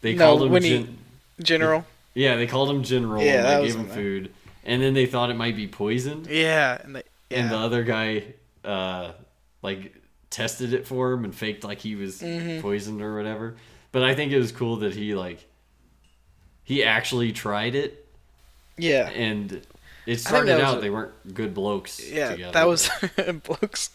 They 0.00 0.14
No, 0.14 0.26
called 0.26 0.42
him 0.44 0.52
when 0.52 0.62
he- 0.62 0.70
gen- 0.70 0.98
General. 1.42 1.84
yeah, 2.14 2.36
they 2.36 2.46
called 2.46 2.70
him 2.70 2.82
General 2.82 3.22
Yeah, 3.22 3.34
and 3.34 3.62
they 3.62 3.66
gave 3.68 3.76
him 3.76 3.86
there. 3.86 3.94
food, 3.96 4.32
and 4.64 4.82
then 4.82 4.94
they 4.94 5.06
thought 5.06 5.30
it 5.30 5.36
might 5.36 5.56
be 5.56 5.66
poisoned, 5.68 6.26
Yeah, 6.28 6.80
and 6.82 6.96
they, 6.96 7.02
yeah. 7.30 7.38
and 7.38 7.50
the 7.50 7.56
other 7.56 7.82
guy 7.84 8.24
uh, 8.64 9.12
like 9.62 9.94
tested 10.30 10.72
it 10.72 10.86
for 10.86 11.12
him 11.12 11.24
and 11.24 11.34
faked 11.34 11.62
like 11.64 11.78
he 11.80 11.94
was 11.96 12.20
Mm-hmm. 12.22 12.60
poisoned 12.62 13.02
or 13.02 13.14
whatever. 13.16 13.56
But 13.90 14.02
I 14.04 14.14
think 14.14 14.32
it 14.32 14.38
was 14.38 14.52
cool 14.52 14.76
that 14.76 14.94
he 14.94 15.14
like 15.14 15.44
he 16.64 16.84
actually 16.84 17.32
tried 17.32 17.74
it, 17.74 18.06
yeah. 18.78 19.10
and 19.10 19.60
it 20.06 20.14
that 20.14 20.20
started 20.20 20.60
out 20.60 20.78
a- 20.78 20.80
they 20.80 20.90
weren't 20.90 21.34
good 21.34 21.54
blokes. 21.54 22.00
Yeah, 22.04 22.30
together, 22.32 22.52
that 22.52 22.66
was 22.66 22.90
blokes. 23.44 23.90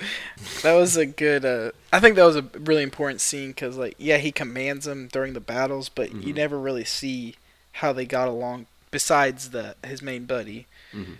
That 0.63 0.73
was 0.75 0.95
a 0.97 1.05
good. 1.05 1.43
Uh, 1.45 1.71
I 1.91 1.99
think 1.99 2.15
that 2.15 2.23
was 2.25 2.35
a 2.35 2.41
really 2.41 2.83
important 2.83 3.21
scene 3.21 3.49
because, 3.49 3.77
like, 3.77 3.95
yeah, 3.97 4.17
he 4.17 4.31
commands 4.31 4.85
them 4.85 5.07
during 5.11 5.33
the 5.33 5.39
battles, 5.39 5.89
but 5.89 6.11
you 6.13 6.33
Mhm. 6.33 6.37
never 6.37 6.59
really 6.59 6.85
see 6.85 7.35
how 7.73 7.93
they 7.93 8.05
got 8.05 8.27
along. 8.27 8.67
Besides 8.91 9.49
the 9.51 9.75
his 9.85 10.01
main 10.01 10.25
buddy, 10.25 10.65
Mhm. 10.93 11.17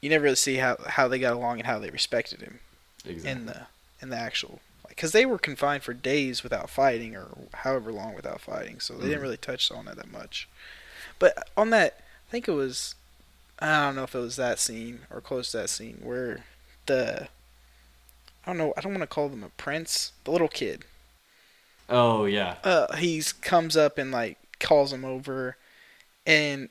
you 0.00 0.10
never 0.10 0.24
really 0.24 0.36
see 0.36 0.56
how 0.56 0.76
how 0.86 1.08
they 1.08 1.18
got 1.18 1.34
along 1.34 1.58
and 1.58 1.66
how 1.66 1.78
they 1.78 1.90
respected 1.90 2.40
him 2.40 2.60
exactly. 3.04 3.30
in 3.30 3.46
the 3.46 3.66
in 4.00 4.08
the 4.08 4.16
actual. 4.16 4.60
Because 4.88 5.12
they 5.12 5.24
were 5.24 5.38
confined 5.38 5.82
for 5.82 5.94
days 5.94 6.42
without 6.42 6.68
fighting, 6.68 7.14
or 7.16 7.28
however 7.54 7.92
long 7.92 8.14
without 8.14 8.40
fighting, 8.40 8.80
so 8.80 8.94
they 8.94 9.04
didn't 9.06 9.20
Mhm. 9.20 9.22
really 9.22 9.36
touch 9.36 9.70
on 9.70 9.88
it 9.88 9.96
that 9.96 10.10
much. 10.10 10.46
But 11.18 11.48
on 11.56 11.70
that, 11.70 12.00
I 12.28 12.30
think 12.30 12.48
it 12.48 12.52
was 12.52 12.94
I 13.60 13.84
don't 13.86 13.96
know 13.96 14.04
if 14.04 14.14
it 14.14 14.18
was 14.18 14.36
that 14.36 14.58
scene 14.58 15.00
or 15.10 15.20
close 15.20 15.50
to 15.50 15.58
that 15.58 15.70
scene 15.70 15.98
where 16.02 16.44
the 16.86 17.28
I 18.44 18.50
don't 18.50 18.58
know 18.58 18.72
I 18.76 18.80
don't 18.80 18.92
want 18.92 19.02
to 19.02 19.06
call 19.06 19.28
them 19.28 19.44
a 19.44 19.50
prince 19.50 20.12
the 20.24 20.30
little 20.30 20.48
kid 20.48 20.84
oh 21.88 22.24
yeah, 22.24 22.56
uh 22.64 22.96
he's 22.96 23.32
comes 23.32 23.76
up 23.76 23.98
and 23.98 24.10
like 24.10 24.38
calls 24.60 24.92
him 24.92 25.04
over 25.04 25.56
and 26.26 26.68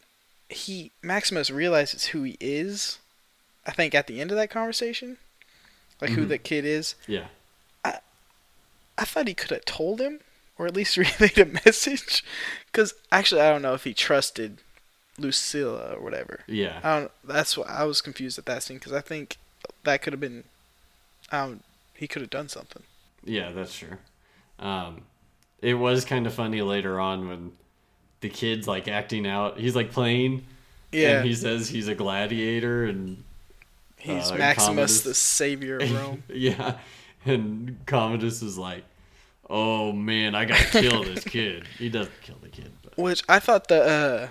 he 0.50 0.92
Maximus 1.04 1.52
realizes 1.52 2.06
who 2.08 2.24
he 2.24 2.38
is 2.40 2.98
I 3.68 3.72
think 3.72 3.94
at 3.94 4.08
the 4.08 4.20
end 4.20 4.32
of 4.32 4.38
that 4.38 4.50
conversation 4.50 5.18
like 6.02 6.12
who 6.12 6.26
Mhm. 6.26 6.30
the 6.30 6.38
kid 6.38 6.66
is 6.66 6.96
yeah. 7.08 7.28
I 7.86 8.00
I 8.98 9.06
thought 9.06 9.28
he 9.28 9.34
could 9.36 9.52
have 9.52 9.66
told 9.66 10.02
him 10.02 10.22
or 10.58 10.66
at 10.66 10.76
least 10.76 10.98
relayed 10.98 11.38
a 11.38 11.46
message 11.46 12.24
cuz 12.74 12.94
actually 13.12 13.42
I 13.42 13.50
don't 13.52 13.62
know 13.62 13.74
if 13.76 13.84
he 13.84 13.94
trusted 13.94 14.58
Lucilla 15.20 15.94
or 15.96 16.02
whatever 16.02 16.42
Yeah, 16.48 16.80
I 16.84 17.00
don't. 17.00 17.12
That's 17.24 17.58
what 17.58 17.70
I 17.70 17.84
was 17.86 18.02
confused 18.02 18.38
at 18.40 18.46
that 18.46 18.64
scene 18.64 18.78
because 18.78 18.94
I 18.94 19.02
think 19.02 19.38
that 19.84 20.02
could 20.02 20.14
have 20.14 20.20
been. 20.20 20.44
Um, 21.32 21.60
he 21.94 22.08
could 22.08 22.22
have 22.22 22.32
done 22.32 22.50
something. 22.50 22.84
yeah, 23.24 23.52
that's 23.52 23.78
true. 23.78 23.98
Um, 24.58 25.04
it 25.62 25.76
was 25.76 26.06
kind 26.06 26.26
of 26.26 26.34
funny 26.34 26.62
later 26.62 27.00
on 27.00 27.28
when 27.28 27.52
the 28.22 28.30
kid's 28.30 28.68
like 28.68 28.88
acting 28.88 29.28
out. 29.28 29.60
He's 29.60 29.76
like 29.76 29.92
playing, 29.92 30.46
Yeah, 30.92 31.18
and 31.20 31.28
he 31.28 31.34
says 31.36 31.70
he's 31.70 31.88
a 31.88 31.96
gladiator, 31.96 32.86
and 32.86 33.24
he's 33.98 34.32
uh, 34.32 34.36
Maximus, 34.36 34.66
Commodus. 34.68 35.02
the 35.02 35.14
savior 35.14 35.78
of 35.78 35.92
Rome. 35.96 36.24
yeah, 36.30 36.78
and 37.26 37.78
Commodus 37.86 38.42
is 38.42 38.58
like, 38.58 38.84
"Oh 39.50 39.92
man, 39.92 40.36
I 40.36 40.46
gotta 40.46 40.66
kill 40.82 41.04
this 41.04 41.24
kid." 41.24 41.66
He 41.78 41.90
doesn't 41.90 42.22
kill 42.22 42.38
the 42.42 42.50
kid, 42.50 42.72
but 42.84 42.98
Which 42.98 43.24
I 43.30 43.40
thought 43.40 43.68
the 43.68 43.82
uh, 43.84 44.28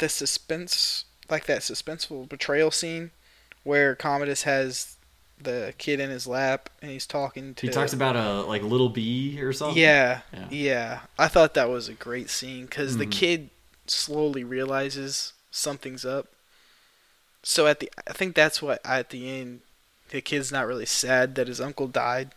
the 0.00 0.08
suspense, 0.08 1.04
like 1.30 1.46
that 1.46 1.60
suspenseful 1.60 2.28
betrayal 2.28 2.70
scene, 2.70 3.12
where 3.64 3.94
Commodus 3.94 4.42
has 4.42 4.96
the 5.42 5.72
kid 5.78 6.00
in 6.00 6.10
his 6.10 6.26
lap 6.26 6.68
and 6.82 6.90
he's 6.90 7.06
talking 7.06 7.54
to. 7.54 7.66
he 7.66 7.72
talks 7.72 7.94
about 7.94 8.14
a 8.16 8.42
like 8.42 8.62
little 8.62 8.90
bee 8.90 9.40
or 9.40 9.52
something. 9.54 9.80
Yeah, 9.80 10.20
Yeah. 10.34 10.46
yeah, 10.50 11.00
I 11.18 11.28
thought 11.28 11.54
that 11.54 11.70
was 11.70 11.88
a 11.88 11.94
great 11.94 12.28
scene 12.28 12.66
because 12.66 12.98
the 12.98 13.06
Mhm. 13.06 13.12
kid 13.12 13.50
slowly 13.86 14.44
realizes 14.44 15.32
something's 15.50 16.04
up. 16.04 16.26
So 17.42 17.66
at 17.66 17.80
the, 17.80 17.90
I 18.06 18.12
think 18.12 18.34
that's 18.34 18.60
what 18.60 18.80
at 18.84 19.08
the 19.10 19.30
end, 19.30 19.60
the 20.10 20.20
kid's 20.20 20.52
not 20.52 20.66
really 20.66 20.84
sad 20.86 21.36
that 21.36 21.48
his 21.48 21.60
uncle 21.60 21.86
died, 21.88 22.32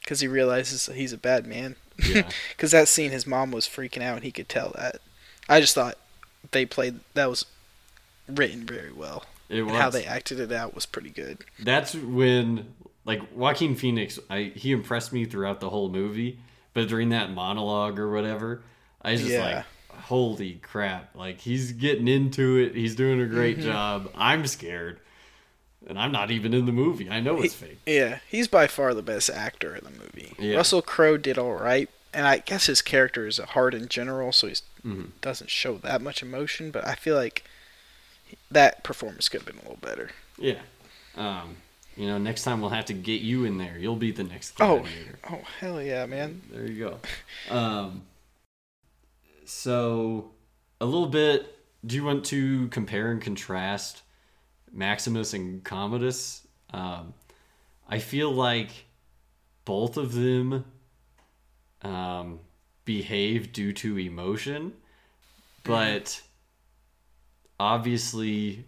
because 0.00 0.18
he 0.20 0.26
realizes 0.28 0.86
he's 0.86 1.12
a 1.12 1.18
bad 1.18 1.46
man. 1.46 1.76
Yeah. 1.98 2.28
Because 2.50 2.72
that 2.72 2.88
scene, 2.88 3.10
his 3.12 3.26
mom 3.26 3.50
was 3.52 3.66
freaking 3.68 4.02
out, 4.02 4.16
and 4.16 4.24
he 4.24 4.32
could 4.32 4.48
tell 4.48 4.72
that. 4.76 5.00
I 5.48 5.60
just 5.60 5.74
thought 5.74 5.96
they 6.52 6.64
played 6.66 7.00
that 7.14 7.28
was 7.30 7.44
written 8.28 8.66
very 8.66 8.92
well, 8.92 9.24
It 9.48 9.60
and 9.60 9.70
how 9.70 9.90
they 9.90 10.04
acted 10.04 10.40
it 10.40 10.52
out 10.52 10.74
was 10.74 10.86
pretty 10.86 11.10
good. 11.10 11.38
that's 11.62 11.94
when 11.94 12.74
like 13.04 13.22
Joaquin 13.34 13.74
Phoenix 13.76 14.18
I 14.28 14.52
he 14.54 14.72
impressed 14.72 15.12
me 15.12 15.24
throughout 15.26 15.60
the 15.60 15.70
whole 15.70 15.88
movie 15.88 16.38
but 16.74 16.88
during 16.88 17.10
that 17.10 17.30
monologue 17.30 17.98
or 17.98 18.10
whatever 18.10 18.62
I 19.02 19.12
was 19.12 19.20
just 19.20 19.32
Yeah. 19.32 19.44
like 19.56 19.64
holy 20.02 20.54
crap 20.62 21.14
like 21.14 21.38
he's 21.40 21.72
getting 21.72 22.08
into 22.08 22.56
it 22.58 22.74
he's 22.74 22.94
doing 22.96 23.20
a 23.20 23.24
Mm-hmm. 23.24 23.34
great 23.34 23.60
job 23.60 24.10
I'm 24.16 24.46
scared 24.48 24.98
and 25.86 25.98
I'm 25.98 26.10
not 26.10 26.30
even 26.32 26.52
in 26.52 26.66
the 26.66 26.72
movie 26.72 27.08
I 27.08 27.20
know 27.20 27.40
it's 27.40 27.54
fake 27.54 27.78
Yeah, 27.86 28.18
he's 28.28 28.48
by 28.48 28.66
far 28.66 28.92
the 28.92 29.02
best 29.02 29.30
actor 29.30 29.76
in 29.76 29.84
the 29.84 29.90
movie. 29.90 30.32
Yeah. 30.38 30.56
Russell 30.56 30.82
Crowe 30.82 31.16
did 31.16 31.38
all 31.38 31.54
right, 31.54 31.88
and 32.12 32.26
I 32.26 32.38
guess 32.38 32.66
his 32.66 32.82
character 32.82 33.26
is 33.28 33.38
hard 33.38 33.72
in 33.72 33.86
general, 33.88 34.32
so 34.32 34.48
he 34.48 34.56
Mhm. 34.86 35.10
doesn't 35.20 35.50
show 35.50 35.78
that 35.78 36.00
much 36.00 36.22
emotion. 36.22 36.70
But 36.70 36.86
I 36.86 36.94
feel 36.94 37.16
like 37.16 37.44
that 38.50 38.84
performance 38.84 39.28
could 39.28 39.42
have 39.42 39.46
been 39.46 39.58
a 39.58 39.68
little 39.68 39.78
better. 39.80 40.10
yeah 40.38 40.60
um 41.16 41.56
you 41.96 42.06
know, 42.06 42.18
next 42.18 42.42
time 42.42 42.60
we'll 42.60 42.70
have 42.70 42.84
to 42.86 42.92
get 42.92 43.22
you 43.22 43.44
in 43.46 43.56
there. 43.56 43.78
You'll 43.78 43.96
be 43.96 44.10
the 44.12 44.22
next 44.22 44.60
Oh, 44.60 44.84
oh 45.30 45.40
hell 45.60 45.80
yeah, 45.80 46.04
man. 46.04 46.42
There 46.52 46.66
you 46.66 46.78
go. 46.78 46.98
Um, 47.50 48.02
so, 49.46 50.30
a 50.80 50.84
little 50.84 51.06
bit. 51.06 51.56
Do 51.86 51.96
you 51.96 52.04
want 52.04 52.24
to 52.26 52.68
compare 52.68 53.10
and 53.12 53.22
contrast 53.22 54.02
Maximus 54.72 55.32
and 55.32 55.62
Commodus? 55.64 56.46
Um, 56.72 57.14
I 57.88 57.98
feel 58.00 58.30
like 58.32 58.70
both 59.64 59.96
of 59.96 60.12
them 60.12 60.64
um, 61.82 62.40
behave 62.86 63.52
due 63.52 63.74
to 63.74 63.98
emotion, 63.98 64.70
mm-hmm. 64.70 65.70
but 65.70 66.22
obviously, 67.60 68.64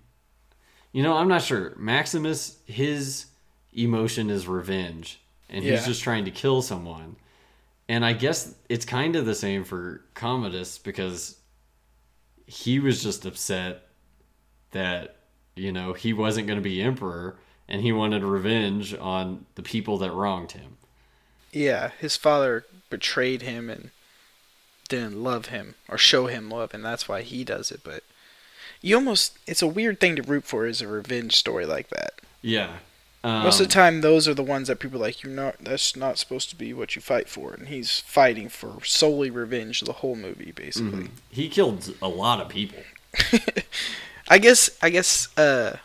you 0.92 1.02
know, 1.02 1.16
I'm 1.16 1.28
not 1.28 1.42
sure. 1.42 1.72
Maximus, 1.78 2.58
his 2.66 3.26
emotion 3.72 4.28
is 4.28 4.46
revenge, 4.46 5.20
and 5.48 5.64
he's 5.64 5.86
just 5.86 6.02
trying 6.02 6.26
to 6.26 6.30
kill 6.30 6.60
someone. 6.60 7.16
And 7.88 8.04
I 8.04 8.12
guess 8.12 8.54
it's 8.68 8.84
kind 8.84 9.16
of 9.16 9.24
the 9.24 9.34
same 9.34 9.64
for 9.64 10.02
Commodus 10.12 10.76
because 10.76 11.38
he 12.46 12.80
was 12.80 13.02
just 13.02 13.24
upset 13.24 13.86
that, 14.72 15.16
you 15.56 15.72
know, 15.72 15.94
he 15.94 16.12
wasn't 16.12 16.46
going 16.46 16.58
to 16.58 16.62
be 16.62 16.82
emperor 16.82 17.38
and 17.66 17.80
he 17.80 17.92
wanted 17.92 18.24
revenge 18.24 18.94
on 18.94 19.46
the 19.54 19.62
people 19.62 19.98
that 19.98 20.12
wronged 20.12 20.52
him. 20.52 20.76
Yeah, 21.52 21.92
his 21.98 22.16
father 22.16 22.64
betrayed 22.90 23.42
him 23.42 23.70
and 23.70 23.90
didn't 24.89 25.22
love 25.22 25.47
him 25.47 25.74
or 25.89 25.99
show 25.99 26.26
him 26.26 26.51
love, 26.51 26.72
and 26.74 26.84
that's 26.84 27.09
why 27.09 27.22
he 27.22 27.45
does 27.45 27.70
it. 27.70 27.80
But 27.84 28.03
you 28.80 28.95
almost, 28.97 29.39
it's 29.47 29.62
a 29.62 29.66
weird 29.66 30.01
thing 30.01 30.16
to 30.16 30.22
root 30.22 30.45
for 30.45 30.66
is 30.66 30.80
a 30.80 30.89
revenge 30.89 31.34
story 31.36 31.66
like 31.66 31.89
that. 31.91 32.20
Yeah. 32.43 32.76
Um, 33.24 33.43
Most 33.43 33.59
of 33.61 33.66
the 33.66 33.72
time, 33.72 34.01
those 34.01 34.28
are 34.28 34.34
the 34.34 34.45
ones 34.45 34.68
that 34.68 34.78
people 34.78 34.99
are 34.99 35.07
like, 35.07 35.22
you're 35.24 35.32
not, 35.32 35.57
that's 35.61 35.97
not 35.97 36.18
supposed 36.18 36.51
to 36.51 36.57
be 36.57 36.72
what 36.72 36.95
you 36.95 37.03
fight 37.03 37.28
for. 37.28 37.53
And 37.53 37.66
he's 37.68 37.99
fighting 38.01 38.49
for 38.49 38.84
solely 38.84 39.28
revenge 39.30 39.80
the 39.80 39.95
whole 39.95 40.14
movie, 40.14 40.53
basically. 40.53 41.05
mhm. 41.05 41.11
He 41.28 41.49
killed 41.49 41.93
a 42.01 42.09
lot 42.09 42.41
of 42.41 42.49
people. 42.49 42.84
I 44.28 44.39
guess 44.39 44.70
I 44.82 44.91
guess 44.91 45.36
uh, 45.39 45.78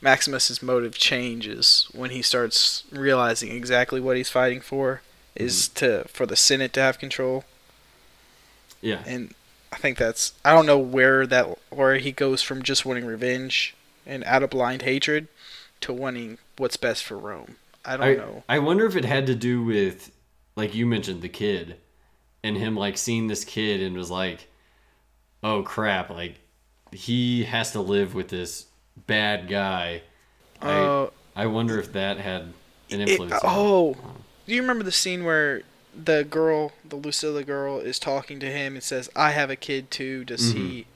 Maximus's 0.00 0.62
motive 0.62 0.94
changes 0.96 1.88
when 1.92 2.10
he 2.10 2.22
starts 2.22 2.84
realizing 2.90 3.50
exactly 3.52 4.00
what 4.00 4.16
he's 4.16 4.30
fighting 4.30 4.60
for 4.60 5.02
is 5.34 5.68
to 5.68 6.04
for 6.08 6.24
the 6.26 6.36
Senate 6.36 6.72
to 6.74 6.80
have 6.80 6.98
control, 6.98 7.44
Yeah. 8.80 9.02
and 9.06 9.34
I 9.72 9.76
think 9.76 9.98
that's 9.98 10.32
I 10.44 10.52
don't 10.52 10.66
know 10.66 10.78
where 10.78 11.26
that 11.26 11.58
where 11.70 11.96
he 11.96 12.12
goes 12.12 12.42
from 12.42 12.62
just 12.62 12.84
wanting 12.84 13.06
revenge 13.06 13.74
and 14.06 14.24
out 14.24 14.42
of 14.42 14.50
blind 14.50 14.82
hatred 14.82 15.28
to 15.82 15.92
wanting 15.92 16.38
what's 16.56 16.76
best 16.76 17.04
for 17.04 17.16
Rome. 17.16 17.56
I 17.84 17.96
don't 17.96 18.06
I, 18.06 18.14
know. 18.14 18.42
I 18.48 18.58
wonder 18.58 18.86
if 18.86 18.96
it 18.96 19.04
had 19.04 19.26
to 19.28 19.34
do 19.34 19.62
with, 19.62 20.10
like 20.56 20.74
you 20.74 20.86
mentioned, 20.86 21.22
the 21.22 21.28
kid, 21.28 21.76
and 22.42 22.56
him 22.56 22.76
like 22.76 22.98
seeing 22.98 23.26
this 23.28 23.44
kid 23.44 23.80
and 23.80 23.96
was 23.96 24.10
like, 24.10 24.48
"Oh 25.42 25.62
crap!" 25.62 26.10
Like 26.10 26.36
he 26.92 27.44
has 27.44 27.72
to 27.72 27.80
live 27.80 28.14
with 28.14 28.28
this 28.28 28.66
bad 29.06 29.48
guy. 29.48 30.02
Uh, 30.60 31.04
I 31.34 31.44
I 31.44 31.46
wonder 31.46 31.78
if 31.78 31.92
that 31.92 32.18
had 32.18 32.52
an 32.90 33.00
influence. 33.00 33.32
it. 33.32 33.40
oh, 33.44 33.96
do 34.46 34.54
you 34.54 34.60
remember 34.60 34.84
the 34.84 34.92
scene 34.92 35.24
where 35.24 35.62
the 35.94 36.24
girl, 36.24 36.72
the 36.88 36.96
Lucilla 36.96 37.42
girl, 37.44 37.78
is 37.78 37.98
talking 37.98 38.40
to 38.40 38.50
him 38.50 38.74
and 38.74 38.82
says, 38.82 39.08
"I 39.16 39.30
have 39.32 39.50
a 39.50 39.56
kid 39.56 39.90
too. 39.90 40.24
Does 40.24 40.52
mm-hmm. 40.54 40.66
he?" 40.66 40.86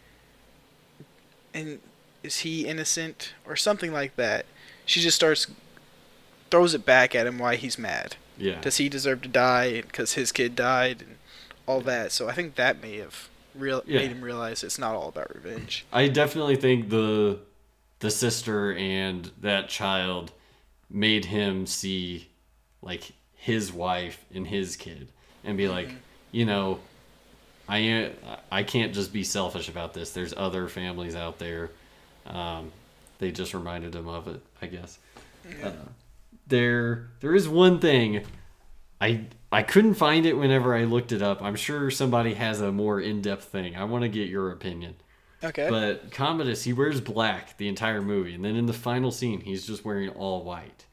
And 1.53 1.81
is 2.23 2.41
he 2.41 2.67
innocent 2.67 3.33
or 3.47 3.55
something 3.57 3.93
like 3.93 4.17
that? 4.17 4.47
She 4.87 5.01
just 5.01 5.17
starts 5.17 5.47
throws 6.51 6.75
it 6.75 6.85
back 6.87 7.15
at 7.15 7.27
him 7.27 7.39
why 7.39 7.57
he's 7.57 7.79
mad. 7.79 8.17
yeah. 8.37 8.61
Does 8.61 8.77
he 8.77 8.89
deserve 8.89 9.23
to 9.23 9.29
die 9.29 9.81
because 9.81 10.15
his 10.15 10.31
kid 10.33 10.55
died 10.55 11.01
and 11.03 11.17
all 11.67 11.81
that? 11.83 12.13
So 12.13 12.29
I 12.29 12.33
think 12.33 12.55
that 12.57 12.81
may 12.83 12.99
have 12.99 13.29
real 13.55 13.83
Yeah. 13.87 14.01
made 14.01 14.11
him 14.11 14.23
realize 14.23 14.63
it's 14.63 14.79
not 14.79 14.95
all 14.95 15.09
about 15.09 15.35
revenge. 15.35 15.85
I 15.93 16.09
definitely 16.09 16.57
think 16.57 16.91
the 16.91 17.39
the 18.01 18.11
sister 18.11 18.75
and 18.75 19.31
that 19.41 19.69
child 19.69 20.33
made 20.91 21.27
him 21.27 21.67
see 21.67 22.29
like 22.83 23.13
his 23.45 23.71
wife 23.71 24.25
and 24.35 24.47
his 24.47 24.75
kid 24.75 25.07
and 25.45 25.59
be 25.59 25.69
like, 25.69 25.91
you 26.33 26.47
know, 26.47 26.81
I 27.69 28.11
I 28.51 28.63
can't 28.63 28.95
just 28.95 29.13
be 29.13 29.23
selfish 29.23 29.69
about 29.69 29.93
this. 29.93 30.13
There's 30.13 30.33
other 30.35 30.67
families 30.67 31.15
out 31.15 31.39
there. 31.39 31.71
Um, 32.25 32.73
they 33.19 33.33
just 33.33 33.53
reminded 33.53 33.95
him 33.95 34.09
of 34.09 34.29
it, 34.29 34.41
I 34.63 34.67
guess. 34.67 34.99
Uh, 35.63 35.73
there 36.47 37.11
there 37.21 37.35
is 37.35 37.47
one 37.47 37.81
thing 37.81 38.25
I 38.99 39.27
I 39.53 39.63
couldn't 39.63 39.95
find 39.95 40.25
it 40.25 40.39
whenever 40.39 40.75
I 40.75 40.85
looked 40.85 41.13
it 41.13 41.21
up. 41.21 41.43
I'm 41.43 41.57
sure 41.57 41.91
somebody 41.91 42.33
has 42.33 42.63
a 42.63 42.73
more 42.73 42.99
in-depth 42.99 43.45
thing. 43.45 43.77
I 43.77 43.85
want 43.85 44.05
to 44.05 44.09
get 44.09 44.31
your 44.31 44.53
opinion. 44.53 44.97
Okay. 45.43 45.69
But 45.69 46.11
Commodus, 46.11 46.65
he 46.65 46.73
wears 46.73 47.03
black 47.03 47.59
the 47.59 47.69
entire 47.69 48.01
movie, 48.01 48.35
and 48.35 48.43
then 48.43 48.57
in 48.57 48.65
the 48.65 48.73
final 48.73 49.11
scene, 49.11 49.43
he's 49.43 49.67
just 49.67 49.85
wearing 49.85 50.09
all 50.09 50.43
white. 50.43 50.87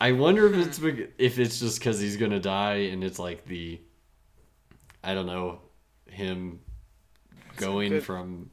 I 0.00 0.12
wonder 0.12 0.46
if 0.46 0.66
it's 0.66 0.78
mm-hmm. 0.78 1.02
if 1.18 1.38
it's 1.38 1.60
just 1.60 1.78
because 1.78 2.00
he's 2.00 2.16
gonna 2.16 2.40
die, 2.40 2.88
and 2.92 3.02
it's 3.02 3.18
like 3.18 3.46
the, 3.46 3.80
I 5.02 5.14
don't 5.14 5.26
know, 5.26 5.60
him 6.08 6.60
going 7.56 7.90
good- 7.90 8.04
from 8.04 8.50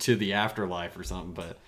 to 0.00 0.16
the 0.16 0.34
afterlife 0.34 0.96
or 0.98 1.04
something. 1.04 1.32
But 1.32 1.58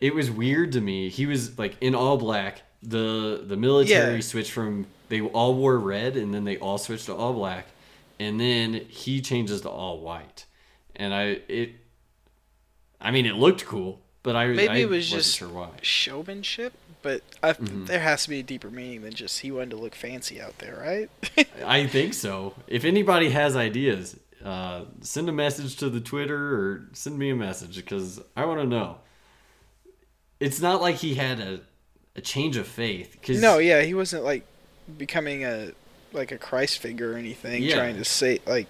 it 0.00 0.14
was 0.14 0.30
weird 0.30 0.72
to 0.72 0.80
me. 0.80 1.08
He 1.08 1.26
was 1.26 1.58
like 1.58 1.76
in 1.80 1.94
all 1.94 2.16
black. 2.16 2.62
The 2.82 3.42
the 3.44 3.56
military 3.56 4.14
Yeah. 4.16 4.20
switched 4.20 4.52
from 4.52 4.86
they 5.08 5.20
all 5.20 5.54
wore 5.54 5.78
red, 5.78 6.16
and 6.16 6.32
then 6.32 6.44
they 6.44 6.56
all 6.56 6.78
switched 6.78 7.06
to 7.06 7.14
all 7.14 7.34
black, 7.34 7.66
and 8.18 8.40
then 8.40 8.86
he 8.88 9.20
changes 9.20 9.60
to 9.62 9.68
all 9.68 10.00
white 10.00 10.46
and 10.96 11.14
I 11.14 11.40
it 11.48 11.70
I 13.00 13.10
mean 13.10 13.26
it 13.26 13.34
looked 13.36 13.64
cool, 13.64 14.02
but 14.22 14.36
I 14.36 14.46
Maybe 14.48 14.68
I 14.68 14.76
it 14.76 14.88
was 14.88 15.06
wasn't 15.10 15.22
just 15.22 15.36
sure 15.36 15.48
why. 15.48 15.70
showmanship, 15.82 16.74
but 17.02 17.22
I, 17.42 17.52
Mm-hmm. 17.52 17.86
there 17.86 18.00
has 18.00 18.24
to 18.24 18.30
be 18.30 18.40
a 18.40 18.42
deeper 18.42 18.70
meaning 18.70 19.02
than 19.02 19.12
just 19.12 19.40
he 19.40 19.50
wanted 19.50 19.70
to 19.70 19.76
look 19.76 19.94
fancy 19.94 20.40
out 20.40 20.58
there, 20.58 20.76
right? 20.80 21.46
I 21.66 21.86
think 21.86 22.14
so. 22.14 22.54
If 22.66 22.84
anybody 22.84 23.30
has 23.30 23.56
ideas, 23.56 24.18
uh, 24.44 24.84
send 25.00 25.28
a 25.28 25.32
message 25.32 25.76
to 25.76 25.90
the 25.90 26.00
Twitter 26.00 26.54
or 26.54 26.88
send 26.92 27.18
me 27.18 27.30
a 27.30 27.36
message 27.36 27.76
because 27.76 28.20
I 28.36 28.44
want 28.44 28.60
to 28.60 28.66
know. 28.66 28.98
It's 30.38 30.60
not 30.60 30.80
like 30.80 30.96
he 30.96 31.14
had 31.14 31.40
a 31.40 31.60
a 32.16 32.20
change 32.20 32.56
of 32.56 32.66
faith. 32.66 33.16
Cause, 33.22 33.40
no, 33.40 33.58
yeah, 33.58 33.82
he 33.82 33.94
wasn't 33.94 34.24
like 34.24 34.44
becoming 34.98 35.44
a 35.44 35.72
like 36.12 36.32
a 36.32 36.38
Christ 36.38 36.78
figure 36.80 37.12
or 37.12 37.16
anything, 37.16 37.62
Yeah. 37.62 37.76
trying 37.76 37.96
to 37.96 38.04
say 38.04 38.40
like 38.46 38.66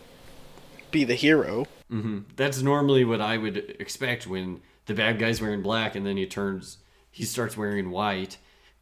be 0.90 1.04
the 1.04 1.14
hero. 1.14 1.66
hmm 1.88 2.20
That's 2.36 2.60
normally 2.62 3.04
what 3.04 3.20
I 3.20 3.36
would 3.38 3.76
expect 3.78 4.26
when 4.26 4.60
the 4.86 4.94
bad 4.94 5.18
guy's 5.18 5.40
wearing 5.40 5.62
black 5.62 5.94
and 5.94 6.04
then 6.04 6.16
he 6.16 6.26
turns, 6.26 6.78
he 7.10 7.24
starts 7.24 7.56
wearing 7.56 7.90
white, 7.90 8.36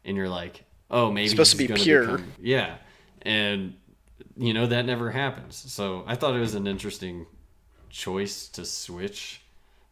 and 0.05 0.15
you're 0.17 0.29
like, 0.29 0.63
oh, 0.91 1.11
maybe 1.11 1.29
Supposed 1.29 1.51
to 1.51 1.57
be 1.57 1.67
pure. 1.67 2.03
become- 2.17 2.33
yeah, 2.41 2.75
and 3.23 3.75
you 4.37 4.53
know 4.53 4.67
that 4.67 4.85
never 4.85 5.11
happens. 5.11 5.55
So 5.55 6.03
I 6.07 6.15
thought 6.15 6.35
it 6.35 6.39
was 6.39 6.55
an 6.55 6.67
interesting 6.67 7.25
choice 7.89 8.47
to 8.49 8.65
switch 8.65 9.41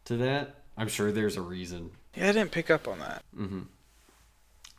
to 0.06 0.18
that. 0.18 0.56
I'm 0.78 0.88
sure 0.88 1.12
there's 1.12 1.38
a 1.38 1.42
reason. 1.42 1.92
Yeah, 2.16 2.30
I 2.30 2.32
didn't 2.32 2.52
pick 2.52 2.70
up 2.70 2.88
on 2.88 3.00
that. 3.00 3.24
Mm-hmm. 3.38 3.62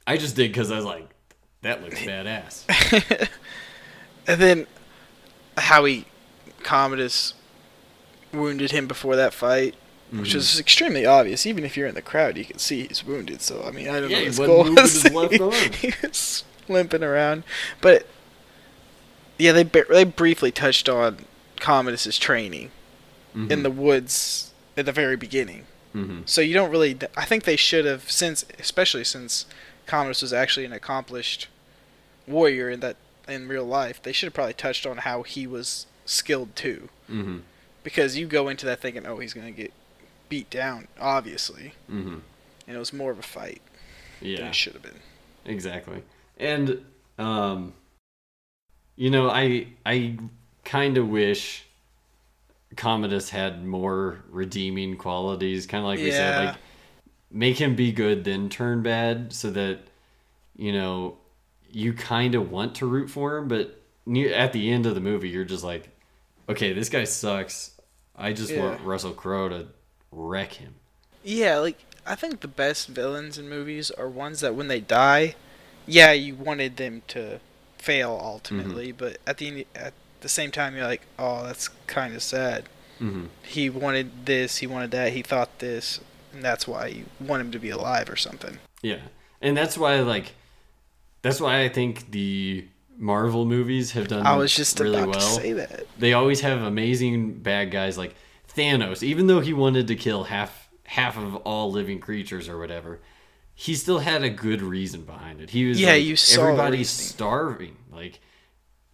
I 0.06 0.16
just 0.16 0.36
did 0.36 0.50
because 0.52 0.70
I 0.70 0.76
was 0.76 0.84
like, 0.84 1.08
that 1.62 1.82
looks 1.82 2.00
badass. 2.00 3.28
And 4.28 4.38
then 4.38 4.66
how 5.56 5.86
he 5.86 6.04
Commodus 6.62 7.32
wounded 8.30 8.70
him 8.72 8.86
before 8.86 9.16
that 9.16 9.32
fight, 9.32 9.74
which 10.16 10.34
Mm-hmm. 10.34 10.38
was 10.38 10.58
extremely 10.58 11.06
obvious. 11.06 11.46
Even 11.46 11.64
if 11.64 11.76
you're 11.76 11.86
in 11.88 11.94
the 11.94 12.02
crowd, 12.02 12.36
you 12.36 12.44
can 12.44 12.58
see 12.58 12.86
he's 12.86 13.04
wounded. 13.04 13.40
So 13.42 13.62
I 13.66 13.70
mean, 13.70 13.88
I 13.88 14.00
don't 14.00 14.10
Yeah, 14.10 14.16
know 14.16 14.22
he 14.22 14.26
his 14.26 14.38
goal 14.38 14.64
moving 14.64 14.74
was. 14.74 14.92
his 14.92 15.04
he 15.80 15.92
was 16.02 16.44
limping 16.68 17.02
around, 17.02 17.44
but 17.80 18.06
yeah, 19.38 19.52
they 19.52 19.62
they 19.62 20.04
briefly 20.04 20.50
touched 20.50 20.88
on 20.88 21.18
Commodus's 21.60 22.18
training 22.18 22.70
in 23.48 23.62
the 23.62 23.70
woods 23.70 24.52
at 24.76 24.86
the 24.86 24.92
very 24.92 25.16
beginning. 25.16 25.66
hmm 25.92 26.20
So 26.26 26.40
you 26.40 26.54
don't 26.54 26.70
really. 26.70 26.98
I 27.16 27.24
think 27.24 27.44
they 27.44 27.56
should 27.56 27.84
have 27.84 28.10
since, 28.10 28.44
especially 28.58 29.04
since 29.04 29.46
Commodus 29.86 30.22
was 30.22 30.32
actually 30.32 30.66
an 30.66 30.72
accomplished 30.72 31.48
warrior 32.26 32.70
in 32.70 32.80
that 32.80 32.96
in 33.28 33.48
real 33.48 33.64
life. 33.64 34.02
They 34.02 34.12
should 34.12 34.28
have 34.28 34.34
probably 34.34 34.54
touched 34.54 34.86
on 34.86 34.98
how 34.98 35.22
he 35.22 35.46
was 35.46 35.86
skilled 36.04 36.56
too, 36.56 36.88
hmm 37.08 37.38
because 37.84 38.16
you 38.16 38.26
go 38.26 38.48
into 38.48 38.66
that 38.66 38.80
thinking, 38.80 39.06
oh, 39.06 39.18
he's 39.18 39.34
gonna 39.34 39.50
get 39.52 39.72
beat 40.28 40.50
down, 40.50 40.88
obviously, 41.00 41.72
Mm-hmm. 41.90 42.18
and 42.66 42.76
it 42.76 42.78
was 42.78 42.92
more 42.92 43.10
of 43.10 43.18
a 43.18 43.22
fight 43.22 43.62
than 44.20 44.30
Yeah. 44.30 44.48
it 44.48 44.54
should 44.54 44.74
have 44.74 44.82
been. 44.82 45.00
Exactly. 45.44 46.02
And 46.38 46.84
um 47.18 47.74
you 48.96 49.10
know, 49.10 49.30
I 49.30 49.68
I 49.86 50.18
kind 50.64 50.98
of 50.98 51.08
wish 51.08 51.64
Commodus 52.76 53.30
had 53.30 53.64
more 53.64 54.22
redeeming 54.30 54.96
qualities, 54.96 55.66
kind 55.66 55.82
of 55.84 55.88
like 55.88 56.00
we 56.00 56.10
said 56.10 56.46
like 56.46 56.56
make 57.30 57.58
him 57.58 57.74
be 57.74 57.92
good, 57.92 58.24
then 58.24 58.48
turn 58.48 58.82
bad, 58.82 59.32
so 59.32 59.50
that 59.50 59.78
you 60.56 60.72
know 60.72 61.16
you 61.70 61.92
kind 61.92 62.34
of 62.34 62.50
want 62.50 62.74
to 62.76 62.86
root 62.86 63.08
for 63.10 63.36
him, 63.36 63.46
but 63.48 63.80
near, 64.06 64.32
at 64.34 64.52
the 64.54 64.70
end 64.70 64.86
of 64.86 64.94
the 64.94 65.00
movie, 65.02 65.28
you're 65.28 65.44
just 65.44 65.62
like, 65.62 65.88
okay, 66.48 66.72
this 66.72 66.88
guy 66.88 67.04
sucks. 67.04 67.72
I 68.16 68.32
just 68.32 68.50
Yeah. 68.52 68.62
want 68.70 68.80
Russell 68.82 69.12
Crowe 69.12 69.48
to 69.50 69.66
wreck 70.10 70.54
him. 70.54 70.74
Yeah, 71.22 71.58
like 71.58 71.78
I 72.06 72.14
think 72.14 72.40
the 72.40 72.48
best 72.48 72.88
villains 72.88 73.38
in 73.38 73.48
movies 73.48 73.90
are 73.90 74.08
ones 74.08 74.40
that 74.40 74.54
when 74.54 74.68
they 74.68 74.80
die, 74.80 75.34
yeah, 75.86 76.12
you 76.12 76.34
wanted 76.34 76.76
them 76.76 77.02
to 77.08 77.40
fail 77.78 78.18
ultimately, 78.22 78.92
but 78.92 79.18
at 79.26 79.38
the 79.38 79.46
end, 79.48 79.64
at 79.74 79.94
the 80.20 80.28
same 80.28 80.50
time, 80.50 80.74
you're 80.74 80.86
like, 80.86 81.02
oh, 81.18 81.44
that's 81.44 81.68
kind 81.86 82.14
of 82.14 82.22
sad. 82.22 82.64
hmm 82.98 83.26
He 83.42 83.70
wanted 83.70 84.26
this, 84.26 84.58
he 84.58 84.66
wanted 84.66 84.90
that, 84.92 85.12
he 85.12 85.22
thought 85.22 85.58
this, 85.58 86.00
and 86.32 86.42
that's 86.42 86.66
why 86.66 86.86
you 86.86 87.04
want 87.20 87.40
him 87.40 87.50
to 87.52 87.58
be 87.58 87.70
alive 87.70 88.08
or 88.08 88.16
something. 88.16 88.58
Yeah, 88.82 89.00
and 89.40 89.56
that's 89.56 89.76
why 89.78 90.00
like 90.00 90.32
that's 91.22 91.40
why 91.40 91.62
I 91.62 91.68
think 91.68 92.10
the 92.12 92.66
Marvel 92.96 93.44
movies 93.44 93.92
have 93.92 94.08
done 94.08 94.26
I 94.26 94.36
was 94.36 94.54
just 94.54 94.78
really 94.80 94.96
about 94.96 95.08
well. 95.16 95.20
to 95.36 95.42
say 95.42 95.52
that. 95.52 95.86
They 95.98 96.12
always 96.12 96.40
have 96.40 96.62
amazing 96.62 97.34
bad 97.34 97.70
guys 97.70 97.96
like 97.98 98.14
Thanos. 98.58 99.02
Even 99.02 99.26
though 99.26 99.40
he 99.40 99.52
wanted 99.52 99.86
to 99.88 99.94
kill 99.94 100.24
half 100.24 100.68
half 100.84 101.16
of 101.16 101.36
all 101.36 101.70
living 101.70 102.00
creatures 102.00 102.48
or 102.48 102.58
whatever, 102.58 102.98
he 103.54 103.74
still 103.74 103.98
had 103.98 104.22
a 104.22 104.30
good 104.30 104.62
reason 104.62 105.02
behind 105.02 105.40
it. 105.40 105.50
He 105.50 105.66
was 105.68 105.80
Yeah, 105.80 105.92
like, 105.92 106.04
you 106.04 106.16
saw 106.16 106.42
everybody's 106.44 106.88
starving. 106.90 107.76
Like 107.92 108.20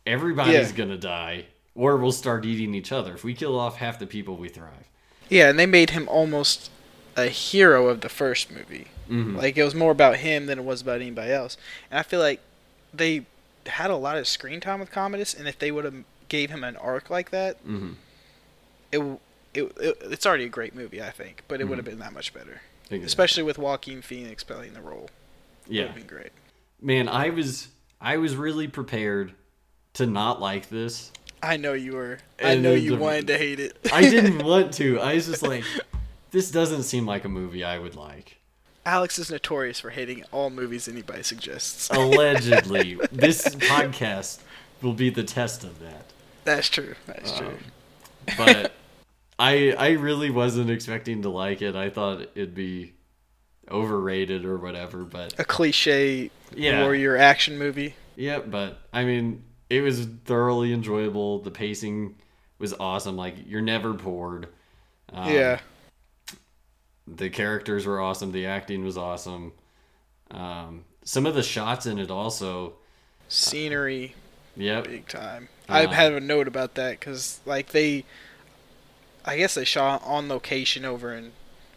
everybody's 0.06 0.70
Yeah. 0.70 0.76
gonna 0.76 0.98
die, 0.98 1.46
or 1.74 1.96
we'll 1.96 2.12
start 2.12 2.44
eating 2.44 2.74
each 2.74 2.92
other. 2.92 3.14
If 3.14 3.24
we 3.24 3.34
kill 3.34 3.58
off 3.58 3.76
half 3.76 3.98
the 3.98 4.06
people, 4.06 4.36
we 4.36 4.48
thrive. 4.48 4.88
Yeah, 5.28 5.48
and 5.48 5.58
they 5.58 5.66
made 5.66 5.90
him 5.90 6.08
almost 6.08 6.70
a 7.16 7.26
hero 7.28 7.88
of 7.88 8.00
the 8.00 8.08
first 8.08 8.50
movie. 8.50 8.88
Mhm. 9.08 9.36
Like 9.36 9.56
it 9.56 9.64
was 9.64 9.74
more 9.74 9.92
about 9.92 10.16
him 10.16 10.46
than 10.46 10.58
it 10.58 10.64
was 10.64 10.82
about 10.82 11.00
anybody 11.00 11.32
else. 11.32 11.56
And 11.90 11.98
I 11.98 12.02
feel 12.02 12.20
like 12.20 12.40
they 12.92 13.24
had 13.66 13.90
a 13.90 13.96
lot 13.96 14.18
of 14.18 14.26
screen 14.28 14.60
time 14.60 14.80
with 14.80 14.90
Commodus, 14.90 15.32
and 15.32 15.46
if 15.48 15.58
they 15.58 15.70
would 15.70 15.84
have 15.84 16.04
gave 16.28 16.50
him 16.50 16.64
an 16.64 16.76
arc 16.76 17.08
like 17.08 17.30
that, 17.30 17.56
hmm 17.58 17.92
it, 18.92 19.00
it, 19.54 19.72
it 19.80 19.96
it's 20.02 20.26
already 20.26 20.44
a 20.44 20.48
great 20.48 20.74
movie, 20.74 21.02
I 21.02 21.10
think, 21.10 21.42
but 21.48 21.60
it 21.60 21.64
would 21.64 21.78
have 21.78 21.84
been 21.84 21.98
that 22.00 22.12
much 22.12 22.34
better, 22.34 22.62
especially 22.90 23.42
with 23.42 23.58
Joaquin 23.58 24.02
Phoenix 24.02 24.44
playing 24.44 24.74
the 24.74 24.82
role. 24.82 25.08
It 25.66 25.72
yeah. 25.72 25.82
would 25.82 25.86
have 25.88 25.96
been 25.96 26.06
great. 26.06 26.32
Man, 26.80 27.08
I 27.08 27.30
was 27.30 27.68
I 28.00 28.18
was 28.18 28.36
really 28.36 28.68
prepared 28.68 29.32
to 29.94 30.06
not 30.06 30.40
like 30.40 30.68
this. 30.68 31.10
I 31.42 31.56
know 31.56 31.72
you 31.74 31.92
were. 31.94 32.18
I 32.42 32.56
know 32.56 32.72
you 32.72 32.90
the- 32.90 32.96
wanted 32.96 33.26
to 33.28 33.38
hate 33.38 33.60
it. 33.60 33.76
I 33.92 34.02
didn't 34.02 34.42
want 34.44 34.72
to. 34.74 35.00
I 35.00 35.14
was 35.14 35.26
just 35.26 35.42
like, 35.42 35.64
this 36.30 36.50
doesn't 36.50 36.84
seem 36.84 37.06
like 37.06 37.24
a 37.24 37.28
movie 37.28 37.64
I 37.64 37.78
would 37.78 37.96
like. 37.96 38.38
Alex 38.86 39.18
is 39.18 39.30
notorious 39.30 39.80
for 39.80 39.90
hating 39.90 40.24
all 40.30 40.50
movies 40.50 40.88
anybody 40.88 41.22
suggests. 41.22 41.88
Allegedly, 41.90 42.98
this 43.12 43.42
podcast 43.54 44.40
will 44.82 44.92
be 44.92 45.08
the 45.08 45.22
test 45.22 45.64
of 45.64 45.80
that. 45.80 46.04
That's 46.44 46.68
true. 46.68 46.94
That's 47.06 47.32
true. 47.32 47.46
Um, 47.48 48.34
but 48.36 48.72
I 49.46 49.74
I 49.78 49.90
really 49.92 50.30
wasn't 50.30 50.70
expecting 50.70 51.22
to 51.22 51.28
like 51.30 51.62
it. 51.62 51.74
I 51.76 51.90
thought 51.90 52.22
it'd 52.34 52.54
be 52.54 52.94
overrated 53.70 54.44
or 54.44 54.58
whatever. 54.58 55.04
But 55.04 55.34
A 55.38 55.44
cliche 55.44 56.30
yeah, 56.54 56.82
warrior 56.82 57.16
action 57.16 57.58
movie. 57.58 57.94
yeah. 58.16 58.38
But 58.40 58.78
I 58.92 59.04
mean, 59.04 59.44
it 59.70 59.80
was 59.82 60.06
thoroughly 60.24 60.72
enjoyable. 60.72 61.40
The 61.40 61.50
pacing 61.50 62.16
was 62.58 62.72
awesome. 62.74 63.16
Like 63.16 63.36
you're 63.46 63.60
never 63.62 63.92
bored. 63.92 64.48
Um, 65.12 65.30
yeah. 65.30 65.60
the 67.06 67.28
characters 67.30 67.86
were 67.86 68.00
awesome 68.00 68.32
the 68.32 68.46
acting 68.46 68.84
was 68.84 68.96
awesome 68.96 69.52
um, 70.30 70.84
some 71.04 71.26
of 71.26 71.34
the 71.34 71.42
shots 71.42 71.86
in 71.86 71.98
it 71.98 72.10
also 72.10 72.74
Scenery. 73.28 74.14
yep 74.56 74.84
big 74.84 75.06
time. 75.08 75.48
Uh, 75.68 75.72
I 75.74 75.80
have 75.82 75.92
had 75.92 76.12
a 76.12 76.20
note 76.20 76.48
about 76.48 76.74
that 76.76 76.98
because 77.00 77.40
like 77.46 77.68
they, 77.70 78.04
I 79.24 79.36
guess 79.38 79.54
they 79.54 79.64
shot 79.64 80.02
on 80.04 80.28
location 80.28 80.84
over 80.84 81.14
in 81.14 81.32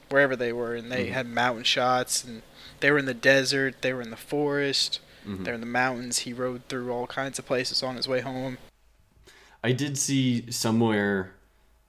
wherever 0.09 0.35
they 0.35 0.53
were, 0.53 0.75
and 0.75 0.91
they 0.91 1.07
Mhm. 1.07 1.11
had 1.13 1.27
mountain 1.27 1.63
shots, 1.63 2.23
and 2.23 2.41
they 2.79 2.91
were 2.91 2.97
in 2.97 3.05
the 3.05 3.13
desert, 3.13 3.81
they 3.81 3.93
were 3.93 4.01
in 4.01 4.09
the 4.09 4.15
forest, 4.17 4.99
Mhm. 5.25 5.43
they're 5.43 5.53
in 5.53 5.59
the 5.61 5.65
mountains. 5.65 6.19
He 6.19 6.33
rode 6.33 6.67
through 6.69 6.91
all 6.91 7.07
kinds 7.07 7.37
of 7.39 7.45
places 7.45 7.83
on 7.83 7.95
his 7.95 8.07
way 8.07 8.21
home. 8.21 8.57
i 9.63 9.71
did 9.71 9.97
see 9.97 10.49
somewhere 10.51 11.33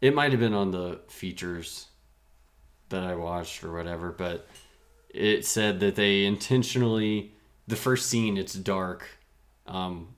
it 0.01 0.15
might 0.15 0.31
have 0.31 0.41
been 0.41 0.55
on 0.55 0.71
the 0.71 0.99
features 1.09 1.89
that 2.89 3.03
i 3.05 3.15
watched 3.15 3.63
or 3.63 3.71
whatever 3.73 4.11
but 4.11 4.49
it 5.11 5.45
said 5.45 5.79
that 5.79 5.95
they 5.95 6.25
intentionally 6.25 7.31
the 7.69 7.77
first 7.77 8.09
scene 8.09 8.39
it's 8.39 8.55
dark 8.55 9.07
um, 9.67 10.09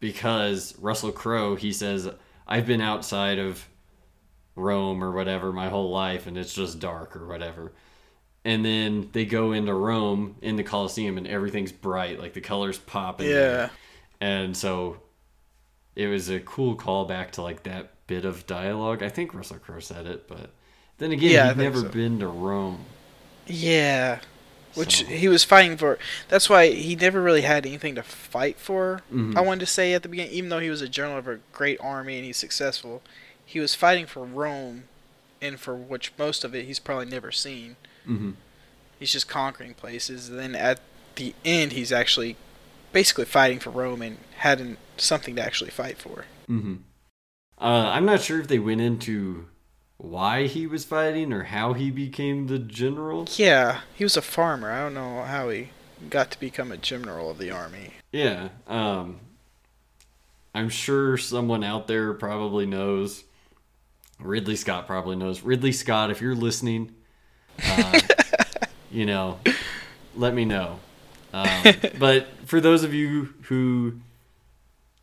because 0.00 0.76
russell 0.78 1.10
crowe 1.10 1.56
he 1.56 1.72
says 1.72 2.08
i've 2.46 2.66
been 2.66 2.82
outside 2.82 3.38
of 3.38 3.66
rome 4.58 5.02
or 5.02 5.10
whatever 5.12 5.52
my 5.52 5.68
whole 5.68 5.90
life 5.90 6.26
and 6.26 6.36
it's 6.36 6.52
just 6.52 6.78
dark 6.80 7.16
or 7.16 7.26
whatever 7.26 7.72
and 8.44 8.64
then 8.64 9.08
they 9.12 9.24
go 9.24 9.52
into 9.52 9.72
rome 9.72 10.34
in 10.42 10.56
the 10.56 10.62
coliseum 10.62 11.16
and 11.18 11.26
everything's 11.26 11.72
bright 11.72 12.18
like 12.20 12.32
the 12.34 12.40
colors 12.40 12.78
pop 12.78 13.20
in 13.20 13.28
there. 13.28 13.60
Yeah, 13.60 13.68
and 14.20 14.56
so 14.56 14.98
it 15.96 16.06
was 16.08 16.28
a 16.28 16.40
cool 16.40 16.76
callback 16.76 17.30
to 17.32 17.42
like 17.42 17.62
that 17.64 17.92
bit 18.06 18.24
of 18.24 18.46
dialogue 18.46 19.02
i 19.02 19.08
think 19.08 19.32
russell 19.34 19.58
crowe 19.58 19.80
said 19.80 20.06
it 20.06 20.26
but 20.28 20.50
then 20.98 21.12
again 21.12 21.30
Yeah, 21.30 21.48
he'd 21.48 21.58
never 21.58 21.80
so. 21.80 21.88
been 21.88 22.18
to 22.20 22.26
rome 22.28 22.84
yeah. 23.46 24.20
Which 24.74 24.98
so- 24.98 25.06
he 25.06 25.28
was 25.28 25.42
fighting 25.42 25.78
for. 25.78 25.98
That's 26.28 26.50
why 26.50 26.68
he 26.68 26.94
never 26.94 27.22
really 27.22 27.40
had 27.40 27.64
anything 27.64 27.94
to 27.94 28.02
fight 28.02 28.58
for. 28.58 29.00
Mhm. 29.12 29.34
I 29.36 29.40
wanted 29.40 29.60
to 29.60 29.66
say 29.66 29.94
at 29.94 30.02
the 30.02 30.08
beginning, 30.10 30.32
even 30.32 30.50
though 30.50 30.58
he 30.58 30.68
was 30.68 30.82
a 30.82 30.88
general 30.88 31.16
of 31.18 31.26
a 31.26 31.38
great 31.52 31.78
army 31.80 32.16
and 32.16 32.26
he's 32.26 32.36
successful, 32.36 33.02
he 33.48 33.60
was 33.60 33.74
fighting 33.74 34.04
for 34.04 34.24
Rome, 34.26 34.84
and 35.40 35.58
for 35.58 35.74
which 35.74 36.12
most 36.18 36.44
of 36.44 36.54
it 36.54 36.66
he's 36.66 36.78
probably 36.78 37.06
never 37.06 37.32
seen. 37.32 37.76
hmm 38.04 38.32
He's 38.98 39.12
just 39.12 39.26
conquering 39.28 39.72
places. 39.74 40.28
And 40.28 40.38
then 40.38 40.54
at 40.54 40.80
the 41.14 41.32
end, 41.44 41.72
he's 41.72 41.92
actually 41.92 42.36
basically 42.92 43.24
fighting 43.24 43.58
for 43.58 43.70
Rome 43.70 44.02
and 44.02 44.18
had 44.38 44.76
something 44.98 45.36
to 45.36 45.42
actually 45.42 45.70
fight 45.70 45.96
for. 45.98 46.26
hmm 46.46 46.74
Uh, 47.58 47.90
I'm 47.94 48.04
not 48.04 48.20
sure 48.20 48.38
if 48.40 48.48
they 48.48 48.58
went 48.58 48.80
into 48.82 49.46
why 49.96 50.46
he 50.46 50.66
was 50.66 50.84
fighting 50.84 51.32
or 51.32 51.44
how 51.44 51.72
he 51.72 51.90
became 51.90 52.48
the 52.48 52.58
general. 52.58 53.26
Yeah, 53.36 53.80
he 53.94 54.04
was 54.04 54.16
a 54.16 54.22
farmer. 54.22 54.70
I 54.70 54.80
don't 54.82 54.94
know 54.94 55.22
how 55.22 55.48
he 55.48 55.70
got 56.10 56.30
to 56.32 56.40
become 56.40 56.70
a 56.70 56.76
general 56.76 57.30
of 57.30 57.38
the 57.38 57.50
army. 57.50 57.94
Yeah. 58.12 58.50
Um, 58.66 59.20
I'm 60.54 60.68
sure 60.68 61.16
someone 61.16 61.64
out 61.64 61.86
there 61.86 62.12
probably 62.12 62.66
knows. 62.66 63.24
Ridley 64.20 64.56
Scott 64.56 64.86
probably 64.86 65.16
knows. 65.16 65.42
Ridley 65.42 65.72
Scott, 65.72 66.10
if 66.10 66.20
you're 66.20 66.34
listening, 66.34 66.94
uh, 67.64 68.00
you 68.90 69.06
know, 69.06 69.38
let 70.16 70.34
me 70.34 70.44
know. 70.44 70.80
Um, 71.32 71.74
but 71.98 72.26
for 72.46 72.60
those 72.60 72.84
of 72.84 72.94
you 72.94 73.34
who 73.42 74.00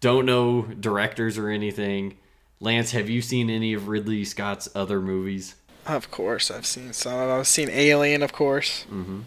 don't 0.02 0.26
know 0.26 0.64
directors 0.64 1.38
or 1.38 1.50
anything, 1.50 2.18
Lance, 2.60 2.92
have 2.92 3.10
you 3.10 3.22
seen 3.22 3.50
any 3.50 3.74
of 3.74 3.88
Ridley 3.88 4.26
Scott's 4.26 4.68
other 4.76 5.00
movies? 5.00 5.56
Of 5.86 6.10
course, 6.10 6.50
I've 6.50 6.66
seen 6.66 6.94
some. 6.94 7.30
I've 7.30 7.48
seen 7.48 7.70
Alien, 7.70 8.24
of 8.24 8.34
course. 8.34 8.86
Mm-hmm. 8.90 9.22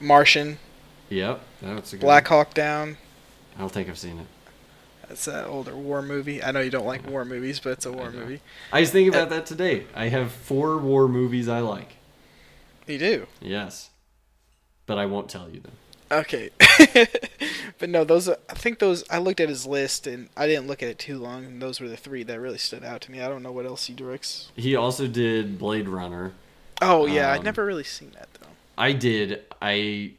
Martian, 0.00 0.58
Yep, 1.10 1.40
that's 1.62 1.92
a 1.92 1.96
good 1.96 2.02
Black 2.02 2.30
one. 2.30 2.38
Hawk 2.38 2.54
Down. 2.54 2.96
I 3.56 3.60
don't 3.60 3.70
think 3.70 3.88
I've 3.88 3.98
seen 3.98 4.18
it. 4.18 4.26
That's 5.08 5.24
that 5.26 5.46
older 5.46 5.76
war 5.76 6.02
movie. 6.02 6.42
I 6.42 6.50
know 6.50 6.60
you 6.60 6.70
don't 6.70 6.86
like 6.86 7.06
war 7.08 7.24
movies, 7.24 7.60
but 7.60 7.70
it's 7.70 7.86
a 7.86 7.92
war 7.92 8.06
I 8.06 8.10
movie. 8.10 8.40
I 8.72 8.80
was 8.80 8.90
thinking 8.90 9.14
about 9.14 9.30
that 9.30 9.46
today. 9.46 9.86
I 9.94 10.08
have 10.08 10.32
four 10.32 10.78
war 10.78 11.08
movies 11.08 11.48
I 11.48 11.60
like. 11.60 11.96
You 12.86 12.98
do. 12.98 13.26
Yes. 13.40 13.90
But 14.86 14.98
I 14.98 15.06
won't 15.06 15.28
tell 15.28 15.48
you 15.48 15.60
them. 15.60 15.72
Okay. 16.12 16.50
but 17.78 17.88
no, 17.88 18.04
those 18.04 18.28
I 18.28 18.34
think 18.54 18.78
those 18.78 19.04
I 19.10 19.18
looked 19.18 19.40
at 19.40 19.48
his 19.48 19.66
list 19.66 20.06
and 20.06 20.28
I 20.36 20.46
didn't 20.46 20.66
look 20.66 20.82
at 20.82 20.88
it 20.90 20.98
too 20.98 21.18
long 21.18 21.44
and 21.44 21.62
those 21.62 21.80
were 21.80 21.88
the 21.88 21.96
three 21.96 22.22
that 22.24 22.38
really 22.40 22.58
stood 22.58 22.84
out 22.84 23.00
to 23.02 23.10
me. 23.10 23.20
I 23.20 23.28
don't 23.28 23.42
know 23.42 23.52
what 23.52 23.66
else 23.66 23.86
he 23.86 23.94
directs. 23.94 24.50
He 24.54 24.76
also 24.76 25.06
did 25.06 25.58
Blade 25.58 25.88
Runner. 25.88 26.32
Oh 26.82 27.06
yeah, 27.06 27.28
Um, 27.30 27.34
I'd 27.38 27.44
never 27.44 27.64
really 27.64 27.84
seen 27.84 28.10
that 28.12 28.28
though. 28.34 28.48
I 28.76 28.92
did. 28.92 29.42
I 29.62 30.12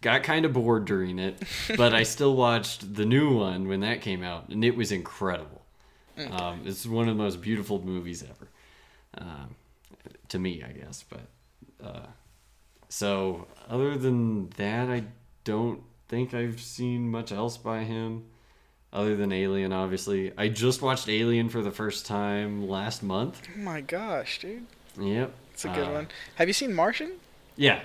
got 0.00 0.22
kind 0.22 0.44
of 0.44 0.52
bored 0.52 0.84
during 0.84 1.18
it, 1.18 1.42
but 1.76 1.94
I 1.94 2.02
still 2.04 2.34
watched 2.36 2.94
the 2.94 3.04
new 3.04 3.36
one 3.36 3.66
when 3.68 3.80
that 3.80 4.00
came 4.00 4.22
out, 4.22 4.48
and 4.48 4.64
it 4.64 4.76
was 4.76 4.92
incredible. 4.92 5.62
Um, 6.32 6.62
it's 6.64 6.84
one 6.84 7.08
of 7.08 7.16
the 7.16 7.22
most 7.22 7.40
beautiful 7.40 7.80
movies 7.84 8.24
ever, 8.24 8.48
um, 9.18 9.54
to 10.28 10.38
me, 10.38 10.64
I 10.64 10.72
guess. 10.72 11.04
But 11.08 11.86
uh, 11.86 12.06
so, 12.88 13.46
other 13.68 13.96
than 13.96 14.50
that, 14.50 14.88
I 14.88 15.04
don't 15.44 15.80
think 16.08 16.34
I've 16.34 16.60
seen 16.60 17.08
much 17.10 17.30
else 17.30 17.56
by 17.56 17.84
him, 17.84 18.24
other 18.92 19.14
than 19.14 19.30
Alien. 19.32 19.72
Obviously, 19.72 20.32
I 20.36 20.48
just 20.48 20.82
watched 20.82 21.08
Alien 21.08 21.48
for 21.50 21.62
the 21.62 21.70
first 21.70 22.04
time 22.06 22.68
last 22.68 23.02
month. 23.02 23.40
Oh 23.56 23.60
my 23.60 23.80
gosh, 23.80 24.40
dude. 24.40 24.66
Yep, 24.98 25.32
It's 25.52 25.64
a 25.64 25.68
good 25.68 25.86
Uh, 25.86 25.92
one. 25.92 26.08
Have 26.36 26.48
you 26.48 26.54
seen 26.54 26.74
Martian? 26.74 27.12
Yeah, 27.56 27.80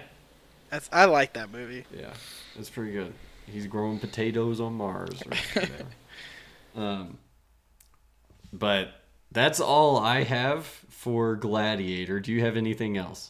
That's 0.74 0.90
I 0.92 1.06
like 1.06 1.34
that 1.34 1.52
movie. 1.52 1.86
Yeah, 1.96 2.14
it's 2.58 2.68
pretty 2.72 2.94
good. 2.94 3.14
He's 3.46 3.68
growing 3.68 4.00
potatoes 4.00 4.60
on 4.60 4.74
Mars. 4.74 5.22
Or 5.24 5.30
whatever. 5.54 5.86
um, 6.76 7.18
but 8.52 8.90
that's 9.32 9.60
all 9.60 10.00
I 10.00 10.24
have 10.24 10.66
for 10.66 11.36
Gladiator. 11.36 12.20
Do 12.20 12.32
you 12.32 12.42
have 12.42 12.58
anything 12.58 12.98
else? 12.98 13.30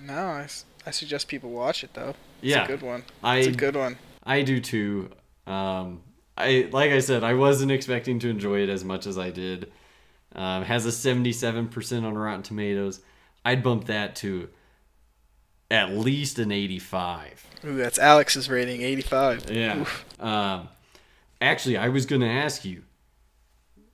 No, 0.00 0.46
I 0.86 0.90
suggest 0.92 1.26
people 1.26 1.50
watch 1.50 1.82
it 1.82 1.92
though. 1.92 2.10
It's 2.10 2.16
Yeah. 2.42 2.62
a 2.62 2.68
good 2.68 2.82
one. 2.82 3.02
I 3.24 3.38
It's 3.38 3.48
a 3.48 3.50
good 3.58 3.74
one. 3.74 3.96
I 4.22 4.42
do 4.42 4.60
too. 4.60 5.10
Um, 5.48 6.02
I 6.38 6.68
like 6.70 6.92
I 6.92 7.00
said, 7.00 7.24
I 7.24 7.34
wasn't 7.34 7.72
expecting 7.72 8.20
to 8.20 8.28
enjoy 8.28 8.60
it 8.62 8.68
as 8.68 8.84
much 8.84 9.08
as 9.08 9.18
I 9.18 9.30
did. 9.30 9.72
Um, 10.36 10.62
it 10.62 10.66
has 10.66 10.86
a 10.86 10.92
seventy-seven 10.92 11.70
percent 11.70 12.06
on 12.06 12.16
Rotten 12.16 12.44
Tomatoes. 12.44 13.00
I'd 13.44 13.64
bump 13.64 13.86
that 13.86 14.14
to 14.16 14.48
at 15.74 15.90
least 15.96 16.38
an 16.38 16.52
eighty-five. 16.52 17.44
Ooh, 17.66 17.76
that's 17.76 17.98
Alex's 17.98 18.50
rating, 18.50 18.82
85. 18.82 19.50
Yeah. 19.50 19.86
Um, 20.20 20.68
actually, 21.40 21.78
I 21.78 21.88
was 21.88 22.04
going 22.04 22.20
to 22.20 22.28
ask 22.28 22.62
you. 22.64 22.82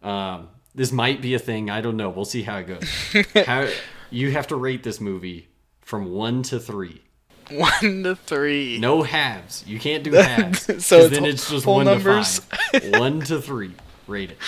Um, 0.02 0.48
this 0.74 0.90
might 0.90 1.20
be 1.22 1.34
a 1.34 1.38
thing. 1.38 1.70
I 1.70 1.80
don't 1.80 1.96
know. 1.96 2.08
We'll 2.10 2.24
see 2.24 2.42
how 2.42 2.58
it 2.58 2.66
goes. 2.66 3.24
how 3.46 3.68
you 4.10 4.32
have 4.32 4.48
to 4.48 4.56
rate 4.56 4.82
this 4.82 5.00
movie 5.00 5.48
from 5.82 6.10
one 6.12 6.42
to 6.44 6.58
three. 6.58 7.02
One 7.50 8.02
to 8.02 8.16
three. 8.16 8.78
No 8.80 9.02
halves. 9.02 9.64
You 9.68 9.78
can't 9.78 10.02
do 10.02 10.12
halves. 10.14 10.62
so 10.84 10.98
it's 11.02 11.10
then 11.10 11.20
whole- 11.20 11.28
it's 11.28 11.48
just 11.50 11.66
one 11.66 11.86
numbers? 11.86 12.40
to 12.40 12.80
five. 12.80 12.90
one 13.00 13.20
to 13.22 13.40
three. 13.40 13.72
Rate 14.08 14.32
it. 14.32 14.38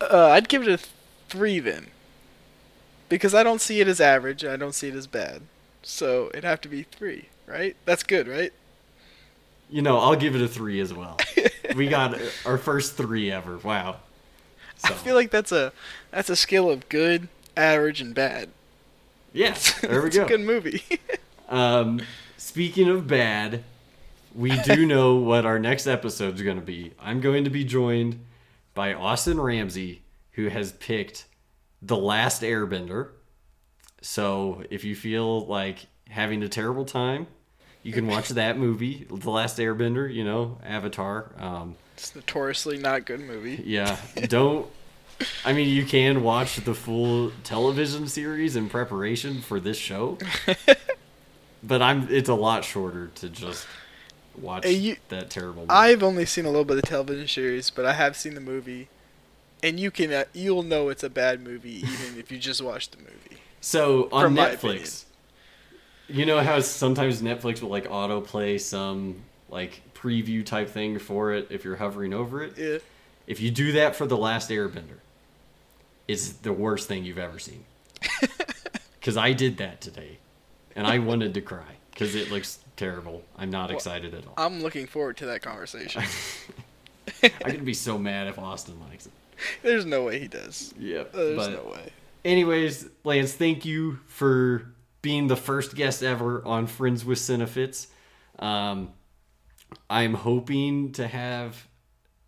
Uh, 0.00 0.28
I'd 0.28 0.48
give 0.48 0.62
it 0.66 0.68
a 0.68 0.78
three 1.28 1.58
then, 1.58 1.88
because 3.10 3.34
I 3.34 3.42
don't 3.42 3.60
see 3.60 3.80
it 3.80 3.88
as 3.88 4.00
average. 4.00 4.44
I 4.46 4.56
don't 4.56 4.74
see 4.74 4.88
it 4.88 4.94
as 4.94 5.06
bad. 5.06 5.42
So 5.88 6.28
it'd 6.28 6.44
have 6.44 6.60
to 6.60 6.68
be 6.68 6.82
three, 6.82 7.30
right? 7.46 7.74
That's 7.86 8.02
good, 8.02 8.28
right? 8.28 8.52
You 9.70 9.80
know, 9.80 9.98
I'll 9.98 10.16
give 10.16 10.36
it 10.36 10.42
a 10.42 10.46
three 10.46 10.80
as 10.80 10.92
well. 10.92 11.16
we 11.74 11.88
got 11.88 12.18
our 12.44 12.58
first 12.58 12.94
three 12.96 13.30
ever. 13.30 13.56
Wow. 13.56 13.96
I 14.84 14.92
feel 14.92 15.14
like 15.14 15.30
that's 15.30 15.50
a 15.50 15.72
that's 16.10 16.28
a 16.28 16.36
scale 16.36 16.70
of 16.70 16.88
good, 16.90 17.28
average, 17.56 18.02
and 18.02 18.14
bad. 18.14 18.50
yeah, 19.32 19.56
there 19.80 20.02
we 20.02 20.08
it's 20.08 20.16
go. 20.16 20.24
a 20.26 20.28
good 20.28 20.40
movie. 20.40 20.84
Um, 21.50 22.02
speaking 22.36 22.90
of 22.90 23.06
bad, 23.06 23.64
we 24.34 24.50
do 24.60 24.84
know 24.94 25.14
what 25.14 25.46
our 25.46 25.58
next 25.58 25.86
episode 25.86 26.34
is 26.34 26.42
going 26.42 26.58
to 26.60 26.62
be. 26.62 26.92
I'm 27.00 27.22
going 27.22 27.44
to 27.44 27.50
be 27.50 27.64
joined 27.64 28.22
by 28.74 28.92
Austin 28.92 29.40
Ramsey, 29.40 30.02
who 30.32 30.48
has 30.48 30.72
picked 30.72 31.24
The 31.80 31.96
Last 31.96 32.42
Airbender. 32.42 33.12
So 34.00 34.62
if 34.70 34.84
you 34.84 34.94
feel 34.94 35.46
like 35.46 35.86
having 36.08 36.42
a 36.42 36.48
terrible 36.48 36.84
time, 36.84 37.26
you 37.82 37.92
can 37.92 38.06
watch 38.06 38.28
that 38.30 38.58
movie, 38.58 39.06
The 39.08 39.30
Last 39.30 39.58
Airbender, 39.58 40.12
you 40.12 40.24
know, 40.24 40.58
Avatar. 40.64 41.32
Um, 41.38 41.76
it's 41.96 42.14
notoriously 42.14 42.78
not 42.78 43.04
good 43.06 43.20
movie. 43.20 43.62
yeah, 43.64 43.96
don't. 44.28 44.66
I 45.44 45.52
mean, 45.52 45.68
you 45.68 45.84
can 45.84 46.22
watch 46.22 46.56
the 46.56 46.74
full 46.74 47.32
television 47.42 48.06
series 48.06 48.54
in 48.56 48.68
preparation 48.68 49.40
for 49.40 49.58
this 49.58 49.76
show, 49.76 50.16
but 51.62 51.82
I'm. 51.82 52.06
It's 52.10 52.28
a 52.28 52.34
lot 52.34 52.64
shorter 52.64 53.08
to 53.16 53.28
just 53.28 53.66
watch 54.40 54.64
Hey, 54.64 54.72
you- 54.74 54.96
that 55.08 55.30
terrible. 55.30 55.62
Movie. 55.62 55.70
I've 55.70 56.02
only 56.04 56.24
seen 56.26 56.44
a 56.44 56.48
little 56.48 56.64
bit 56.64 56.76
of 56.76 56.82
the 56.82 56.88
television 56.88 57.26
series, 57.26 57.70
but 57.70 57.84
I 57.84 57.94
have 57.94 58.16
seen 58.16 58.34
the 58.34 58.40
movie, 58.40 58.88
and 59.62 59.80
you 59.80 59.90
can 59.90 60.12
uh, 60.12 60.24
you'll 60.32 60.62
know 60.62 60.88
it's 60.88 61.02
a 61.02 61.10
bad 61.10 61.40
movie 61.40 61.78
even 61.78 62.18
if 62.18 62.30
you 62.30 62.38
just 62.38 62.62
watch 62.62 62.90
the 62.90 62.98
movie. 62.98 63.40
So 63.60 64.08
on 64.12 64.24
from 64.24 64.34
my 64.34 64.50
opinion. 64.50 64.82
Netflix, 64.82 65.04
you 66.08 66.26
know 66.26 66.40
how 66.40 66.60
sometimes 66.60 67.22
Netflix 67.22 67.62
will 67.62 67.68
like 67.70 67.88
autoplay 67.88 68.60
some 68.60 69.22
like 69.48 69.82
preview 69.94 70.44
type 70.44 70.68
thing 70.70 70.98
for 70.98 71.32
it 71.32 71.48
if 71.50 71.64
you're 71.64 71.76
hovering 71.76 72.14
over 72.14 72.42
it. 72.42 72.56
Yeah. 72.56 72.78
If 73.26 73.40
you 73.40 73.50
do 73.50 73.72
that 73.72 73.94
for 73.94 74.06
The 74.06 74.16
Last 74.16 74.50
Airbender, 74.50 75.00
it's 76.06 76.30
the 76.32 76.52
worst 76.52 76.88
thing 76.88 77.04
you've 77.04 77.18
ever 77.18 77.38
seen. 77.38 77.64
Because 79.00 79.16
I 79.16 79.32
did 79.32 79.56
that 79.56 79.80
today, 79.80 80.18
and 80.76 80.86
I 80.86 80.98
wanted 80.98 81.32
to 81.32 81.40
cry 81.40 81.76
because 81.92 82.14
it 82.14 82.30
looks 82.30 82.58
terrible. 82.76 83.22
I'm 83.38 83.48
not 83.48 83.70
excited 83.70 84.12
at 84.12 84.26
all. 84.26 84.34
I'm 84.36 84.60
looking 84.60 84.86
forward 84.86 85.16
to 85.18 85.26
that 85.26 85.40
conversation. 85.40 86.02
I'm 87.22 87.30
gonna 87.40 87.58
be 87.60 87.72
so 87.72 87.96
mad 87.96 88.26
if 88.28 88.38
Austin 88.38 88.78
likes 88.90 89.06
it. 89.06 89.12
There's 89.62 89.86
no 89.86 90.02
way 90.02 90.18
he 90.18 90.28
does. 90.28 90.74
Yep. 90.78 91.12
There's 91.14 91.48
no 91.48 91.72
way. 91.72 91.90
Anyways, 92.28 92.88
Lance, 93.04 93.32
thank 93.32 93.64
you 93.64 93.98
for 94.06 94.72
being 95.02 95.26
the 95.28 95.36
first 95.36 95.74
guest 95.74 96.02
ever 96.02 96.44
on 96.44 96.66
Friends 96.66 97.04
with 97.04 97.18
Cinefits. 97.18 97.86
Um, 98.38 98.92
I'm 99.88 100.14
hoping 100.14 100.92
to 100.92 101.06
have 101.06 101.66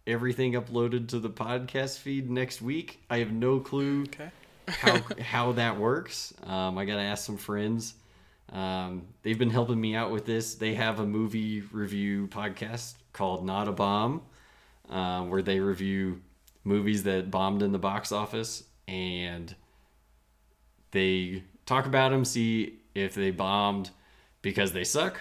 everything 0.07 0.53
uploaded 0.55 1.09
to 1.09 1.19
the 1.19 1.31
podcast 1.31 1.99
feed 1.99 2.31
next 2.31 2.61
week. 2.63 3.03
I 3.11 3.19
have 3.19 3.33
no 3.33 3.61
clue 3.61 4.03
Okay. 4.03 4.31
how 4.69 5.01
how 5.23 5.53
that 5.53 5.79
works. 5.79 6.35
Um, 6.45 6.79
I 6.79 6.85
gotta 6.85 7.03
ask 7.03 7.25
some 7.25 7.37
friends. 7.37 7.95
Um, 8.53 9.03
they've 9.23 9.39
been 9.39 9.51
helping 9.51 9.81
me 9.81 9.95
out 9.95 10.11
with 10.11 10.27
this. 10.27 10.57
They 10.57 10.75
have 10.75 10.99
a 10.99 11.07
movie 11.07 11.61
review 11.73 12.27
podcast 12.29 12.95
called 13.13 13.45
Not 13.47 13.69
a 13.69 13.73
Bomb, 13.73 14.23
uh, 14.89 15.23
where 15.23 15.43
they 15.43 15.61
review 15.61 16.21
movies 16.65 17.05
that 17.05 17.31
bombed 17.31 17.63
in 17.63 17.71
the 17.73 17.79
box 17.79 18.11
office, 18.11 18.65
and 18.89 19.55
they 20.91 21.45
talk 21.67 21.87
about 21.87 22.11
them, 22.11 22.25
see 22.25 22.79
if 22.95 23.15
they 23.15 23.31
bombed 23.31 23.91
because 24.43 24.73
they 24.73 24.85
suck, 24.85 25.21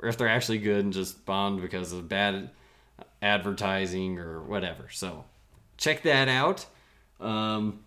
or 0.00 0.08
if 0.08 0.16
they're 0.16 0.28
actually 0.28 0.58
good 0.58 0.84
and 0.84 0.92
just 0.92 1.24
bombed 1.24 1.60
because 1.60 1.92
of 1.92 2.08
bad 2.08 2.50
advertising 3.22 4.18
or 4.18 4.42
whatever. 4.42 4.88
So 4.90 5.24
check 5.76 6.02
that 6.02 6.28
out. 6.28 6.66
Um, 7.20 7.80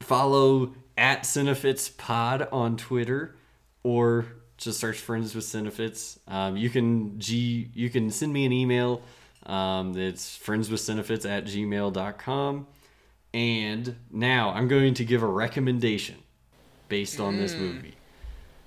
follow 0.00 0.74
at 0.96 1.22
Cinefits 1.22 1.96
Pod 1.96 2.48
on 2.50 2.76
Twitter 2.76 3.36
or 3.82 4.26
just 4.56 4.80
search 4.80 4.98
Friends 4.98 5.34
with 5.34 5.44
Cinefits. 5.44 6.18
Um, 6.26 6.56
you 6.56 6.70
can 6.70 7.18
G 7.20 7.70
you 7.74 7.90
can 7.90 8.10
send 8.10 8.32
me 8.32 8.44
an 8.44 8.52
email. 8.52 9.02
Um, 9.44 9.96
it's 9.96 10.36
friendswithcinefits 10.36 11.28
at 11.28 11.44
gmail.com. 11.44 12.66
And 13.32 13.96
now 14.10 14.50
I'm 14.50 14.66
going 14.66 14.94
to 14.94 15.04
give 15.04 15.22
a 15.22 15.26
recommendation 15.26 16.16
based 16.88 17.20
on 17.20 17.36
this 17.36 17.54
movie. 17.54 17.94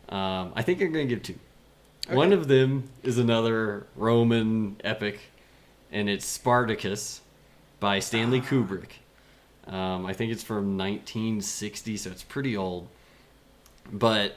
Um, 0.09 0.53
I 0.55 0.61
think 0.63 0.81
I'm 0.81 0.91
going 0.91 1.07
to 1.07 1.15
give 1.15 1.23
two. 1.23 1.35
One 2.09 2.33
of 2.33 2.47
them 2.47 2.89
is 3.03 3.17
another 3.17 3.85
Roman 3.95 4.77
epic, 4.83 5.19
and 5.91 6.09
it's 6.09 6.25
Spartacus 6.25 7.21
by 7.79 7.99
Stanley 7.99 8.41
Kubrick. 8.41 8.91
Um, 9.67 10.05
I 10.07 10.13
think 10.13 10.31
it's 10.31 10.41
from 10.43 10.77
1960, 10.77 11.97
so 11.97 12.09
it's 12.09 12.23
pretty 12.23 12.57
old. 12.57 12.87
But 13.91 14.35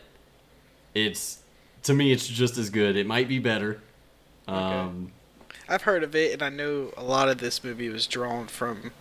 it's 0.95 1.39
to 1.85 1.95
me, 1.95 2.13
it's 2.13 2.27
just 2.27 2.59
as 2.59 2.71
good. 2.71 2.97
It 2.97 3.07
might 3.07 3.29
be 3.29 3.39
better. 3.39 3.81
Um, 4.47 5.13
I've 5.69 5.83
heard 5.83 6.03
of 6.05 6.15
it, 6.15 6.35
and 6.35 6.43
I 6.43 6.49
know 6.49 6.93
a 6.97 7.03
lot 7.03 7.29
of 7.29 7.39
this 7.39 7.65
movie 7.65 7.89
was 7.89 8.07
drawn 8.07 8.47
from 8.47 8.93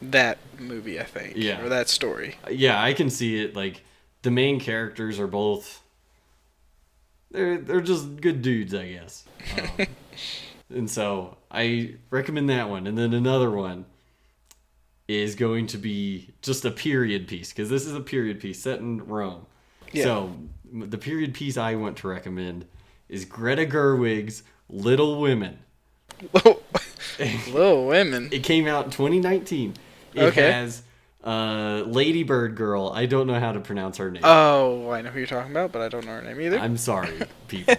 that 0.00 0.38
movie. 0.58 0.98
I 0.98 1.04
think. 1.04 1.34
Yeah. 1.36 1.64
Or 1.64 1.68
that 1.68 1.88
story. 1.88 2.36
yeah, 2.50 2.82
I 2.82 2.92
can 2.92 3.10
see 3.10 3.42
it. 3.42 3.54
Like 3.54 3.82
the 4.22 4.30
main 4.30 4.60
characters 4.60 5.18
are 5.20 5.26
both. 5.26 5.82
They're 7.30 7.58
they're 7.58 7.80
just 7.80 8.20
good 8.20 8.42
dudes, 8.42 8.74
I 8.74 8.92
guess. 8.92 9.24
Um, 10.70 10.78
and 10.78 10.90
so 10.90 11.36
I 11.50 11.96
recommend 12.10 12.48
that 12.48 12.70
one. 12.70 12.86
And 12.86 12.96
then 12.96 13.12
another 13.12 13.50
one 13.50 13.84
is 15.06 15.34
going 15.34 15.66
to 15.68 15.76
be 15.78 16.30
just 16.40 16.64
a 16.64 16.70
period 16.70 17.28
piece 17.28 17.50
because 17.52 17.68
this 17.68 17.86
is 17.86 17.94
a 17.94 18.00
period 18.00 18.40
piece 18.40 18.60
set 18.62 18.78
in 18.78 19.04
Rome. 19.06 19.44
Yeah. 19.92 20.04
So 20.04 20.32
the 20.72 20.96
period 20.96 21.34
piece 21.34 21.58
I 21.58 21.74
want 21.74 21.98
to 21.98 22.08
recommend 22.08 22.64
is 23.10 23.26
Greta 23.26 23.66
Gerwig's 23.66 24.42
Little 24.70 25.20
Women. 25.20 25.58
Little 26.38 27.86
Women. 27.86 28.30
It 28.32 28.42
came 28.42 28.66
out 28.66 28.86
in 28.86 28.90
2019. 28.92 29.74
It 30.14 30.22
Okay. 30.22 30.50
has 30.50 30.82
uh, 31.24 31.82
Lady 31.86 32.22
Bird 32.22 32.54
Girl. 32.56 32.90
I 32.94 33.06
don't 33.06 33.26
know 33.26 33.38
how 33.38 33.52
to 33.52 33.60
pronounce 33.60 33.96
her 33.98 34.10
name. 34.10 34.22
Oh, 34.24 34.90
I 34.90 35.02
know 35.02 35.10
who 35.10 35.18
you're 35.18 35.26
talking 35.26 35.50
about, 35.50 35.72
but 35.72 35.82
I 35.82 35.88
don't 35.88 36.04
know 36.04 36.12
her 36.12 36.22
name 36.22 36.40
either. 36.40 36.58
I'm 36.58 36.76
sorry, 36.76 37.20
people. 37.48 37.74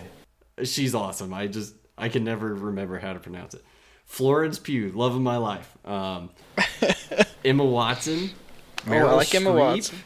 She's 0.64 0.94
awesome. 0.96 1.34
I 1.34 1.48
just 1.48 1.76
I 1.98 2.10
can 2.10 2.24
never 2.24 2.54
remember 2.54 3.00
how 3.00 3.14
to 3.14 3.20
pronounce 3.20 3.54
it. 3.54 3.64
Florence 4.06 4.60
Pugh, 4.60 4.92
love 4.94 5.16
of 5.16 5.22
my 5.22 5.38
life. 5.38 5.76
Um, 5.86 6.30
Emma 7.46 7.66
Watson. 7.66 8.32
oh, 8.88 8.94
I 8.94 9.04
like 9.14 9.34
Emma 9.34 9.50
Streep, 9.52 9.60
Watson. 9.60 9.98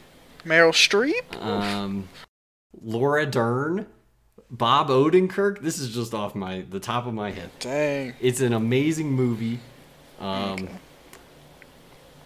Meryl 0.44 0.72
Streep. 0.72 1.42
Um, 1.44 2.08
Laura 2.80 3.26
Dern. 3.26 3.86
Bob 4.50 4.88
Odenkirk. 4.88 5.60
This 5.60 5.78
is 5.78 5.92
just 5.94 6.14
off 6.14 6.34
my 6.34 6.64
the 6.70 6.80
top 6.80 7.06
of 7.06 7.12
my 7.12 7.30
head. 7.32 7.50
Dang. 7.60 8.14
It's 8.20 8.40
an 8.40 8.54
amazing 8.54 9.12
movie. 9.12 9.58
Um, 10.18 10.52
Okay. 10.54 10.68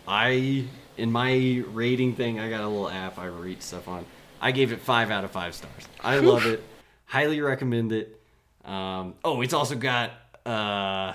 I 0.07 0.65
in 0.97 1.11
my 1.11 1.63
rating 1.69 2.15
thing, 2.15 2.41
I 2.41 2.51
got 2.51 2.61
a 2.63 2.69
little 2.69 2.89
app 2.89 3.19
I 3.19 3.27
rate 3.27 3.63
stuff 3.63 3.89
on. 3.89 4.05
I 4.41 4.51
gave 4.51 4.73
it 4.73 4.81
five 4.81 5.11
out 5.11 5.25
of 5.25 5.31
five 5.31 5.55
stars. 5.55 5.89
I 6.01 6.19
love 6.19 6.47
it. 6.47 6.63
highly 7.07 7.41
recommend 7.41 7.93
it. 7.93 8.21
Um, 8.65 9.15
oh, 9.25 9.41
it's 9.43 9.55
also 9.55 9.75
got 9.77 10.13
uh, 10.45 11.15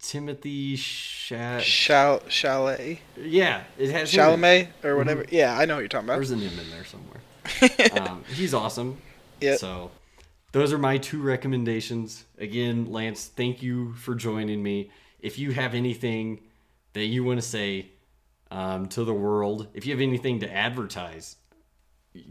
Timothy 0.00 0.76
Sha- 0.76 1.60
Chal- 1.60 2.22
Chalet, 2.28 3.00
Yeah, 3.16 3.62
it 3.78 3.90
has 3.90 4.12
him 4.12 4.20
in 4.20 4.44
it. 4.44 4.68
Chalamet, 4.82 4.84
or 4.84 4.96
whatever. 4.96 5.24
Yeah, 5.30 5.56
I 5.56 5.64
know 5.64 5.74
what 5.74 5.80
you're 5.80 5.88
talking 5.88 6.06
about. 6.08 6.16
There's 6.16 6.30
an 6.30 6.42
M 6.42 6.58
in 6.58 6.70
there 6.70 6.84
somewhere. 6.84 8.00
um, 8.08 8.24
he's 8.34 8.54
awesome. 8.54 8.98
Yeah. 9.40 9.56
So, 9.56 9.90
those 10.52 10.72
are 10.72 10.78
my 10.78 10.98
two 10.98 11.20
recommendations. 11.20 12.24
Again, 12.38 12.92
Lance, 12.92 13.26
thank 13.26 13.62
you 13.62 13.94
for 13.94 14.14
joining 14.14 14.62
me. 14.62 14.90
If 15.20 15.38
you 15.38 15.52
have 15.52 15.74
anything 15.74 16.40
that 16.92 17.06
you 17.06 17.24
want 17.24 17.40
to 17.40 17.46
say 17.46 17.88
um, 18.54 18.86
to 18.90 19.04
the 19.04 19.12
world, 19.12 19.66
if 19.74 19.84
you 19.84 19.92
have 19.92 20.00
anything 20.00 20.38
to 20.40 20.52
advertise, 20.52 21.36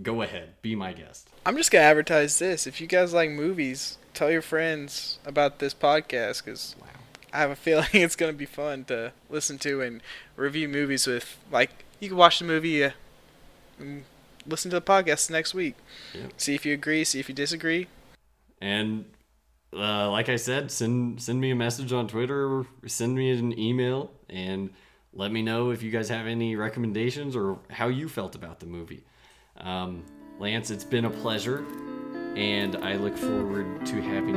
go 0.01 0.21
ahead. 0.21 0.61
Be 0.61 0.73
my 0.73 0.93
guest. 0.93 1.29
I'm 1.45 1.57
just 1.57 1.69
gonna 1.69 1.83
advertise 1.83 2.39
this. 2.39 2.65
If 2.65 2.79
you 2.79 2.87
guys 2.87 3.13
like 3.13 3.29
movies, 3.29 3.97
tell 4.13 4.31
your 4.31 4.41
friends 4.41 5.19
about 5.25 5.59
this 5.59 5.73
podcast 5.73 6.43
because 6.45 6.75
Wow. 6.79 6.87
I 7.33 7.39
have 7.39 7.51
a 7.51 7.55
feeling 7.57 7.87
it's 7.93 8.15
gonna 8.15 8.31
be 8.31 8.45
fun 8.45 8.85
to 8.85 9.11
listen 9.29 9.57
to 9.59 9.81
and 9.81 10.01
review 10.37 10.69
movies 10.69 11.05
with. 11.05 11.37
Like, 11.51 11.71
you 11.99 12.07
can 12.07 12.17
watch 12.17 12.39
the 12.39 12.45
movie, 12.45 12.85
uh, 12.85 12.91
and 13.77 14.05
listen 14.47 14.71
to 14.71 14.77
the 14.79 14.85
podcast 14.85 15.29
next 15.29 15.53
week. 15.53 15.75
Yep. 16.13 16.31
See 16.37 16.55
if 16.55 16.65
you 16.65 16.73
agree. 16.73 17.03
See 17.03 17.19
if 17.19 17.27
you 17.27 17.35
disagree. 17.35 17.87
And 18.61 19.05
uh, 19.75 20.09
like 20.09 20.29
I 20.29 20.37
said, 20.37 20.71
send 20.71 21.21
send 21.21 21.41
me 21.41 21.51
a 21.51 21.55
message 21.55 21.91
on 21.91 22.07
Twitter, 22.07 22.45
or 22.47 22.67
send 22.87 23.15
me 23.15 23.31
an 23.31 23.59
email, 23.59 24.11
and 24.29 24.69
let 25.13 25.31
me 25.31 25.41
know 25.41 25.71
if 25.71 25.83
you 25.83 25.91
guys 25.91 26.09
have 26.09 26.27
any 26.27 26.55
recommendations 26.55 27.35
or 27.35 27.59
how 27.69 27.87
you 27.87 28.09
felt 28.09 28.35
about 28.35 28.59
the 28.59 28.65
movie. 28.65 29.03
Um, 29.57 30.03
Lance, 30.39 30.71
it's 30.71 30.83
been 30.83 31.05
a 31.05 31.09
pleasure, 31.09 31.65
and 32.35 32.75
I 32.77 32.95
look 32.95 33.15
forward 33.17 33.85
to 33.85 34.01
having 34.01 34.35